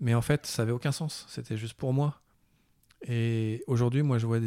[0.01, 1.27] Mais en fait, ça avait aucun sens.
[1.29, 2.21] C'était juste pour moi.
[3.07, 4.39] Et aujourd'hui, moi, je vois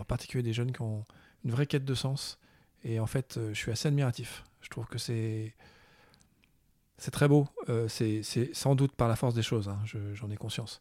[0.00, 1.04] en particulier des jeunes qui ont
[1.44, 2.38] une vraie quête de sens.
[2.84, 4.44] Et en fait, euh, je suis assez admiratif.
[4.60, 5.54] Je trouve que c'est
[7.12, 7.48] très beau.
[7.68, 8.22] Euh, c'est
[8.54, 9.68] sans doute par la force des choses.
[9.68, 10.80] hein, je- J'en ai conscience.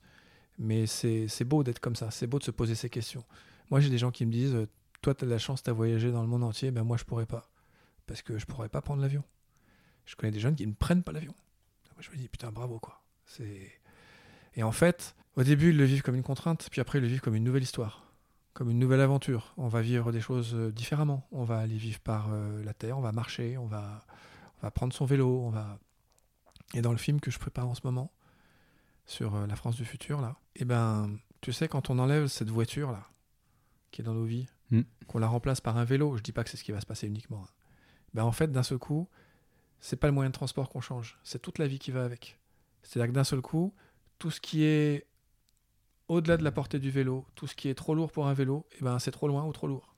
[0.57, 2.11] Mais c'est c'est beau d'être comme ça.
[2.11, 3.23] C'est beau de se poser ces questions.
[3.71, 4.67] Moi, j'ai des gens qui me disent euh,
[5.01, 6.71] Toi, tu as de la chance, tu as voyagé dans le monde entier.
[6.71, 7.49] Ben, moi, je pourrais pas.
[8.07, 9.23] Parce que je pourrais pas prendre l'avion.
[10.05, 11.33] Je connais des jeunes qui ne prennent pas l'avion.
[11.95, 13.01] Moi, je me dis Putain, bravo, quoi.
[14.55, 17.07] Et en fait, au début, ils le vivent comme une contrainte, puis après, ils le
[17.07, 18.03] vivent comme une nouvelle histoire,
[18.53, 19.53] comme une nouvelle aventure.
[19.57, 21.27] On va vivre des choses euh, différemment.
[21.31, 24.05] On va aller vivre par euh, la terre, on va marcher, on va,
[24.59, 25.77] on va prendre son vélo, on va.
[26.73, 28.11] Et dans le film que je prépare en ce moment,
[29.05, 32.49] sur euh, la France du futur, là, et ben, tu sais, quand on enlève cette
[32.49, 33.07] voiture, là,
[33.91, 34.81] qui est dans nos vies, Mm.
[35.05, 36.87] qu'on la remplace par un vélo, je dis pas que c'est ce qui va se
[36.87, 37.43] passer uniquement.
[37.45, 37.49] hein.
[38.15, 39.07] Ben, en fait, d'un seul coup,
[39.79, 42.39] c'est pas le moyen de transport qu'on change, c'est toute la vie qui va avec.
[42.85, 43.73] C'est-à-dire que d'un seul coup,
[44.19, 45.07] tout ce qui est
[46.07, 48.65] au-delà de la portée du vélo, tout ce qui est trop lourd pour un vélo,
[48.79, 49.95] eh ben, c'est trop loin ou trop lourd.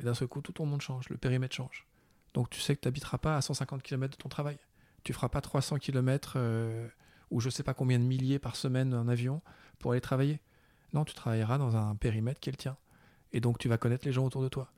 [0.00, 1.86] Et d'un seul coup, tout ton monde change, le périmètre change.
[2.34, 4.58] Donc tu sais que tu n'habiteras pas à 150 km de ton travail.
[5.04, 6.88] Tu feras pas 300 km euh,
[7.30, 9.40] ou je sais pas combien de milliers par semaine en avion
[9.78, 10.40] pour aller travailler.
[10.92, 12.76] Non, tu travailleras dans un périmètre qui est le tien.
[13.32, 14.72] Et donc tu vas connaître les gens autour de toi.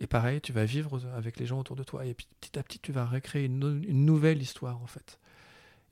[0.00, 2.04] Et pareil, tu vas vivre avec les gens autour de toi.
[2.04, 5.18] Et petit à petit, tu vas recréer une nouvelle histoire, en fait.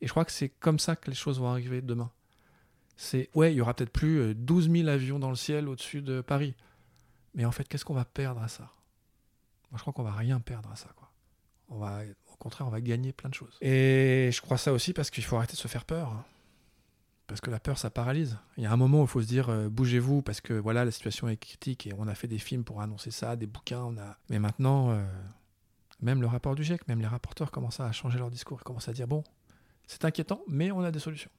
[0.05, 2.11] Et je crois que c'est comme ça que les choses vont arriver demain.
[2.99, 6.03] C'est, ouais, il y aura peut-être plus euh, 12 000 avions dans le ciel au-dessus
[6.03, 6.55] de Paris.
[7.35, 8.65] Mais en fait, qu'est-ce qu'on va perdre à ça?
[9.71, 11.11] Moi, je crois qu'on va rien perdre à ça, quoi.
[11.71, 13.57] Au contraire, on va gagner plein de choses.
[13.63, 16.09] Et je crois ça aussi parce qu'il faut arrêter de se faire peur.
[16.09, 16.25] hein.
[17.27, 18.37] Parce que la peur, ça paralyse.
[18.59, 20.85] Il y a un moment où il faut se dire, euh, bougez-vous, parce que voilà,
[20.85, 23.81] la situation est critique et on a fait des films pour annoncer ça, des bouquins,
[23.85, 24.19] on a.
[24.29, 25.03] Mais maintenant, euh,
[26.03, 28.59] même le rapport du GIEC, même les rapporteurs commencent à changer leur discours.
[28.61, 29.25] Ils commencent à dire, bon,
[29.87, 31.31] c'est inquiétant, mais on a des solutions.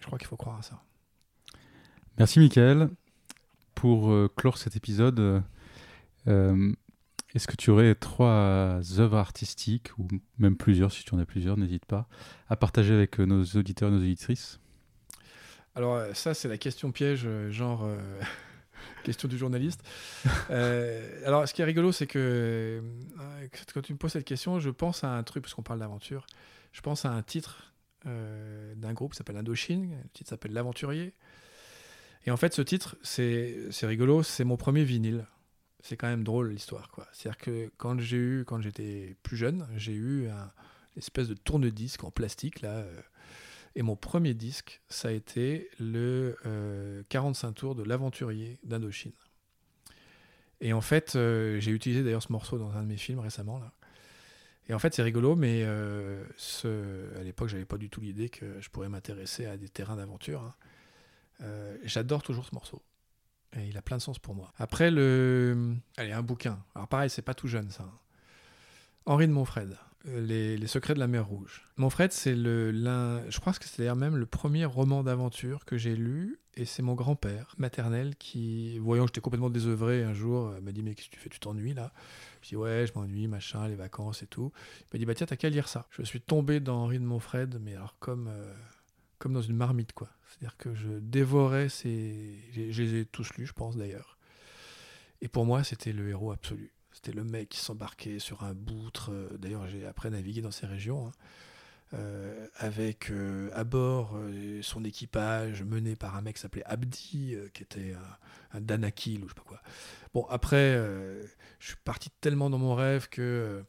[0.00, 0.82] Je crois qu'il faut croire à ça.
[2.18, 2.88] Merci Mickaël.
[3.74, 5.42] Pour euh, clore cet épisode,
[6.28, 6.72] euh,
[7.34, 10.06] est-ce que tu aurais trois œuvres artistiques, ou
[10.38, 12.08] même plusieurs, si tu en as plusieurs, n'hésite pas,
[12.48, 14.60] à partager avec euh, nos auditeurs et nos auditrices?
[15.74, 17.98] Alors ça, c'est la question piège, genre euh,
[19.04, 19.82] question du journaliste.
[20.48, 22.80] Alors ce qui est rigolo, c'est que
[23.72, 26.26] quand tu me poses cette question, je pense à un truc, parce qu'on parle d'aventure,
[26.74, 27.72] je pense à un titre
[28.04, 31.14] euh, d'un groupe qui s'appelle Indochine, le titre s'appelle L'Aventurier.
[32.26, 35.26] Et en fait, ce titre, c'est rigolo, c'est mon premier vinyle.
[35.80, 36.90] C'est quand même drôle l'histoire.
[37.12, 40.50] C'est-à-dire que quand j'ai eu, quand j'étais plus jeune, j'ai eu un
[40.94, 42.76] une espèce de tourne-disque en plastique là.
[42.78, 43.00] euh,
[43.76, 49.10] et mon premier disque, ça a été le euh, 45 tours de l'aventurier d'Indochine.
[50.60, 53.58] Et en fait, euh, j'ai utilisé d'ailleurs ce morceau dans un de mes films récemment.
[53.58, 53.72] Là.
[54.68, 56.24] Et en fait, c'est rigolo, mais euh,
[57.18, 60.42] à l'époque, j'avais pas du tout l'idée que je pourrais m'intéresser à des terrains d'aventure.
[60.42, 60.54] hein.
[61.42, 62.82] Euh, J'adore toujours ce morceau.
[63.56, 64.52] Et il a plein de sens pour moi.
[64.56, 65.74] Après, le...
[65.96, 66.58] Allez, un bouquin.
[66.74, 67.84] Alors pareil, c'est pas tout jeune, ça.
[67.84, 67.98] hein.
[69.06, 69.76] Henri de Montfred,
[70.08, 71.62] euh, les, secrets de la mer Rouge.
[71.76, 72.72] Montfred, c'est le,
[73.28, 76.82] je crois que c'est d'ailleurs même le premier roman d'aventure que j'ai lu, et c'est
[76.82, 81.10] mon grand-père maternel qui, voyant que j'étais complètement désœuvré un jour, m'a dit mais qu'est-ce
[81.10, 81.92] que tu fais, tu t'ennuies là?
[82.44, 84.52] Je dis ouais, je m'ennuie, machin, les vacances et tout.
[84.82, 85.88] Il m'a dit bah tiens, t'as qu'à lire ça.
[85.90, 88.54] Je suis tombé dans Henri de Montfred, mais alors comme euh,
[89.18, 90.10] comme dans une marmite quoi.
[90.28, 94.18] C'est-à-dire que je dévorais ces, je les ai tous lus, je pense d'ailleurs.
[95.22, 96.72] Et pour moi, c'était le héros absolu.
[96.92, 99.10] C'était le mec qui s'embarquait sur un boutre.
[99.12, 101.08] euh, D'ailleurs, j'ai après navigué dans ces régions.
[101.08, 101.12] hein,
[101.92, 107.36] euh, avec euh, à bord euh, son équipage mené par un mec qui s'appelait Abdi,
[107.52, 107.94] qui était
[108.52, 109.60] un, Danakil ou je sais pas quoi.
[110.12, 110.76] Bon, après,
[111.58, 113.64] je suis parti tellement dans mon rêve que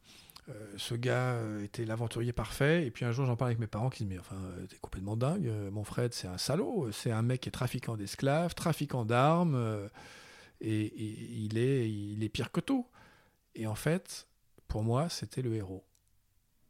[0.78, 2.86] ce gars était l'aventurier parfait.
[2.86, 4.38] Et puis un jour, j'en parle avec mes parents qui disent Mais enfin,
[4.70, 5.52] t'es complètement dingue.
[5.72, 6.92] Mon Fred, c'est un salaud.
[6.92, 9.90] C'est un mec qui est trafiquant d'esclaves, trafiquant d'armes.
[10.62, 12.88] et, et il, est, il est pire que tout.
[13.56, 14.28] Et en fait,
[14.68, 15.84] pour moi, c'était le héros.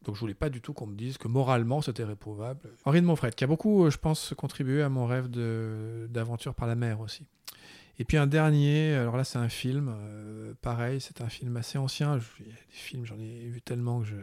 [0.06, 2.70] Donc je voulais pas du tout qu'on me dise que moralement c'était réprouvable.
[2.86, 6.68] Henri de Montfred, qui a beaucoup, euh, je pense, contribué à mon rêve d'aventure par
[6.68, 7.26] la mer aussi.
[7.98, 11.78] Et puis un dernier, alors là c'est un film, euh, pareil, c'est un film assez
[11.78, 12.20] ancien.
[12.40, 14.16] Il y a des films, j'en ai vu tellement que je.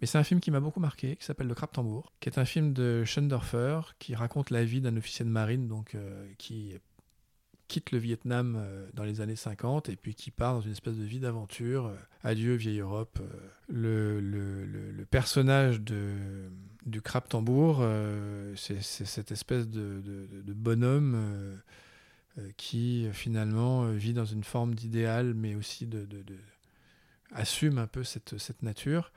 [0.00, 2.38] Mais c'est un film qui m'a beaucoup marqué, qui s'appelle Le Crabe Tambour, qui est
[2.38, 6.74] un film de Schoendorfer qui raconte la vie d'un officier de marine donc euh, qui
[7.70, 10.96] quitte le Vietnam euh, dans les années 50 et puis qui part dans une espèce
[10.96, 11.86] de vie d'aventure.
[11.86, 11.94] euh,
[12.24, 13.20] adieu vieille Europe.
[13.20, 14.20] euh.
[14.20, 16.12] le, personnage de,
[16.84, 17.84] du crabe tambour,
[18.56, 21.60] c'est cette espèce de, bonhomme
[22.56, 25.88] qui finalement vit dans une forme d'idéal mais aussi
[27.32, 29.12] assume un peu cette, nature.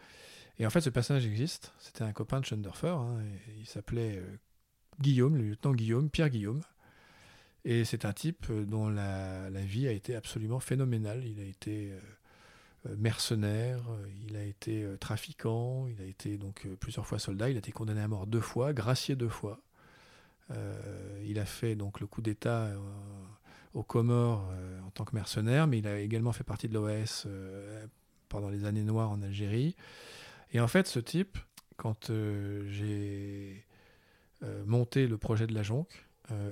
[0.59, 1.73] Et en fait, ce personnage existe.
[1.79, 2.87] C'était un copain de Schoendorfer.
[2.87, 3.17] hein,
[3.59, 4.21] il s'appelait
[4.99, 6.61] Guillaume, le lieutenant Guillaume, Pierre Guillaume.
[7.65, 11.23] Et c'est un type euh, dont la, vie a été absolument phénoménale.
[11.25, 11.99] Il a été euh,
[12.87, 13.79] euh, mercenaire,
[14.27, 18.01] il a été trafiquant, il a été donc plusieurs fois soldat, il a été condamné
[18.01, 19.59] à mort deux fois, gracié deux fois.
[21.23, 22.69] Il a fait donc le coup d'État
[23.73, 24.47] aux Comores
[24.85, 27.25] en tant que mercenaire, mais il a également fait partie de l'OAS
[28.29, 29.75] pendant les années noires en Algérie.
[30.51, 31.39] Et en fait, ce type,
[31.75, 32.11] quand
[32.67, 33.65] j'ai
[34.65, 36.05] monté le projet de la Jonque,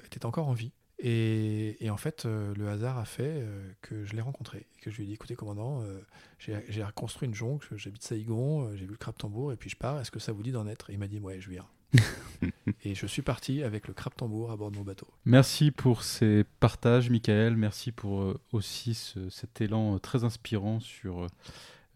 [0.04, 0.72] était encore en vie.
[1.04, 4.68] Et, et en fait, euh, le hasard a fait euh, que je l'ai rencontré.
[4.78, 6.00] Et que je lui ai dit écoutez, commandant, euh,
[6.38, 10.00] j'ai reconstruit une jonque, j'habite Saïgon, j'ai vu le crabe tambour, et puis je pars,
[10.00, 10.90] est-ce que ça vous dit d'en être?
[10.90, 11.66] Et il m'a dit ouais, je viens.
[12.86, 15.08] et je suis parti avec le crabe tambour à bord de mon bateau.
[15.26, 17.58] Merci pour ces partages, Michael.
[17.58, 21.28] Merci pour aussi ce- cet élan très inspirant sur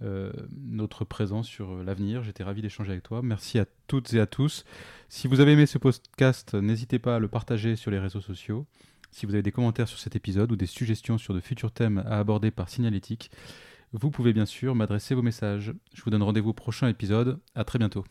[0.01, 2.23] euh, notre présent, sur l'avenir.
[2.23, 3.21] J'étais ravi d'échanger avec toi.
[3.21, 4.65] Merci à toutes et à tous.
[5.07, 8.65] Si vous avez aimé ce podcast, n'hésitez pas à le partager sur les réseaux sociaux.
[9.15, 11.99] Si vous avez des commentaires sur cet épisode ou des suggestions sur de futurs thèmes
[11.99, 13.31] à aborder par Signalétique,
[13.93, 15.73] vous pouvez bien sûr m'adresser vos messages.
[15.93, 17.39] Je vous donne rendez-vous au prochain épisode.
[17.55, 18.03] À très bientôt.